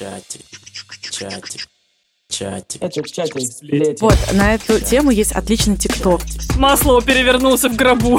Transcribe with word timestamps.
Чатик, 0.00 0.46
чатик, 1.10 1.68
чатик. 2.30 2.82
Это 2.82 3.02
чатик. 3.02 4.00
Вот, 4.00 4.16
на 4.32 4.54
эту 4.54 4.80
тему 4.80 5.10
есть 5.10 5.32
отличный 5.32 5.76
тикток. 5.76 6.22
Масло 6.56 7.02
перевернулся 7.02 7.68
в 7.68 7.76
гробу. 7.76 8.18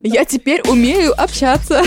Я 0.00 0.24
теперь 0.24 0.62
умею 0.66 1.12
общаться. 1.22 1.84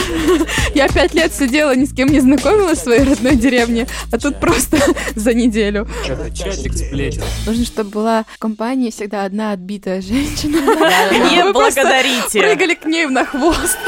Я 0.75 0.87
пять 0.89 1.15
лет 1.15 1.33
сидела, 1.33 1.75
ни 1.75 1.85
с 1.85 1.93
кем 1.93 2.09
не 2.09 2.19
знакомилась 2.19 2.77
в 2.77 2.83
своей 2.83 3.03
родной 3.03 3.35
деревне, 3.35 3.87
а 4.11 4.19
тут 4.19 4.39
просто 4.39 4.77
за 5.15 5.33
неделю. 5.33 5.87
Это 6.07 6.29
чатик 6.29 6.73
сплетен. 6.77 7.23
Нужно, 7.47 7.65
чтобы 7.65 7.89
была 7.89 8.25
в 8.35 8.37
компании 8.37 8.91
всегда 8.91 9.25
одна 9.25 9.53
отбитая 9.53 10.03
женщина. 10.03 10.57
Не 11.31 11.51
благодарите. 11.51 12.41
Прыгали 12.41 12.75
к 12.75 12.85
ней 12.85 13.07
на 13.07 13.25
хвост. 13.25 13.79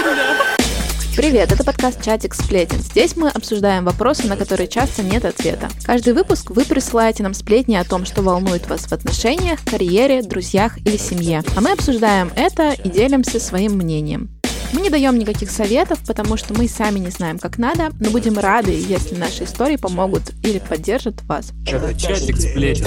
Привет, 1.18 1.52
это 1.52 1.63
подкаст 1.63 2.04
«Чатик 2.04 2.36
сплетен». 2.36 2.77
Здесь 2.77 3.15
мы 3.15 3.29
обсуждаем 3.29 3.86
вопросы, 3.86 4.27
на 4.27 4.38
которые 4.38 4.68
часто 4.68 5.02
нет 5.02 5.25
ответа. 5.25 5.68
Каждый 5.83 6.14
выпуск 6.14 6.51
вы 6.51 6.64
присылаете 6.64 7.24
нам 7.24 7.33
сплетни 7.33 7.74
о 7.75 7.83
том, 7.83 8.05
что 8.05 8.21
волнует 8.21 8.69
вас 8.69 8.82
в 8.82 8.91
отношениях, 8.91 9.60
карьере, 9.65 10.21
друзьях 10.21 10.77
или 10.86 10.96
семье. 10.96 11.41
А 11.55 11.61
мы 11.61 11.71
обсуждаем 11.71 12.32
это 12.36 12.74
и 12.74 12.88
делимся 12.88 13.39
своим 13.39 13.77
мнением. 13.77 14.29
Мы 14.74 14.82
не 14.82 14.91
даем 14.91 15.18
никаких 15.18 15.50
советов, 15.50 15.97
потому 16.05 16.38
что 16.38 16.54
мы 16.54 16.68
сами 16.68 17.00
не 17.00 17.10
знаем, 17.10 17.39
как 17.39 17.57
надо, 17.57 17.89
но 17.99 18.11
будем 18.11 18.38
рады, 18.38 18.74
если 18.74 19.15
наши 19.15 19.46
истории 19.46 19.77
помогут 19.77 20.21
или 20.43 20.60
поддержат 20.60 21.24
вас. 21.24 21.52
Это 21.65 21.99
чатик 21.99 22.38
сплетен. 22.38 22.86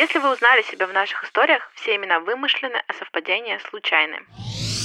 Если 0.00 0.18
вы 0.18 0.32
узнали 0.32 0.62
себя 0.62 0.86
в 0.86 0.94
наших 0.94 1.24
историях, 1.24 1.60
все 1.74 1.96
имена 1.96 2.20
вымышлены, 2.20 2.76
а 2.88 2.92
совпадения 2.94 3.60
случайны. 3.68 4.16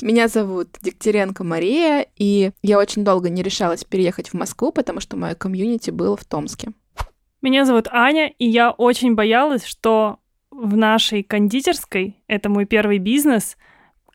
Меня 0.02 0.28
зовут 0.28 0.78
Дегтяренко 0.82 1.46
Мария, 1.46 2.06
и 2.18 2.52
я 2.62 2.78
очень 2.78 3.06
долго 3.06 3.30
не 3.30 3.42
решалась 3.42 3.86
переехать 3.86 4.32
в 4.32 4.34
Москву, 4.34 4.74
потому 4.74 5.00
что 5.00 5.16
мое 5.16 5.34
комьюнити 5.34 5.90
было 5.90 6.18
в 6.18 6.26
Томске. 6.26 6.72
Меня 7.42 7.64
зовут 7.64 7.88
Аня, 7.92 8.28
и 8.28 8.46
я 8.46 8.72
очень 8.72 9.16
боялась, 9.16 9.66
что 9.66 10.20
в 10.52 10.76
нашей 10.76 11.24
кондитерской, 11.24 12.22
это 12.28 12.50
мой 12.50 12.66
первый 12.66 12.98
бизнес, 12.98 13.56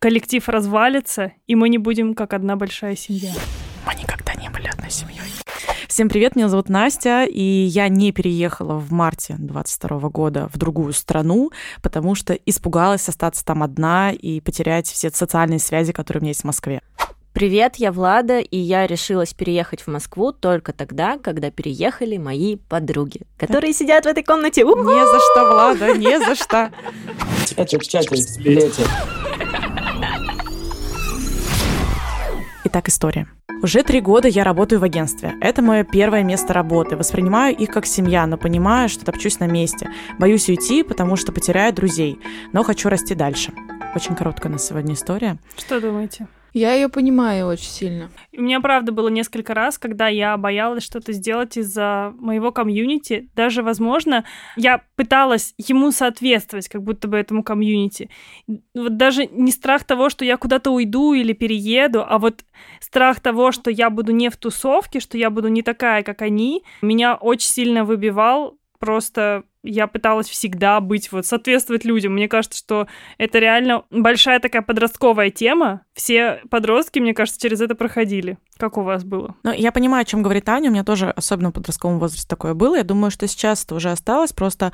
коллектив 0.01 0.47
развалится, 0.51 1.33
и 1.47 1.55
мы 1.55 1.71
не 1.71 1.79
будем 1.79 2.15
как 2.15 2.35
одна 2.35 2.57
большая 2.57 2.95
семья. 2.95 3.33
Мы 3.87 3.95
никогда 3.95 4.35
не 4.35 4.51
были 4.51 4.69
одной 4.69 4.91
семьей. 4.91 5.40
Всем 6.01 6.09
привет, 6.09 6.35
меня 6.35 6.49
зовут 6.49 6.71
Настя, 6.71 7.25
и 7.25 7.43
я 7.43 7.89
не 7.89 8.11
переехала 8.11 8.79
в 8.79 8.91
марте 8.91 9.37
22 9.39 10.09
года 10.09 10.49
в 10.51 10.57
другую 10.57 10.95
страну, 10.95 11.51
потому 11.83 12.15
что 12.15 12.33
испугалась 12.33 13.07
остаться 13.07 13.45
там 13.45 13.63
одна 13.63 14.11
и 14.11 14.41
потерять 14.41 14.87
все 14.87 15.11
социальные 15.11 15.59
связи, 15.59 15.93
которые 15.93 16.21
у 16.21 16.23
меня 16.23 16.31
есть 16.31 16.41
в 16.41 16.45
Москве. 16.45 16.81
Привет, 17.35 17.77
я 17.77 17.93
Влада, 17.93 18.39
и 18.39 18.57
я 18.57 18.87
решилась 18.87 19.35
переехать 19.35 19.83
в 19.83 19.89
Москву 19.89 20.33
только 20.33 20.73
тогда, 20.73 21.19
когда 21.19 21.51
переехали 21.51 22.17
мои 22.17 22.57
подруги, 22.57 23.21
которые 23.37 23.75
сидят 23.75 24.07
в 24.07 24.09
этой 24.09 24.23
комнате. 24.23 24.65
У-ху! 24.65 24.81
Не 24.81 25.05
за 25.05 25.21
что, 25.21 25.53
Влада, 25.53 25.99
не 25.99 26.19
за 26.19 26.35
что. 26.35 26.71
Это 27.57 27.79
чатик 27.79 28.17
сплетен. 28.17 28.87
Итак, 32.73 32.89
история. 32.89 33.27
Уже 33.65 33.83
три 33.83 34.01
года 34.01 34.29
я 34.29 34.45
работаю 34.45 34.79
в 34.79 34.85
агентстве. 34.85 35.35
Это 35.41 35.61
мое 35.61 35.83
первое 35.83 36.23
место 36.23 36.53
работы. 36.53 36.97
Воспринимаю 36.97 37.53
их 37.57 37.69
как 37.71 37.85
семья, 37.85 38.25
но 38.29 38.39
понимаю, 38.39 38.89
что 38.89 39.05
топчусь 39.05 39.41
на 39.41 39.49
месте. 39.49 39.91
Боюсь 40.21 40.49
уйти, 40.49 40.85
потому 40.85 41.17
что 41.17 41.33
потеряю 41.33 41.75
друзей, 41.75 42.21
но 42.53 42.63
хочу 42.63 42.89
расти 42.89 43.17
дальше. 43.17 43.53
Очень 43.97 44.15
короткая 44.15 44.53
на 44.53 44.61
сегодня 44.61 44.95
история. 44.95 45.37
Что 45.59 45.81
думаете? 45.81 46.29
Я 46.53 46.75
ее 46.75 46.89
понимаю 46.89 47.47
очень 47.47 47.71
сильно. 47.71 48.11
У 48.37 48.43
меня, 48.43 48.61
правда, 48.61 48.93
было 48.93 49.09
несколько 49.09 49.55
раз, 49.55 49.79
когда 49.79 50.09
я 50.09 50.37
боялась 50.37 50.85
что-то 50.85 51.13
сделать 51.13 51.57
из-за 51.57 52.13
моего 52.19 52.53
комьюнити. 52.53 53.29
Даже, 53.35 53.63
возможно, 53.63 54.25
я 54.57 54.83
пыталась 54.97 55.55
ему 55.59 55.93
соответствовать, 55.93 56.69
как 56.69 56.83
будто 56.83 57.09
бы 57.09 57.17
этому 57.17 57.43
комьюнити. 57.43 58.11
Вот 58.75 58.97
даже 58.97 59.27
не 59.27 59.53
страх 59.53 59.85
того, 59.85 60.11
что 60.11 60.25
я 60.25 60.37
куда-то 60.37 60.71
уйду 60.71 61.13
или 61.13 61.33
перееду, 61.33 62.05
а 62.07 62.19
вот 62.19 62.45
страх 62.81 63.21
того, 63.21 63.53
что 63.53 63.71
я 63.71 63.91
буду 63.91 64.13
не 64.13 64.29
в 64.29 64.37
тусовке, 64.37 65.01
что 65.01 65.17
я 65.19 65.31
буду 65.31 65.49
не 65.49 65.63
такая, 65.63 66.03
как 66.03 66.23
они, 66.23 66.65
меня 66.83 67.15
очень 67.15 67.49
сильно 67.49 67.85
выбивал. 67.85 68.59
Просто 68.79 69.45
я 69.63 69.87
пыталась 69.87 70.29
всегда 70.29 70.81
быть, 70.81 71.13
вот, 71.13 71.27
соответствовать 71.27 71.85
людям. 71.85 72.15
Мне 72.15 72.29
кажется, 72.29 72.59
что 72.59 72.87
это 73.19 73.39
реально 73.39 73.85
большая 73.91 74.41
такая 74.41 74.63
подростковая 74.63 75.31
тема. 75.31 75.83
Все 75.95 76.43
подростки, 76.51 76.99
мне 76.99 77.15
кажется, 77.15 77.41
через 77.41 77.61
это 77.61 77.75
проходили. 77.75 78.39
Как 78.61 78.77
у 78.77 78.83
вас 78.83 79.05
было? 79.05 79.35
Ну, 79.43 79.53
я 79.53 79.73
понимаю, 79.73 80.03
о 80.03 80.05
чем 80.05 80.23
говорит 80.23 80.47
Аня. 80.51 80.69
У 80.69 80.73
меня 80.73 80.85
тоже, 80.85 81.09
особенно 81.11 81.49
в 81.49 81.53
подростковом 81.53 81.99
возрасте, 81.99 82.27
такое 82.29 82.53
было. 82.53 82.77
Я 82.77 82.85
думаю, 82.85 83.11
что 83.11 83.27
сейчас 83.27 83.65
это 83.65 83.75
уже 83.75 83.91
осталось. 83.91 84.35
Просто 84.35 84.73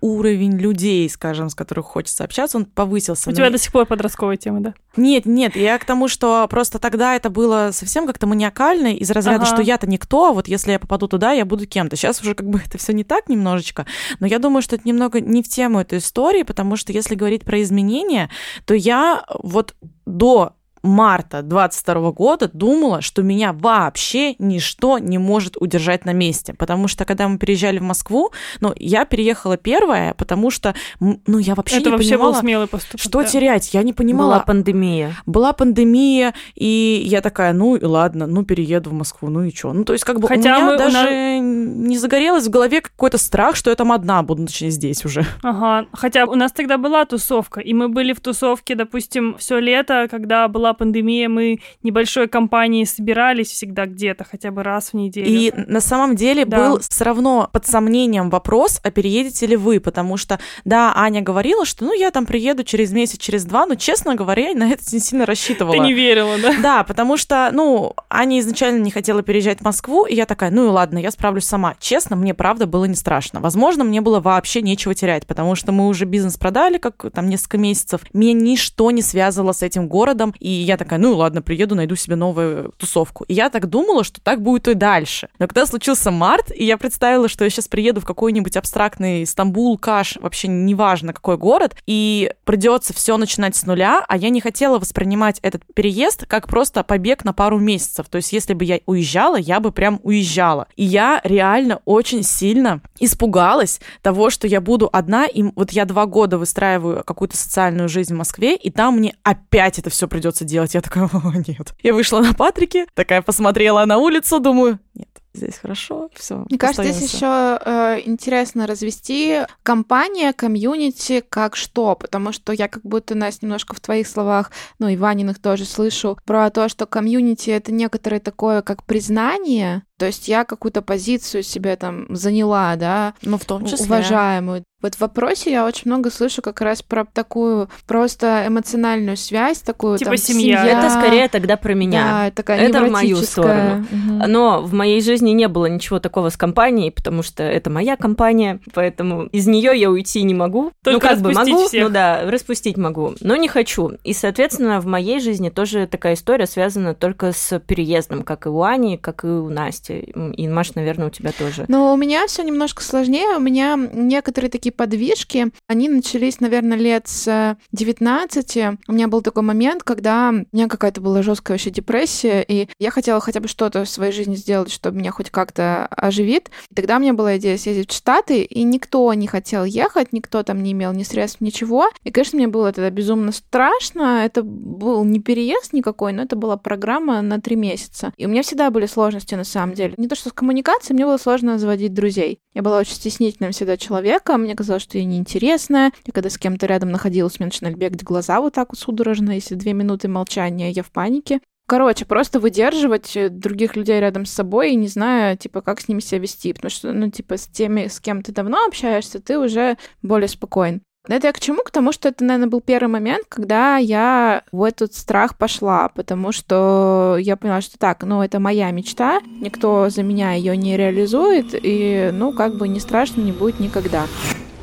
уровень 0.00 0.58
людей, 0.58 1.08
скажем, 1.08 1.48
с 1.48 1.54
которых 1.54 1.86
хочется 1.86 2.24
общаться, 2.24 2.58
он 2.58 2.64
повысился. 2.64 3.30
У 3.30 3.30
Но 3.30 3.36
тебя 3.36 3.50
до 3.50 3.58
сих 3.58 3.70
пор 3.70 3.86
подростковая 3.86 4.36
тема, 4.36 4.60
да? 4.60 4.74
Нет, 4.96 5.24
нет, 5.24 5.54
я 5.54 5.78
к 5.78 5.84
тому, 5.84 6.08
что 6.08 6.46
просто 6.48 6.80
тогда 6.80 7.14
это 7.14 7.30
было 7.30 7.70
совсем 7.72 8.08
как-то 8.08 8.26
маниакально 8.26 8.88
из 8.88 9.08
разряда, 9.12 9.44
Ага. 9.44 9.54
что 9.54 9.62
я-то 9.62 9.86
никто, 9.86 10.30
а 10.30 10.32
вот 10.32 10.48
если 10.48 10.72
я 10.72 10.80
попаду 10.80 11.06
туда, 11.06 11.30
я 11.30 11.44
буду 11.44 11.64
кем-то. 11.66 11.94
Сейчас 11.94 12.20
уже 12.20 12.34
как 12.34 12.48
бы 12.48 12.60
это 12.66 12.76
все 12.76 12.92
не 12.92 13.04
так 13.04 13.28
немножечко, 13.28 13.86
но 14.18 14.26
я 14.26 14.40
думаю, 14.40 14.62
что 14.62 14.74
это 14.74 14.86
немного 14.86 15.20
не 15.20 15.44
в 15.44 15.48
тему 15.48 15.78
этой 15.80 15.98
истории, 15.98 16.42
потому 16.42 16.74
что 16.74 16.92
если 16.92 17.14
говорить 17.14 17.44
про 17.44 17.62
изменения, 17.62 18.30
то 18.66 18.74
я 18.74 19.24
вот 19.42 19.76
до 20.06 20.54
марта 20.82 21.42
22 21.42 22.12
года 22.12 22.50
думала, 22.52 23.00
что 23.00 23.22
меня 23.22 23.52
вообще 23.52 24.34
ничто 24.38 24.98
не 24.98 25.18
может 25.18 25.56
удержать 25.56 26.04
на 26.04 26.12
месте, 26.12 26.54
потому 26.54 26.88
что 26.88 27.04
когда 27.04 27.28
мы 27.28 27.38
переезжали 27.38 27.78
в 27.78 27.82
Москву, 27.82 28.32
ну, 28.60 28.72
я 28.76 29.04
переехала 29.04 29.56
первая, 29.56 30.14
потому 30.14 30.50
что, 30.50 30.74
ну, 31.00 31.38
я 31.38 31.54
вообще 31.54 31.76
это 31.76 31.86
не 31.86 31.92
вообще 31.92 32.10
понимала, 32.10 32.32
был 32.32 32.40
смелый 32.40 32.66
поступок. 32.66 33.00
что 33.00 33.22
да. 33.22 33.28
терять, 33.28 33.74
я 33.74 33.82
не 33.82 33.92
понимала. 33.92 34.32
Была 34.32 34.40
пандемия. 34.40 35.14
Была 35.26 35.52
пандемия, 35.52 36.34
и 36.54 37.02
я 37.06 37.20
такая, 37.20 37.52
ну 37.52 37.76
и 37.76 37.84
ладно, 37.84 38.26
ну 38.26 38.44
перееду 38.44 38.90
в 38.90 38.94
Москву, 38.94 39.28
ну 39.28 39.42
и 39.44 39.54
что? 39.54 39.72
Ну 39.72 39.84
то 39.84 39.92
есть 39.92 40.04
как 40.04 40.20
бы 40.20 40.28
Хотя 40.28 40.58
у 40.58 40.60
меня 40.62 40.66
мы- 40.66 40.74
у 40.74 40.78
даже 40.78 41.38
не 41.38 41.98
загорелось 41.98 42.46
в 42.46 42.50
голове 42.50 42.80
какой-то 42.80 43.18
страх, 43.18 43.56
что 43.56 43.70
я 43.70 43.76
там 43.76 43.92
одна 43.92 44.22
буду, 44.22 44.46
точнее 44.46 44.70
здесь 44.70 45.04
уже. 45.04 45.24
Ага, 45.42 45.86
хотя 45.92 46.24
у 46.24 46.34
нас 46.34 46.52
тогда 46.52 46.78
была 46.78 47.04
тусовка, 47.04 47.60
и 47.60 47.72
мы 47.72 47.88
были 47.88 48.12
в 48.12 48.20
тусовке, 48.20 48.74
допустим, 48.74 49.36
все 49.38 49.58
лето, 49.58 50.08
когда 50.10 50.48
была 50.48 50.71
пандемия, 50.74 51.28
мы 51.28 51.60
небольшой 51.82 52.28
компанией 52.28 52.84
собирались 52.84 53.50
всегда 53.50 53.86
где-то, 53.86 54.24
хотя 54.24 54.50
бы 54.50 54.62
раз 54.62 54.90
в 54.90 54.94
неделю. 54.94 55.26
И 55.28 55.52
на 55.66 55.80
самом 55.80 56.16
деле 56.16 56.44
Да. 56.44 56.56
был 56.56 56.80
все 56.80 57.04
равно 57.04 57.48
под 57.52 57.66
сомнением 57.66 58.30
вопрос, 58.30 58.80
а 58.82 58.90
переедете 58.90 59.46
ли 59.46 59.56
вы, 59.56 59.80
потому 59.80 60.16
что, 60.16 60.38
да, 60.64 60.92
Аня 60.96 61.20
говорила, 61.22 61.64
что 61.64 61.84
ну 61.84 61.92
я 61.92 62.10
там 62.10 62.26
приеду 62.26 62.64
через 62.64 62.92
месяц, 62.92 63.18
через 63.18 63.44
два, 63.44 63.66
но, 63.66 63.74
честно 63.74 64.14
говоря, 64.14 64.50
я 64.50 64.54
на 64.54 64.70
это 64.70 64.82
не 64.92 64.98
сильно 65.00 65.26
рассчитывала. 65.26 65.74
Ты 65.74 65.80
не 65.80 65.92
верила, 65.94 66.36
да? 66.38 66.52
Да, 66.62 66.84
потому 66.84 67.16
что, 67.16 67.50
ну, 67.52 67.94
Аня 68.08 68.40
изначально 68.40 68.82
не 68.82 68.90
хотела 68.90 69.22
переезжать 69.22 69.58
в 69.60 69.64
Москву, 69.64 70.04
и 70.06 70.14
я 70.14 70.26
такая, 70.26 70.50
ну 70.50 70.64
и 70.66 70.68
ладно, 70.68 70.98
я 70.98 71.10
справлюсь 71.10 71.44
сама. 71.44 71.74
Честно, 71.80 72.16
мне 72.16 72.34
правда 72.34 72.66
было 72.66 72.84
не 72.84 72.94
страшно. 72.94 73.40
Возможно, 73.40 73.84
мне 73.84 74.00
было 74.00 74.20
вообще 74.20 74.62
нечего 74.62 74.94
терять, 74.94 75.26
потому 75.26 75.54
что 75.54 75.72
мы 75.72 75.88
уже 75.88 76.04
бизнес 76.04 76.36
продали, 76.36 76.78
как 76.78 77.04
там 77.12 77.28
несколько 77.28 77.58
месяцев. 77.58 78.00
Меня 78.12 78.32
ничто 78.32 78.90
не 78.90 79.02
связывало 79.02 79.52
с 79.52 79.62
этим 79.62 79.88
городом, 79.88 80.34
и 80.38 80.48
я 80.62 80.76
такая, 80.76 80.98
ну 80.98 81.14
ладно, 81.14 81.42
приеду, 81.42 81.74
найду 81.74 81.96
себе 81.96 82.16
новую 82.16 82.72
тусовку. 82.76 83.24
И 83.24 83.34
я 83.34 83.50
так 83.50 83.68
думала, 83.68 84.04
что 84.04 84.20
так 84.20 84.42
будет 84.42 84.68
и 84.68 84.74
дальше. 84.74 85.28
Но 85.38 85.46
когда 85.46 85.66
случился 85.66 86.10
март, 86.10 86.50
и 86.54 86.64
я 86.64 86.76
представила, 86.76 87.28
что 87.28 87.44
я 87.44 87.50
сейчас 87.50 87.68
приеду 87.68 88.00
в 88.00 88.04
какой-нибудь 88.04 88.56
абстрактный 88.56 89.26
Стамбул, 89.26 89.78
Каш, 89.78 90.16
вообще 90.16 90.48
неважно 90.48 91.12
какой 91.12 91.36
город, 91.36 91.76
и 91.86 92.32
придется 92.44 92.92
все 92.92 93.16
начинать 93.16 93.56
с 93.56 93.66
нуля, 93.66 94.04
а 94.08 94.16
я 94.16 94.28
не 94.28 94.40
хотела 94.40 94.78
воспринимать 94.78 95.38
этот 95.42 95.62
переезд 95.74 96.26
как 96.26 96.48
просто 96.48 96.82
побег 96.84 97.24
на 97.24 97.32
пару 97.32 97.58
месяцев. 97.58 98.06
То 98.08 98.16
есть, 98.16 98.32
если 98.32 98.54
бы 98.54 98.64
я 98.64 98.80
уезжала, 98.86 99.36
я 99.36 99.60
бы 99.60 99.72
прям 99.72 100.00
уезжала. 100.02 100.66
И 100.76 100.84
я 100.84 101.20
реально 101.24 101.80
очень 101.84 102.22
сильно 102.22 102.80
испугалась 102.98 103.80
того, 104.02 104.30
что 104.30 104.46
я 104.46 104.60
буду 104.60 104.88
одна, 104.92 105.26
и 105.26 105.42
вот 105.42 105.72
я 105.72 105.84
два 105.84 106.06
года 106.06 106.38
выстраиваю 106.38 107.02
какую-то 107.04 107.36
социальную 107.36 107.88
жизнь 107.88 108.14
в 108.14 108.18
Москве, 108.18 108.54
и 108.54 108.70
там 108.70 108.98
мне 108.98 109.14
опять 109.22 109.78
это 109.78 109.90
все 109.90 110.08
придется 110.08 110.44
делать. 110.44 110.51
Я 110.52 110.80
такая, 110.80 111.08
о, 111.12 111.32
нет. 111.48 111.74
Я 111.82 111.94
вышла 111.94 112.20
на 112.20 112.34
Патрике, 112.34 112.86
такая 112.94 113.22
посмотрела 113.22 113.84
на 113.84 113.98
улицу, 113.98 114.40
думаю, 114.40 114.78
нет, 114.94 115.08
здесь 115.34 115.58
хорошо, 115.58 116.10
все. 116.14 116.44
Мне 116.48 116.58
кажется, 116.58 116.84
здесь 116.84 117.14
еще 117.14 117.58
э, 117.64 118.00
интересно 118.04 118.66
развести 118.66 119.40
компания, 119.62 120.32
комьюнити 120.32 121.24
как 121.28 121.56
что, 121.56 121.94
потому 121.96 122.32
что 122.32 122.52
я 122.52 122.68
как 122.68 122.82
будто, 122.82 123.14
Настя, 123.14 123.46
немножко 123.46 123.74
в 123.74 123.80
твоих 123.80 124.06
словах, 124.06 124.50
ну 124.78 124.88
и 124.88 124.96
Ваниных 124.96 125.40
тоже 125.40 125.64
слышу, 125.64 126.18
про 126.24 126.50
то, 126.50 126.68
что 126.68 126.86
комьюнити— 126.86 127.50
это 127.50 127.72
некоторое 127.72 128.20
такое 128.20 128.62
как 128.62 128.84
признание, 128.84 129.84
То 130.02 130.06
есть 130.06 130.26
я 130.26 130.42
какую-то 130.42 130.82
позицию 130.82 131.44
себе 131.44 131.76
там 131.76 132.06
заняла, 132.08 132.74
да, 132.74 133.14
Ну, 133.22 133.38
в 133.38 133.44
том 133.44 133.64
числе. 133.66 133.86
уважаемую. 133.86 134.64
Вот 134.82 134.96
в 134.96 135.00
вопросе 135.00 135.52
я 135.52 135.64
очень 135.64 135.82
много 135.84 136.10
слышу 136.10 136.42
как 136.42 136.60
раз 136.60 136.82
про 136.82 137.04
такую 137.04 137.70
просто 137.86 138.44
эмоциональную 138.48 139.16
связь, 139.16 139.60
такую 139.60 139.96
Типа 139.96 140.10
там, 140.10 140.18
семья. 140.18 140.66
Это 140.66 140.90
скорее 140.90 141.28
тогда 141.28 141.56
про 141.56 141.72
меня. 141.74 142.02
Да, 142.02 142.30
такая 142.32 142.58
Это 142.58 142.84
в 142.84 142.90
мою 142.90 143.16
сторону. 143.18 143.86
Мгм. 143.90 144.18
Но 144.26 144.60
в 144.60 144.74
моей 144.74 145.00
жизни 145.00 145.30
не 145.30 145.46
было 145.46 145.66
ничего 145.66 146.00
такого 146.00 146.30
с 146.30 146.36
компанией, 146.36 146.90
потому 146.90 147.22
что 147.22 147.44
это 147.44 147.70
моя 147.70 147.96
компания, 147.96 148.58
поэтому 148.74 149.26
из 149.26 149.46
нее 149.46 149.72
я 149.76 149.88
уйти 149.88 150.24
не 150.24 150.34
могу. 150.34 150.72
Только 150.82 151.06
ну, 151.06 151.10
как 151.10 151.20
бы 151.20 151.32
могу, 151.32 151.68
всех. 151.68 151.84
ну 151.84 151.90
да, 151.90 152.22
распустить 152.28 152.76
могу, 152.76 153.14
но 153.20 153.36
не 153.36 153.46
хочу. 153.46 153.92
И, 154.02 154.12
соответственно, 154.12 154.80
в 154.80 154.86
моей 154.86 155.20
жизни 155.20 155.50
тоже 155.50 155.86
такая 155.86 156.14
история 156.14 156.46
связана 156.46 156.94
только 156.94 157.32
с 157.32 157.56
переездом, 157.60 158.24
как 158.24 158.46
и 158.46 158.48
у 158.48 158.62
Ани, 158.62 158.96
как 158.96 159.22
и 159.22 159.28
у 159.28 159.48
Насти. 159.48 159.91
И, 160.00 160.48
Маш, 160.48 160.74
наверное, 160.74 161.08
у 161.08 161.10
тебя 161.10 161.32
тоже. 161.32 161.64
Но 161.68 161.92
у 161.92 161.96
меня 161.96 162.26
все 162.26 162.42
немножко 162.42 162.82
сложнее. 162.82 163.36
У 163.36 163.40
меня 163.40 163.76
некоторые 163.76 164.50
такие 164.50 164.72
подвижки, 164.72 165.48
они 165.66 165.88
начались, 165.88 166.40
наверное, 166.40 166.78
лет 166.78 167.08
с 167.08 167.56
19. 167.72 168.56
У 168.88 168.92
меня 168.92 169.08
был 169.08 169.22
такой 169.22 169.42
момент, 169.42 169.82
когда 169.82 170.30
у 170.30 170.56
меня 170.56 170.68
какая-то 170.68 171.00
была 171.00 171.22
жесткая 171.22 171.56
вообще 171.56 171.70
депрессия, 171.70 172.44
и 172.46 172.68
я 172.78 172.90
хотела 172.90 173.20
хотя 173.20 173.40
бы 173.40 173.48
что-то 173.48 173.84
в 173.84 173.88
своей 173.88 174.12
жизни 174.12 174.34
сделать, 174.34 174.70
чтобы 174.70 174.98
меня 174.98 175.10
хоть 175.10 175.30
как-то 175.30 175.86
оживит. 175.86 176.50
И 176.70 176.74
тогда 176.74 176.96
у 176.96 177.00
меня 177.00 177.12
была 177.12 177.36
идея 177.36 177.56
съездить 177.56 177.90
в 177.90 177.96
Штаты, 177.96 178.42
и 178.42 178.62
никто 178.62 179.12
не 179.14 179.26
хотел 179.26 179.64
ехать, 179.64 180.12
никто 180.12 180.42
там 180.42 180.62
не 180.62 180.72
имел 180.72 180.92
ни 180.92 181.02
средств, 181.02 181.40
ничего. 181.40 181.88
И, 182.04 182.10
конечно, 182.10 182.36
мне 182.36 182.48
было 182.48 182.72
тогда 182.72 182.90
безумно 182.90 183.32
страшно. 183.32 184.24
Это 184.24 184.42
был 184.42 185.04
не 185.04 185.20
переезд 185.20 185.72
никакой, 185.72 186.12
но 186.12 186.22
это 186.22 186.36
была 186.36 186.56
программа 186.56 187.22
на 187.22 187.40
три 187.40 187.56
месяца. 187.56 188.12
И 188.16 188.26
у 188.26 188.28
меня 188.28 188.42
всегда 188.42 188.70
были 188.70 188.86
сложности, 188.86 189.34
на 189.34 189.44
самом 189.44 189.74
деле. 189.74 189.81
Не 189.96 190.08
то, 190.08 190.14
что 190.14 190.30
с 190.30 190.32
коммуникацией, 190.32 190.94
мне 190.94 191.06
было 191.06 191.16
сложно 191.16 191.58
заводить 191.58 191.94
друзей. 191.94 192.38
Я 192.54 192.62
была 192.62 192.78
очень 192.78 192.94
стеснительным 192.94 193.52
всегда 193.52 193.76
человеком, 193.76 194.42
мне 194.42 194.54
казалось, 194.54 194.82
что 194.82 194.98
я 194.98 195.04
неинтересная. 195.04 195.92
И 196.04 196.10
когда 196.10 196.30
с 196.30 196.38
кем-то 196.38 196.66
рядом 196.66 196.90
находилась, 196.90 197.38
мне 197.38 197.46
начинали 197.46 197.74
бегать 197.74 198.02
глаза 198.02 198.40
вот 198.40 198.54
так 198.54 198.70
вот 198.70 198.78
судорожно, 198.78 199.32
если 199.32 199.54
две 199.54 199.72
минуты 199.72 200.08
молчания, 200.08 200.70
я 200.70 200.82
в 200.82 200.90
панике. 200.90 201.40
Короче, 201.66 202.04
просто 202.04 202.40
выдерживать 202.40 203.16
э, 203.16 203.28
других 203.28 203.76
людей 203.76 203.98
рядом 204.00 204.26
с 204.26 204.32
собой 204.32 204.72
и 204.72 204.76
не 204.76 204.88
зная, 204.88 205.36
типа, 205.36 205.62
как 205.62 205.80
с 205.80 205.88
ними 205.88 206.00
себя 206.00 206.18
вести. 206.18 206.52
Потому 206.52 206.70
что, 206.70 206.92
ну, 206.92 207.10
типа, 207.10 207.36
с 207.36 207.46
теми, 207.46 207.86
с 207.86 208.00
кем 208.00 208.22
ты 208.22 208.32
давно 208.32 208.64
общаешься, 208.66 209.20
ты 209.20 209.38
уже 209.38 209.78
более 210.02 210.28
спокоен. 210.28 210.82
Это 211.08 211.26
я 211.26 211.32
к 211.32 211.40
чему? 211.40 211.64
К 211.64 211.70
тому, 211.72 211.90
что 211.90 212.08
это, 212.08 212.22
наверное, 212.22 212.48
был 212.48 212.60
первый 212.60 212.86
момент, 212.86 213.24
когда 213.28 213.76
я 213.76 214.44
в 214.52 214.62
этот 214.62 214.94
страх 214.94 215.36
пошла, 215.36 215.88
потому 215.88 216.30
что 216.30 217.16
я 217.18 217.36
поняла, 217.36 217.60
что 217.60 217.76
так, 217.76 218.04
ну, 218.04 218.22
это 218.22 218.38
моя 218.38 218.70
мечта, 218.70 219.20
никто 219.40 219.90
за 219.90 220.04
меня 220.04 220.32
ее 220.34 220.56
не 220.56 220.76
реализует, 220.76 221.54
и, 221.60 222.10
ну, 222.12 222.32
как 222.32 222.56
бы 222.56 222.68
не 222.68 222.78
страшно 222.78 223.20
не 223.20 223.32
будет 223.32 223.58
никогда. 223.58 224.06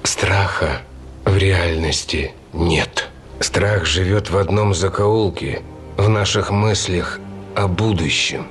Страха 0.04 0.82
в 1.26 1.36
реальности 1.38 2.32
нет. 2.54 3.10
Страх 3.42 3.86
живет 3.86 4.30
в 4.30 4.38
одном 4.38 4.74
закоулке, 4.74 5.62
в 5.98 6.08
наших 6.08 6.52
мыслях 6.52 7.20
о 7.54 7.68
будущем. 7.68 8.48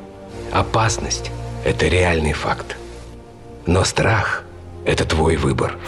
Опасность– 0.53 1.31
это 1.65 1.89
реальный 1.89 2.35
факт. 2.35 2.77
Но 3.65 3.83
страх– 3.85 4.45
это 4.85 5.07
твой 5.07 5.37
выбор. 5.37 5.79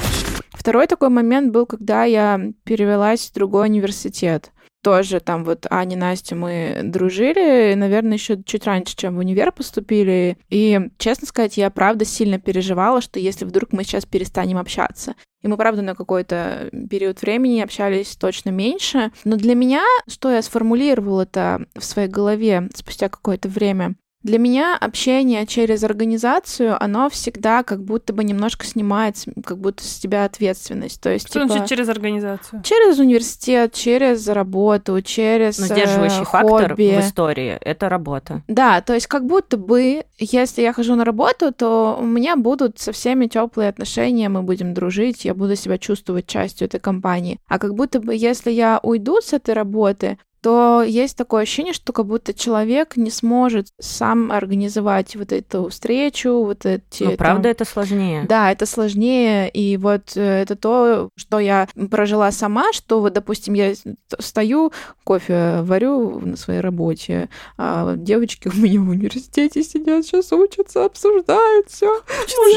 Второй 0.61 0.87
такой 0.87 1.09
момент 1.09 1.53
был, 1.53 1.65
когда 1.65 2.05
я 2.05 2.39
перевелась 2.65 3.31
в 3.31 3.33
другой 3.33 3.69
университет. 3.69 4.53
Тоже 4.83 5.21
там 5.21 5.43
вот 5.43 5.67
Аня, 5.71 5.97
Настя, 5.97 6.37
мы 6.37 6.83
дружили, 6.85 7.73
наверное, 7.73 8.19
еще 8.19 8.43
чуть 8.45 8.67
раньше, 8.67 8.95
чем 8.95 9.17
в 9.17 9.21
универ 9.21 9.53
поступили. 9.53 10.37
И, 10.51 10.79
честно 10.99 11.27
сказать, 11.27 11.57
я 11.57 11.71
правда 11.71 12.05
сильно 12.05 12.39
переживала, 12.39 13.01
что 13.01 13.19
если 13.19 13.47
вдруг 13.47 13.73
мы 13.73 13.85
сейчас 13.85 14.05
перестанем 14.05 14.59
общаться. 14.59 15.15
И 15.41 15.49
мы, 15.49 15.57
правда, 15.57 15.81
на 15.81 15.95
какой-то 15.95 16.69
период 16.91 17.23
времени 17.23 17.63
общались 17.63 18.15
точно 18.17 18.51
меньше. 18.51 19.13
Но 19.25 19.37
для 19.37 19.55
меня, 19.55 19.83
что 20.09 20.31
я 20.31 20.43
сформулировала 20.43 21.23
это 21.23 21.65
в 21.75 21.83
своей 21.83 22.09
голове 22.09 22.69
спустя 22.75 23.09
какое-то 23.09 23.49
время, 23.49 23.95
для 24.23 24.39
меня 24.39 24.77
общение 24.79 25.47
через 25.47 25.83
организацию, 25.83 26.83
оно 26.83 27.09
всегда 27.09 27.63
как 27.63 27.83
будто 27.83 28.13
бы 28.13 28.23
немножко 28.23 28.67
снимает 28.67 29.17
как 29.45 29.59
будто 29.59 29.83
с 29.83 29.99
тебя 29.99 30.25
ответственность. 30.25 31.01
То 31.01 31.11
есть, 31.11 31.29
Что 31.29 31.41
типа, 31.41 31.53
значит 31.53 31.69
через 31.69 31.89
организацию? 31.89 32.63
через 32.63 32.99
университет, 32.99 33.73
через 33.73 34.29
работу, 34.29 35.01
через 35.01 35.59
Но 35.59 35.67
э, 35.67 35.69
сдерживающий 35.69 36.25
фактор 36.25 36.71
хобби. 36.71 36.97
в 36.97 37.01
истории– 37.01 37.59
это 37.61 37.89
работа. 37.89 38.43
Да, 38.47 38.83
то 38.83 38.93
есть 38.93 39.07
как 39.07 39.25
будто 39.25 39.57
бы, 39.57 40.05
если 40.19 40.63
я 40.63 40.73
хожу 40.73 40.97
на 40.97 41.05
работу, 41.05 41.53
то 41.53 41.99
у 41.99 42.05
меня 42.05 42.37
будут 42.37 42.79
со 42.79 42.93
всеми 42.93 43.27
теплые 43.27 43.71
отношения, 43.71 44.29
мы 44.29 44.43
будем 44.43 44.75
дружить, 44.75 45.25
я 45.25 45.35
буду 45.35 45.57
себя 45.57 45.79
чувствовать 45.79 46.27
частью 46.27 46.67
этой 46.67 46.81
компании. 46.81 47.39
А 47.49 47.59
как 47.59 47.75
будто 47.75 48.01
бы, 48.01 48.15
если 48.15 48.51
я 48.51 48.81
уйду 48.83 49.21
с 49.23 49.33
этой 49.33 49.55
работы, 49.55 50.19
то 50.43 50.83
есть 50.83 51.17
такое 51.17 51.43
ощущение, 51.43 51.75
что 51.75 51.93
как 51.93 52.07
будто 52.07 52.33
человек 52.33 52.97
не 52.97 53.11
сможет 53.11 53.69
сам 53.79 54.33
организовать 54.33 55.17
вот 55.17 55.33
эту 55.33 55.69
встречу, 55.69 56.43
вот 56.45 56.65
эти... 56.65 57.05
Там- 57.05 57.17
правда 57.17 57.49
это 57.49 57.65
сложнее. 57.65 58.25
да, 58.29 58.51
это 58.51 58.67
сложнее, 58.67 59.51
и 59.51 59.77
вот 59.77 60.17
э, 60.17 60.43
это 60.43 60.57
то, 60.57 61.11
что 61.17 61.39
я 61.39 61.69
прожила 61.91 62.31
сама, 62.33 62.73
что 62.73 63.01
вот, 63.01 63.13
допустим, 63.13 63.55
я 63.55 63.75
стою, 64.19 64.73
кофе 65.05 65.61
варю 65.63 66.21
на 66.21 66.37
своей 66.37 66.61
работе, 66.61 67.29
а 67.59 67.95
девочки 67.97 68.49
у 68.49 68.57
меня 68.57 68.81
в 68.81 68.89
университете 68.89 69.63
сидят, 69.63 70.05
сейчас 70.07 70.33
учатся, 70.33 70.85
обсуждают 70.85 71.69
все. 71.69 72.03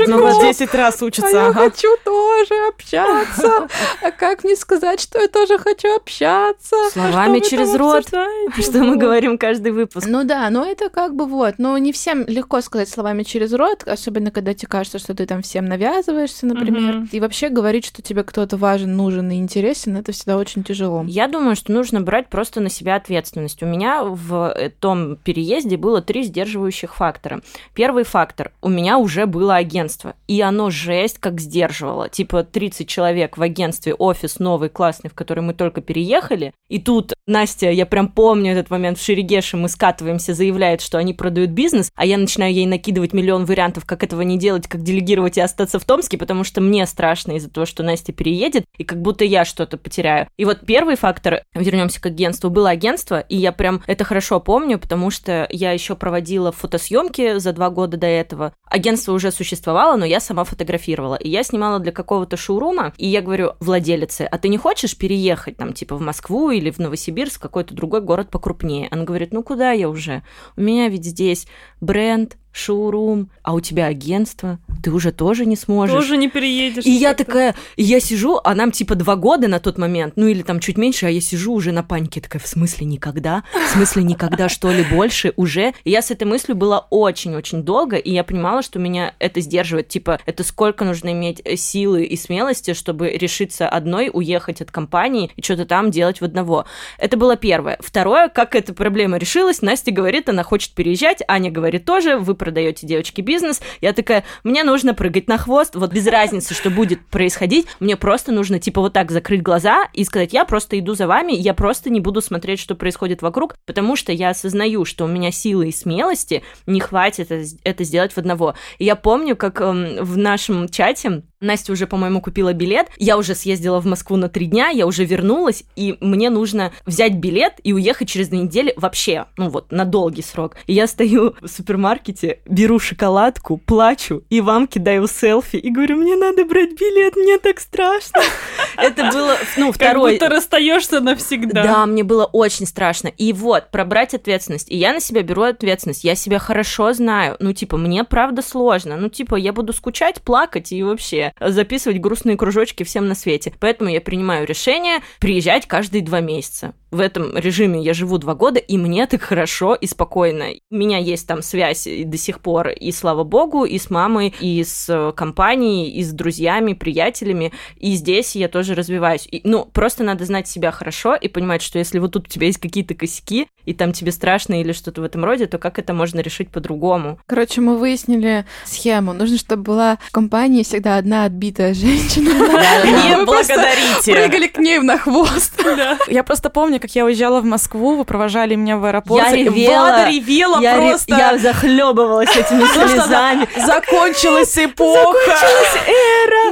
Ну, 0.08 0.24
на 0.24 0.40
10 0.42 0.74
раз 0.74 1.02
А 1.02 1.06
учатся. 1.06 1.30
я 1.30 1.48
ага. 1.48 1.70
хочу 1.70 1.90
тоже 2.04 2.68
общаться. 2.70 3.68
А 4.02 4.12
как 4.12 4.44
мне 4.44 4.56
сказать, 4.56 5.00
что 5.00 5.20
я 5.20 5.28
тоже 5.28 5.58
хочу 5.58 5.96
общаться? 5.96 6.76
Словами 6.92 7.40
Что 7.44 7.58
вы 7.58 7.73
через 7.74 7.86
рот, 7.86 7.98
обсуждаете? 7.98 8.62
что 8.62 8.84
мы 8.84 8.98
говорим 8.98 9.38
каждый 9.38 9.72
выпуск. 9.72 10.08
Ну 10.08 10.24
да, 10.24 10.50
но 10.50 10.66
это 10.66 10.90
как 10.90 11.16
бы 11.16 11.26
вот. 11.26 11.56
Но 11.58 11.78
не 11.78 11.92
всем 11.92 12.26
легко 12.28 12.62
сказать 12.62 12.90
словами 12.90 13.24
через 13.24 13.54
рот, 13.54 13.84
особенно 13.86 14.32
когда 14.32 14.54
тебе 14.54 14.68
кажется, 14.68 15.00
что 15.00 15.14
ты 15.14 15.26
там 15.26 15.42
всем 15.42 15.66
навязываешься, 15.66 16.46
например. 16.46 17.08
И 17.12 17.20
вообще 17.20 17.50
говорить, 17.50 17.86
что 17.86 18.02
тебе 18.02 18.24
кто-то 18.24 18.58
важен, 18.58 18.96
нужен 18.96 19.30
и 19.32 19.36
интересен, 19.36 19.98
это 19.98 20.12
всегда 20.12 20.38
очень 20.38 20.64
тяжело. 20.64 21.04
Я 21.08 21.28
думаю, 21.28 21.56
что 21.56 21.72
нужно 21.72 22.02
брать 22.02 22.30
просто 22.30 22.62
на 22.62 22.70
себя 22.70 22.96
ответственность. 22.96 23.62
У 23.64 23.66
меня 23.66 24.04
в 24.04 24.54
э, 24.56 24.70
том 24.70 25.18
переезде 25.18 25.78
было 25.78 26.02
три 26.02 26.24
сдерживающих 26.24 26.96
фактора. 26.96 27.42
Первый 27.74 28.04
фактор. 28.04 28.52
У 28.62 28.70
меня 28.70 28.98
уже 28.98 29.26
было 29.26 29.56
агентство, 29.56 30.16
и 30.28 30.42
оно 30.42 30.70
жесть 30.70 31.20
как 31.20 31.40
сдерживало. 31.40 32.10
Типа 32.10 32.44
30 32.44 32.88
человек 32.88 33.38
в 33.38 33.42
агентстве, 33.42 33.94
офис 33.94 34.40
новый, 34.40 34.70
классный, 34.70 35.10
в 35.10 35.14
который 35.14 35.44
мы 35.44 35.54
только 35.54 35.82
переехали. 35.82 36.54
И 36.70 36.80
тут 36.80 37.14
Настя, 37.28 37.63
я 37.72 37.86
прям 37.86 38.08
помню 38.08 38.52
этот 38.52 38.70
момент 38.70 38.98
в 38.98 39.04
Шерегеше, 39.04 39.58
мы 39.58 39.70
скатываемся, 39.70 40.34
заявляет, 40.34 40.82
что 40.82 40.98
они 40.98 41.14
продают 41.14 41.52
бизнес, 41.52 41.92
а 41.96 42.06
я 42.06 42.18
начинаю 42.18 42.54
ей 42.54 42.66
накидывать 42.66 43.14
миллион 43.14 43.46
вариантов, 43.46 43.86
как 43.86 44.04
этого 44.04 44.22
не 44.22 44.38
делать, 44.38 44.68
как 44.68 44.84
делегировать 44.84 45.38
и 45.38 45.42
остаться 45.42 45.80
в 45.80 45.86
Томске, 45.86 46.18
потому 46.18 46.44
что 46.44 46.62
мне 46.62 46.86
страшно 46.86 47.34
из-за 47.34 47.50
того, 47.50 47.66
что 47.66 47.84
Настя 47.84 48.14
переедет, 48.14 48.66
и 48.78 48.84
как 48.84 49.02
будто 49.02 49.26
я 49.26 49.46
что-то 49.46 49.78
потеряю. 49.78 50.28
И 50.38 50.46
вот 50.46 50.66
первый 50.66 50.96
фактор, 50.96 51.44
вернемся 51.54 52.02
к 52.02 52.06
агентству, 52.06 52.50
было 52.50 52.70
агентство, 52.70 53.20
и 53.20 53.38
я 53.38 53.52
прям 53.52 53.82
это 53.88 54.04
хорошо 54.04 54.40
помню, 54.40 54.80
потому 54.80 55.10
что 55.10 55.48
я 55.52 55.72
еще 55.72 55.96
проводила 55.96 56.52
фотосъемки 56.52 57.38
за 57.38 57.54
два 57.54 57.70
года 57.70 57.98
до 57.98 58.08
этого. 58.08 58.54
Агентство 58.66 59.14
уже 59.14 59.32
существовало, 59.32 59.98
но 59.98 60.06
я 60.06 60.20
сама 60.20 60.44
фотографировала. 60.44 61.16
И 61.16 61.30
я 61.30 61.44
снимала 61.44 61.80
для 61.80 61.92
какого-то 61.92 62.38
шоурума, 62.38 62.94
и 62.98 63.08
я 63.08 63.22
говорю 63.22 63.54
владелице, 63.60 64.28
а 64.30 64.38
ты 64.38 64.50
не 64.50 64.58
хочешь 64.58 64.98
переехать 64.98 65.58
там 65.58 65.74
типа 65.74 65.96
в 65.96 66.02
Москву 66.02 66.52
или 66.52 66.72
в 66.72 66.80
Новосибирск, 66.80 67.42
какой-то 67.54 67.76
другой 67.76 68.02
город 68.02 68.32
покрупнее? 68.32 68.88
Она 68.90 69.04
говорит, 69.04 69.32
ну 69.32 69.44
куда 69.44 69.72
я 69.72 69.88
уже? 69.88 70.24
У 70.58 70.62
меня 70.62 70.90
ведь 70.90 71.06
здесь 71.06 71.48
бренд, 71.82 72.38
шоурум, 72.54 73.30
а 73.42 73.54
у 73.54 73.60
тебя 73.60 73.88
агентство, 73.88 74.60
ты 74.82 74.92
уже 74.92 75.12
тоже 75.12 75.46
не 75.46 75.56
сможешь. 75.56 75.96
Тоже 75.96 76.18
не 76.18 76.30
переедешь. 76.30 76.86
И 76.86 76.92
я 76.92 77.14
такая, 77.14 77.56
и 77.76 77.84
я 77.84 78.00
сижу, 78.00 78.40
а 78.44 78.56
нам 78.56 78.72
типа 78.72 78.96
два 78.96 79.16
года 79.16 79.48
на 79.48 79.60
тот 79.60 79.78
момент, 79.78 80.14
ну 80.16 80.28
или 80.28 80.44
там 80.44 80.60
чуть 80.60 80.78
меньше, 80.78 81.08
а 81.08 81.10
я 81.10 81.20
сижу 81.20 81.54
уже 81.54 81.72
на 81.72 81.84
панике, 81.84 82.22
такая, 82.22 82.42
в 82.42 82.48
смысле 82.48 82.86
никогда? 82.86 83.44
В 83.54 83.74
смысле 83.74 84.04
никогда, 84.04 84.48
что 84.50 84.72
ли, 84.72 84.84
больше 84.84 85.34
уже? 85.36 85.74
И 85.84 85.92
я 85.92 86.02
с 86.02 86.12
этой 86.12 86.26
мыслью 86.26 86.56
была 86.56 86.86
очень-очень 86.90 87.64
долго, 87.64 87.98
и 87.98 88.12
я 88.12 88.24
понимала, 88.24 88.62
что 88.62 88.80
меня 88.80 89.16
это 89.20 89.42
сдерживает, 89.42 89.88
типа, 89.88 90.20
это 90.26 90.44
сколько 90.44 90.86
нужно 90.86 91.12
иметь 91.12 91.42
э, 91.44 91.56
силы 91.56 92.04
и 92.04 92.16
смелости, 92.16 92.74
чтобы 92.74 93.10
решиться 93.10 93.68
одной 93.68 94.12
уехать 94.14 94.62
от 94.62 94.70
компании 94.70 95.32
и 95.36 95.42
что-то 95.42 95.66
там 95.66 95.90
делать 95.90 96.22
в 96.22 96.24
одного. 96.24 96.66
Это 97.00 97.18
было 97.18 97.36
первое. 97.36 97.78
Второе, 97.80 98.30
как 98.30 98.56
эта 98.56 98.74
проблема 98.74 99.18
решилась, 99.18 99.62
Настя 99.62 99.92
говорит, 99.92 100.30
она 100.30 100.44
хочет 100.44 100.74
переезжать, 100.74 101.24
Аня 101.28 101.50
говорит 101.50 101.86
тоже, 101.86 102.18
вы 102.18 102.36
продаете 102.44 102.86
девочке 102.86 103.22
бизнес. 103.22 103.62
Я 103.80 103.94
такая, 103.94 104.26
мне 104.44 104.66
нужно 104.66 104.94
прыгать 104.94 105.30
на 105.30 105.38
хвост, 105.38 105.76
вот 105.76 105.94
без 105.94 106.06
разницы, 106.08 106.54
что 106.54 106.70
будет 106.70 107.06
происходить, 107.08 107.68
мне 107.80 107.96
просто 107.96 108.34
нужно, 108.34 108.60
типа, 108.60 108.82
вот 108.82 108.92
так 108.92 109.12
закрыть 109.12 109.42
глаза 109.42 109.88
и 109.94 110.04
сказать, 110.04 110.34
я 110.34 110.44
просто 110.44 110.78
иду 110.78 110.94
за 110.94 111.08
вами, 111.08 111.32
я 111.32 111.54
просто 111.54 111.90
не 111.90 112.02
буду 112.02 112.22
смотреть, 112.22 112.60
что 112.60 112.76
происходит 112.76 113.22
вокруг, 113.22 113.56
потому 113.66 113.96
что 113.96 114.12
я 114.12 114.32
осознаю, 114.32 114.84
что 114.84 115.06
у 115.06 115.08
меня 115.08 115.32
силы 115.32 115.70
и 115.70 115.72
смелости 115.72 116.44
не 116.66 116.82
хватит 116.82 117.32
это, 117.32 117.46
это 117.64 117.84
сделать 117.86 118.12
в 118.12 118.18
одного. 118.18 118.56
И 118.78 118.84
я 118.84 118.98
помню, 118.98 119.38
как 119.38 119.62
эм, 119.62 120.04
в 120.04 120.18
нашем 120.18 120.68
чате 120.68 121.24
Настя 121.44 121.74
уже, 121.74 121.88
по-моему, 121.88 122.22
купила 122.22 122.54
билет. 122.54 122.88
Я 122.98 123.18
уже 123.18 123.36
съездила 123.36 123.80
в 123.80 123.86
Москву 123.86 124.16
на 124.18 124.30
три 124.30 124.46
дня, 124.46 124.70
я 124.70 124.88
уже 124.88 125.06
вернулась, 125.06 125.64
и 125.76 125.98
мне 126.00 126.30
нужно 126.30 126.72
взять 126.86 127.16
билет 127.16 127.54
и 127.64 127.74
уехать 127.74 128.10
через 128.10 128.30
две 128.30 128.40
недели 128.40 128.74
вообще, 128.78 129.26
ну 129.38 129.50
вот, 129.50 129.72
на 129.72 129.86
долгий 129.86 130.22
срок. 130.22 130.56
И 130.68 130.74
я 130.74 130.88
стою 130.88 131.36
в 131.42 131.48
супермаркете, 131.48 132.40
беру 132.46 132.80
шоколадку, 132.80 133.58
плачу, 133.58 134.24
и 134.30 134.42
вам 134.42 134.68
кидаю 134.68 135.08
селфи, 135.08 135.58
и 135.58 135.70
говорю, 135.70 135.98
мне 135.98 136.16
надо 136.16 136.46
брать 136.46 136.80
билет, 136.80 137.16
мне 137.16 137.38
так 137.38 137.60
страшно. 137.60 138.22
Это 138.78 139.12
было, 139.12 139.36
ну, 139.58 139.72
второй... 139.72 140.14
Как 140.14 140.22
будто 140.22 140.36
расстаешься 140.36 141.00
навсегда. 141.02 141.64
Да, 141.64 141.86
мне 141.86 142.04
было 142.04 142.26
очень 142.26 142.66
страшно. 142.66 143.10
И 143.10 143.34
вот, 143.34 143.70
пробрать 143.72 144.14
ответственность. 144.14 144.72
И 144.72 144.78
я 144.78 144.94
на 144.94 145.00
себя 145.00 145.22
беру 145.22 145.44
ответственность. 145.44 146.04
Я 146.04 146.16
себя 146.16 146.40
хорошо 146.40 146.94
знаю. 146.94 147.36
Ну, 147.40 147.54
типа, 147.54 147.78
мне 147.78 148.04
правда 148.04 148.42
сложно. 148.42 148.98
Ну, 148.98 149.10
типа, 149.10 149.36
я 149.36 149.54
буду 149.54 149.74
скучать, 149.74 150.22
плакать 150.22 150.72
и 150.72 150.82
вообще 150.84 151.33
записывать 151.40 152.00
грустные 152.00 152.38
кружочки 152.38 152.84
всем 152.84 153.08
на 153.08 153.16
свете. 153.16 153.54
Поэтому 153.60 153.90
я 153.90 154.02
принимаю 154.02 154.46
решение 154.46 155.00
приезжать 155.20 155.68
каждые 155.68 156.04
два 156.04 156.20
месяца. 156.20 156.74
В 156.94 157.00
этом 157.00 157.36
режиме 157.36 157.82
я 157.82 157.96
живу 157.96 158.20
два 158.20 158.36
года, 158.36 158.60
и 158.60 158.78
мне 158.78 159.08
так 159.08 159.24
хорошо 159.24 159.74
и 159.74 159.88
спокойно. 159.88 160.50
У 160.70 160.76
меня 160.76 161.00
есть 161.00 161.28
там 161.28 161.42
связь 161.42 161.88
до 161.88 162.18
сих 162.20 162.40
пор, 162.40 162.70
и 162.70 162.92
слава 162.92 163.24
богу, 163.24 163.66
и 163.66 163.80
с 163.80 163.90
мамой, 163.90 164.32
и 164.40 164.64
с 164.64 164.88
э, 164.90 165.12
компанией, 165.14 165.90
и 165.90 166.04
с 166.04 166.12
друзьями, 166.12 166.74
приятелями. 166.74 167.52
И 167.78 167.96
здесь 167.96 168.36
я 168.36 168.48
тоже 168.48 168.76
развиваюсь. 168.76 169.28
И, 169.32 169.42
ну, 169.44 169.66
просто 169.66 170.04
надо 170.04 170.24
знать 170.26 170.48
себя 170.48 170.70
хорошо 170.70 171.16
и 171.16 171.28
понимать, 171.30 171.64
что 171.64 171.80
если 171.80 171.98
вот 171.98 172.12
тут 172.12 172.28
у 172.28 172.30
тебя 172.30 172.46
есть 172.46 172.60
какие-то 172.60 172.94
косяки, 172.94 173.48
и 173.66 173.74
там 173.74 173.92
тебе 173.92 174.12
страшно 174.12 174.62
или 174.62 174.72
что-то 174.72 175.02
в 175.02 175.04
этом 175.04 175.26
роде, 175.26 175.48
то 175.48 175.58
как 175.58 175.80
это 175.80 175.96
можно 175.96 176.20
решить 176.20 176.50
по-другому? 176.50 177.18
Короче, 177.26 177.62
мы 177.62 177.80
выяснили 177.80 178.46
схему. 178.66 179.14
Нужно, 179.14 179.40
чтобы 179.40 179.64
была 179.64 179.98
в 180.10 180.12
компании 180.12 180.62
всегда 180.62 180.98
одна 180.98 181.26
отбитая 181.26 181.74
женщина. 181.74 182.30
Не 182.30 183.26
благодарите. 183.26 184.14
Прыгали 184.14 184.48
к 184.48 184.60
ней 184.60 184.78
на 184.78 185.00
хвост. 185.00 185.60
Я 186.08 186.24
просто 186.24 186.52
помню, 186.52 186.80
как 186.84 186.92
я 186.96 187.06
уезжала 187.06 187.40
в 187.40 187.46
Москву, 187.46 187.96
вы 187.96 188.04
провожали 188.04 188.56
меня 188.56 188.76
в 188.76 188.84
аэропорт. 188.84 189.26
Я 189.26 189.34
ревела. 189.34 189.80
Влада 189.86 190.10
ревела 190.10 190.60
я, 190.60 190.76
ре- 190.78 190.90
просто. 190.90 191.16
я 191.16 191.38
захлебывалась 191.38 192.36
этими 192.36 192.66
слезами. 192.66 193.48
Закончилась 193.66 194.58
эпоха. 194.58 195.18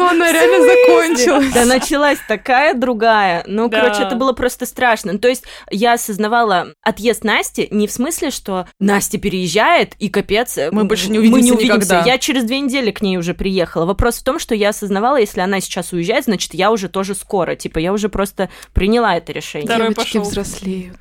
Но 0.01 0.10
она 0.10 0.31
реально 0.31 0.65
закончилась. 0.65 1.53
Да 1.53 1.65
началась 1.65 2.20
такая 2.27 2.74
другая. 2.74 3.43
Ну, 3.48 3.70
Да. 3.70 3.81
короче, 3.81 4.03
это 4.03 4.15
было 4.15 4.34
просто 4.34 4.65
страшно. 4.65 5.17
То 5.17 5.27
есть 5.27 5.43
я 5.70 5.93
осознавала 5.93 6.74
отъезд 6.81 7.24
Насти 7.24 7.67
не 7.72 7.88
в 7.88 7.91
смысле, 7.91 8.31
что 8.31 8.67
Настя 8.79 9.17
переезжает, 9.20 9.93
и 10.00 10.10
капец, 10.10 10.58
Мы 10.72 10.86
больше 10.86 11.10
не 11.12 11.20
мы 11.20 11.25
увидимся 11.39 11.63
никогда. 11.63 12.03
Я 12.05 12.17
через 12.17 12.43
две 12.46 12.60
недели 12.60 12.91
к 12.91 13.01
ней 13.01 13.17
уже 13.17 13.34
приехала. 13.34 13.86
Вопрос 13.86 14.17
в 14.20 14.24
том, 14.24 14.39
что 14.39 14.55
я 14.55 14.70
осознавала, 14.70 15.17
если 15.17 15.41
она 15.41 15.60
сейчас 15.60 15.93
уезжает, 15.93 16.25
значит, 16.25 16.53
я 16.53 16.72
уже 16.72 16.89
тоже 16.89 17.15
скоро. 17.15 17.55
Типа, 17.55 17.79
я 17.79 17.93
уже 17.93 18.10
просто 18.10 18.50
приняла 18.74 19.15
это 19.17 19.31
решение. 19.31 19.67
Второй 19.67 19.89
Девочки 19.89 20.17
пошёл. 20.17 20.24
взрослеют. 20.29 20.98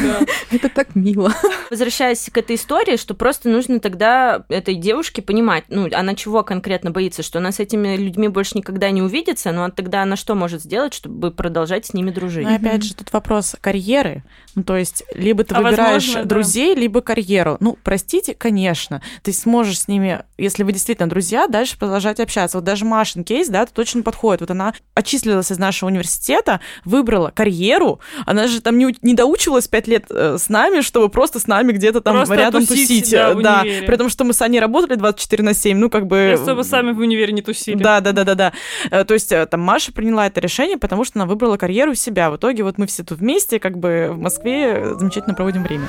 Это 0.50 0.68
так 0.68 0.94
мило. 0.94 1.32
Возвращаясь 1.70 2.28
к 2.32 2.36
этой 2.36 2.56
истории, 2.56 2.96
что 2.96 3.14
просто 3.14 3.48
нужно 3.48 3.80
тогда 3.80 4.44
этой 4.48 4.74
девушке 4.74 5.22
понимать, 5.22 5.64
ну, 5.68 5.88
она 5.92 6.14
чего 6.14 6.42
конкретно 6.42 6.90
боится, 6.90 7.22
что 7.22 7.38
она 7.38 7.50
с 7.52 7.60
этими 7.60 7.96
людьми 7.96 8.28
больше 8.28 8.43
никогда 8.52 8.90
не 8.90 9.00
увидится, 9.00 9.52
но 9.52 9.70
тогда 9.70 10.02
она 10.02 10.16
что 10.16 10.34
может 10.34 10.62
сделать, 10.62 10.92
чтобы 10.92 11.30
продолжать 11.30 11.86
с 11.86 11.94
ними 11.94 12.10
дружить? 12.10 12.44
Но 12.44 12.50
Ну, 12.50 12.56
опять 12.56 12.82
же, 12.82 12.94
тут 12.94 13.12
вопрос 13.12 13.56
карьеры. 13.60 14.24
Ну, 14.54 14.62
то 14.62 14.76
есть, 14.76 15.04
либо 15.14 15.44
ты 15.44 15.54
А 15.54 15.62
выбираешь 15.62 16.04
возможно, 16.04 16.22
да. 16.22 16.28
друзей, 16.28 16.74
либо 16.74 17.00
карьеру. 17.00 17.56
Ну, 17.60 17.78
простите, 17.82 18.34
конечно, 18.34 19.02
ты 19.22 19.32
сможешь 19.32 19.80
с 19.80 19.88
ними, 19.88 20.24
если 20.38 20.62
вы 20.62 20.72
действительно 20.72 21.08
друзья, 21.08 21.46
дальше 21.46 21.78
продолжать 21.78 22.20
общаться. 22.20 22.58
Вот 22.58 22.64
даже 22.64 22.84
Машин 22.84 23.24
кейс, 23.24 23.48
да, 23.48 23.66
точно 23.66 24.02
подходит. 24.02 24.40
Вот 24.42 24.50
она 24.50 24.74
отчислилась 24.94 25.50
из 25.50 25.58
нашего 25.58 25.88
университета, 25.88 26.60
выбрала 26.84 27.30
карьеру, 27.34 28.00
она 28.26 28.46
же 28.46 28.60
там 28.60 28.78
не, 28.78 28.96
не 29.02 29.14
доучивалась 29.14 29.68
пять 29.68 29.88
лет 29.88 30.06
э, 30.10 30.36
с 30.38 30.48
нами, 30.48 30.80
чтобы 30.80 31.08
просто 31.08 31.38
с 31.40 31.46
нами 31.46 31.72
где-то 31.72 32.00
там 32.00 32.16
Просто 32.16 32.34
рядом 32.34 32.66
тусить, 32.66 32.88
тусить. 32.88 33.10
да, 33.12 33.30
э, 33.30 33.42
да. 33.42 33.60
универе. 33.62 33.86
При 33.86 33.96
том, 33.96 34.08
что 34.08 34.24
мы 34.24 34.32
с 34.32 34.42
Аней 34.42 34.60
работали 34.60 34.96
24 34.96 35.42
на 35.42 35.54
7, 35.54 35.78
ну, 35.78 35.90
как 35.90 36.06
бы... 36.06 36.34
Просто 36.36 36.54
вы 36.54 36.64
сами 36.64 36.92
в 36.92 36.98
универе 36.98 37.32
не 37.32 37.42
тусили. 37.42 37.76
Да, 37.76 38.00
да, 38.00 38.12
да, 38.12 38.24
да, 38.24 38.33
да. 38.34 38.52
Э, 38.90 39.04
То 39.04 39.14
есть 39.14 39.32
э, 39.32 39.46
там 39.46 39.60
Маша 39.60 39.92
приняла 39.92 40.26
это 40.26 40.40
решение, 40.40 40.78
потому 40.78 41.04
что 41.04 41.18
она 41.18 41.26
выбрала 41.26 41.56
карьеру 41.56 41.94
себя. 41.94 42.30
В 42.30 42.36
итоге 42.36 42.62
вот 42.62 42.78
мы 42.78 42.86
все 42.86 43.04
тут 43.04 43.18
вместе, 43.18 43.58
как 43.58 43.78
бы 43.78 44.08
в 44.10 44.18
Москве 44.18 44.74
э, 44.76 44.94
замечательно 44.98 45.34
проводим 45.34 45.62
время. 45.62 45.86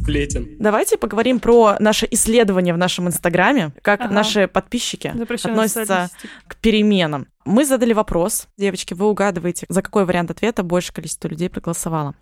Сплетен. 0.00 0.56
Давайте 0.58 0.96
поговорим 0.96 1.40
про 1.40 1.76
наше 1.78 2.08
исследование 2.10 2.72
в 2.72 2.78
нашем 2.78 3.08
Инстаграме, 3.08 3.72
как 3.82 4.00
Ага. 4.00 4.14
наши 4.14 4.48
подписчики 4.48 5.12
Запрещено 5.14 5.52
относятся 5.54 6.10
к 6.46 6.56
переменам. 6.56 7.26
Мы 7.44 7.64
задали 7.64 7.92
вопрос. 7.92 8.46
Девочки, 8.56 8.94
вы 8.94 9.06
угадываете, 9.08 9.66
за 9.68 9.82
какой 9.82 10.04
вариант 10.04 10.30
ответа 10.30 10.62
большее 10.62 10.94
количество 10.94 11.28
людей 11.28 11.48
проголосовало. 11.50 12.14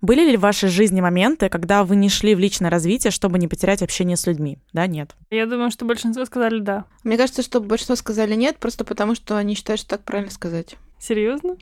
Были 0.00 0.30
ли 0.30 0.36
в 0.36 0.40
вашей 0.40 0.68
жизни 0.68 1.00
моменты, 1.00 1.48
когда 1.48 1.82
вы 1.82 1.96
не 1.96 2.08
шли 2.08 2.34
в 2.34 2.38
личное 2.38 2.70
развитие, 2.70 3.10
чтобы 3.10 3.38
не 3.38 3.48
потерять 3.48 3.82
общение 3.82 4.16
с 4.16 4.26
людьми? 4.26 4.58
Да, 4.72 4.86
нет. 4.86 5.16
Я 5.30 5.46
думаю, 5.46 5.70
что 5.70 5.84
большинство 5.84 6.24
сказали 6.26 6.60
да. 6.60 6.84
Мне 7.04 7.16
кажется, 7.16 7.42
что 7.42 7.60
большинство 7.60 7.96
сказали 7.96 8.34
нет, 8.34 8.58
просто 8.58 8.84
потому 8.84 9.14
что 9.14 9.36
они 9.36 9.54
считают, 9.54 9.80
что 9.80 9.90
так 9.90 10.04
правильно 10.04 10.30
сказать. 10.30 10.76
Серьезно? 11.00 11.56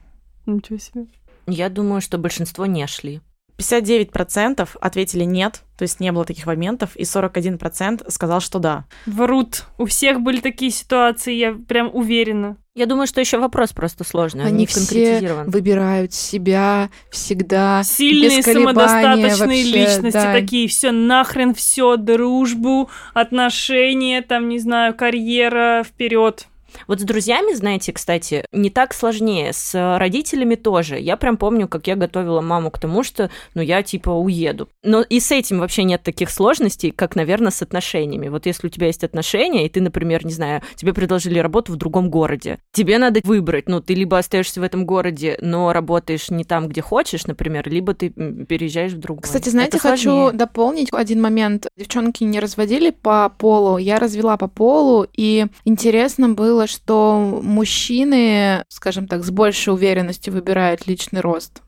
Ничего 0.45 0.79
себе. 0.79 1.07
Я 1.47 1.69
думаю, 1.69 2.01
что 2.01 2.19
большинство 2.19 2.67
не 2.67 2.87
шли. 2.87 3.21
59% 3.59 4.69
ответили 4.81 5.25
нет, 5.25 5.63
то 5.77 5.83
есть 5.83 6.01
не 6.01 6.13
было 6.13 6.25
таких 6.25 6.47
моментов, 6.47 6.97
и 6.97 7.03
41% 7.03 8.11
сказал, 8.11 8.41
что 8.41 8.59
да. 8.59 8.85
Врут. 9.07 9.65
У 9.79 9.87
всех 9.87 10.21
были 10.21 10.41
такие 10.41 10.71
ситуации, 10.71 11.35
я 11.35 11.53
прям 11.53 11.91
уверена. 11.93 12.57
Я 12.75 12.85
думаю, 12.85 13.07
что 13.07 13.23
еще 13.23 13.39
вопрос 13.39 13.73
просто 13.73 14.05
сложный, 14.05 14.43
он 14.43 14.49
Они 14.49 14.59
не 14.59 14.67
все 14.67 15.45
выбирают 15.47 16.13
себя 16.13 16.91
всегда. 17.11 17.83
Сильные, 17.83 18.43
самодостаточные 18.43 19.39
вообще, 19.39 19.63
личности 19.65 20.13
да. 20.13 20.33
такие, 20.33 20.69
все 20.69 20.93
нахрен, 20.93 21.55
все, 21.55 21.97
дружбу, 21.97 22.91
отношения, 23.15 24.21
там, 24.21 24.51
не 24.51 24.59
знаю, 24.59 24.95
карьера, 24.95 25.85
вперед. 25.89 26.49
Вот 26.87 27.01
с 27.01 27.05
друзьями, 27.05 27.55
знаете, 27.55 27.93
кстати, 27.93 28.45
не 28.53 28.71
так 28.71 28.95
сложнее. 28.95 29.53
С 29.53 29.99
родителями 29.99 30.55
тоже. 30.55 30.99
Я 30.99 31.17
прям 31.17 31.37
помню, 31.37 31.69
как 31.69 31.87
я 31.87 31.97
готовила 31.97 32.41
маму 32.41 32.71
к 32.71 32.79
тому, 32.79 33.03
что, 33.03 33.31
ну, 33.55 33.63
я 33.63 33.83
типа 33.83 34.11
уеду. 34.11 34.69
Но 34.83 35.03
и 35.03 35.21
с 35.21 35.31
этим 35.33 35.61
вообще 35.61 35.85
нет 35.85 36.03
таких 36.03 36.31
сложностей, 36.31 36.91
как, 36.91 37.17
наверное, 37.17 37.51
с 37.51 37.63
отношениями. 37.63 38.29
Вот 38.29 38.47
если 38.47 38.67
у 38.67 38.71
тебя 38.71 38.87
есть 38.89 39.05
отношения, 39.05 39.67
и 39.67 39.69
ты, 39.69 39.81
например, 39.81 40.25
не 40.25 40.33
знаю, 40.33 40.63
тебе 40.75 40.93
предложили 40.93 41.39
работу 41.39 41.73
в 41.73 41.77
другом 41.77 42.11
городе, 42.11 42.59
тебе 42.73 42.99
надо 42.99 43.21
выбрать, 43.25 43.69
ну, 43.69 43.81
ты 43.81 43.95
либо 43.95 44.19
остаешься 44.19 44.61
в 44.61 44.63
этом 44.63 44.87
городе, 44.87 45.39
но 45.41 45.73
работаешь 45.73 46.31
не 46.31 46.45
там, 46.45 46.69
где 46.69 46.81
хочешь, 46.83 47.27
например, 47.27 47.69
либо 47.69 47.95
ты 47.95 48.11
переезжаешь 48.11 48.93
в 48.93 48.99
другой. 48.99 49.23
Кстати, 49.23 49.49
знаете, 49.49 49.77
Это 49.79 49.89
хочу 49.89 50.11
сложнее. 50.11 50.39
дополнить 50.39 50.89
один 50.93 51.21
момент. 51.23 51.67
Девчонки 51.77 52.25
не 52.25 52.41
разводили 52.41 52.91
по 52.91 53.29
полу, 53.29 53.79
я 53.79 53.99
развела 53.99 54.37
по 54.37 54.49
полу, 54.49 55.07
и 55.17 55.47
интересно 55.65 56.29
было, 56.31 56.66
что 56.67 57.41
мужчины, 57.43 58.65
скажем 58.69 59.09
так, 59.09 59.25
с 59.25 59.31
большей 59.31 59.73
уверенностью 59.73 60.33
выбирают 60.33 60.87
личный 60.87 61.21
рост. 61.21 61.63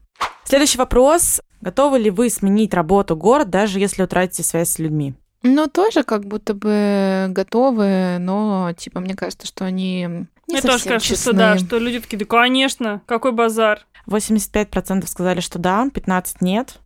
Следующий 0.45 0.78
вопрос. 0.78 1.40
Готовы 1.61 1.99
ли 1.99 2.11
вы 2.11 2.31
сменить 2.31 2.73
работу, 2.75 3.17
город, 3.17 3.50
даже 3.50 3.81
если 3.81 4.02
утратите 4.02 4.43
связь 4.43 4.71
с 4.71 4.78
людьми? 4.78 5.14
Ну, 5.43 5.67
тоже 5.69 6.02
как 6.02 6.25
будто 6.25 6.55
бы 6.55 7.26
готовы, 7.31 8.19
но, 8.19 8.73
типа, 8.76 9.00
мне 9.00 9.14
кажется, 9.14 9.47
что 9.47 9.64
они 9.64 10.02
не 10.49 10.55
Мне 10.55 10.62
совсем 10.62 10.71
тоже 10.71 10.85
кажется, 10.85 11.09
честны. 11.09 11.33
что 11.33 11.33
да, 11.33 11.59
что 11.59 11.78
люди 11.78 12.00
такие, 12.00 12.19
да, 12.19 12.25
конечно, 12.25 13.02
какой 13.07 13.33
базар. 13.33 13.87
85% 14.09 15.07
сказали, 15.07 15.40
что 15.40 15.59
да, 15.59 15.87
15% 15.93 16.37
нет. 16.40 16.78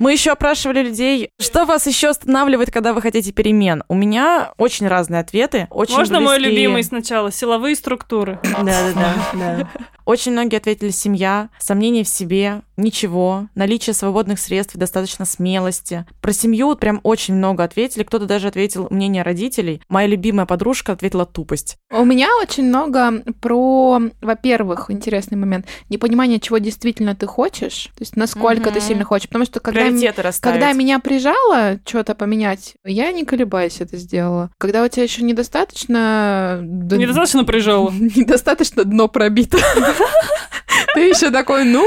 Мы 0.00 0.12
еще 0.12 0.32
опрашивали 0.32 0.82
людей, 0.82 1.28
что 1.38 1.66
вас 1.66 1.86
еще 1.86 2.08
останавливает, 2.08 2.70
когда 2.72 2.92
вы 2.94 3.02
хотите 3.02 3.32
перемен. 3.32 3.84
У 3.86 3.94
меня 3.94 4.52
очень 4.56 4.88
разные 4.88 5.20
ответы. 5.20 5.68
Очень 5.70 5.96
Можно 5.96 6.20
мой 6.20 6.38
близкие- 6.38 6.56
любимый 6.56 6.82
сначала? 6.82 7.30
Силовые 7.30 7.76
структуры. 7.76 8.40
Да-да-да. 8.42 9.14
да. 9.34 9.68
Очень 10.06 10.32
многие 10.32 10.56
ответили 10.56 10.90
семья, 10.90 11.50
сомнения 11.60 12.02
в 12.02 12.08
себе, 12.08 12.62
ничего, 12.76 13.46
наличие 13.54 13.94
свободных 13.94 14.40
средств, 14.40 14.74
и 14.74 14.78
достаточно 14.78 15.24
смелости. 15.24 16.04
Про 16.20 16.32
семью 16.32 16.74
прям 16.74 16.98
очень 17.04 17.34
много 17.34 17.62
ответили. 17.62 18.02
Кто-то 18.02 18.24
даже 18.26 18.48
ответил 18.48 18.88
мнение 18.90 19.22
родителей. 19.22 19.82
Моя 19.88 20.08
любимая 20.08 20.46
подружка 20.46 20.92
ответила 20.92 21.26
тупость. 21.26 21.76
У 21.92 22.04
меня 22.04 22.28
очень 22.42 22.64
много 22.64 23.22
про, 23.40 24.00
во-первых, 24.20 24.90
интересный 24.90 25.36
момент, 25.36 25.66
непонимание, 25.90 26.40
чего 26.40 26.58
действительно 26.58 27.14
ты 27.14 27.26
хочешь, 27.26 27.90
то 27.96 28.00
есть 28.00 28.16
насколько 28.16 28.70
ты 28.70 28.78
Мгм. 28.80 28.88
сильно 28.88 29.04
хочешь. 29.04 29.28
Потому 29.28 29.44
что 29.44 29.60
когда, 29.60 29.89
Приоритеты 29.90 30.22
расставить. 30.22 30.54
когда 30.60 30.72
меня 30.72 30.98
прижало 30.98 31.78
что-то 31.86 32.14
поменять, 32.14 32.74
я 32.84 33.12
не 33.12 33.24
колебаясь 33.24 33.80
это 33.80 33.96
сделала. 33.96 34.50
Когда 34.58 34.82
у 34.84 34.88
тебя 34.88 35.02
еще 35.04 35.22
недостаточно... 35.22 36.60
д- 36.62 36.96
Недостаточно 36.96 37.44
прижало. 37.44 37.90
Недостаточно 37.92 38.84
дно 38.84 39.08
пробито. 39.08 39.58
Ты 40.94 41.00
еще 41.08 41.30
такой, 41.30 41.64
ну, 41.64 41.84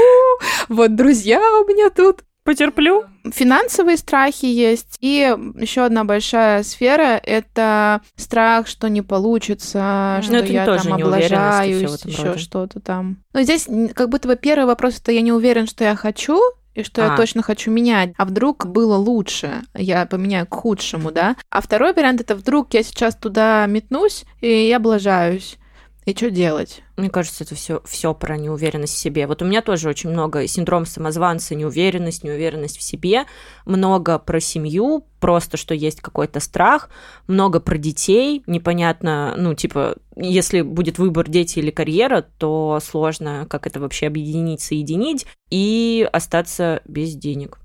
вот 0.68 0.94
друзья 0.94 1.38
у 1.38 1.66
меня 1.66 1.90
тут. 1.90 2.22
Потерплю. 2.44 3.04
Финансовые 3.32 3.96
страхи 3.96 4.44
есть. 4.44 4.98
И 5.00 5.34
еще 5.58 5.82
одна 5.86 6.04
большая 6.04 6.62
сфера— 6.62 7.18
это 7.24 8.02
страх, 8.16 8.66
что 8.66 8.88
не 8.88 9.00
получится, 9.00 10.16
Ну, 10.18 10.22
что 10.22 10.44
я 10.52 10.66
там 10.66 10.92
облажаюсь, 10.92 12.04
еще 12.04 12.36
что-то 12.36 12.80
там. 12.80 13.16
Но 13.32 13.40
здесь 13.42 13.66
как 13.94 14.10
будто 14.10 14.28
бы 14.28 14.36
первый 14.36 14.66
вопрос— 14.66 14.98
это 15.02 15.10
я 15.12 15.22
не 15.22 15.32
уверен, 15.32 15.66
что 15.66 15.84
я 15.84 15.96
хочу, 15.96 16.38
и 16.74 16.82
что 16.82 17.02
я 17.02 17.14
А. 17.14 17.16
точно 17.16 17.42
хочу 17.42 17.70
менять. 17.70 18.12
А 18.16 18.24
вдруг 18.24 18.66
было 18.66 18.96
лучше, 18.96 19.62
я 19.74 20.06
поменяю 20.06 20.46
к 20.46 20.54
худшему, 20.54 21.10
да? 21.12 21.36
А 21.50 21.60
второй 21.60 21.92
вариант— 21.92 22.20
это 22.22 22.34
вдруг 22.34 22.74
я 22.74 22.82
сейчас 22.82 23.14
туда 23.16 23.66
метнусь, 23.66 24.24
и 24.40 24.66
я 24.68 24.76
облажаюсь. 24.76 25.56
И 26.04 26.14
что 26.14 26.30
делать? 26.30 26.82
Мне 26.98 27.08
кажется, 27.08 27.44
это 27.44 27.54
все, 27.54 27.80
все 27.86 28.12
про 28.12 28.36
неуверенность 28.36 28.94
в 28.94 28.98
себе. 28.98 29.26
Вот 29.26 29.40
у 29.40 29.46
меня 29.46 29.62
тоже 29.62 29.88
очень 29.88 30.10
много 30.10 30.46
синдром 30.46 30.84
самозванца, 30.84 31.54
неуверенность, 31.54 32.24
неуверенность 32.24 32.76
в 32.76 32.82
себе, 32.82 33.24
много 33.64 34.18
про 34.18 34.38
семью, 34.38 35.06
просто 35.18 35.56
что 35.56 35.74
есть 35.74 36.02
какой-то 36.02 36.40
страх, 36.40 36.90
много 37.26 37.58
про 37.58 37.78
детей, 37.78 38.42
непонятно, 38.46 39.34
ну, 39.38 39.54
типа, 39.54 39.96
если 40.14 40.60
будет 40.60 40.98
выбор 40.98 41.26
дети 41.28 41.58
или 41.58 41.70
карьера, 41.70 42.20
то 42.36 42.80
сложно, 42.82 43.46
как 43.48 43.66
это 43.66 43.80
вообще 43.80 44.06
объединить, 44.06 44.60
соединить 44.60 45.26
и 45.48 46.06
остаться 46.12 46.82
без 46.84 47.14
денег. 47.14 47.58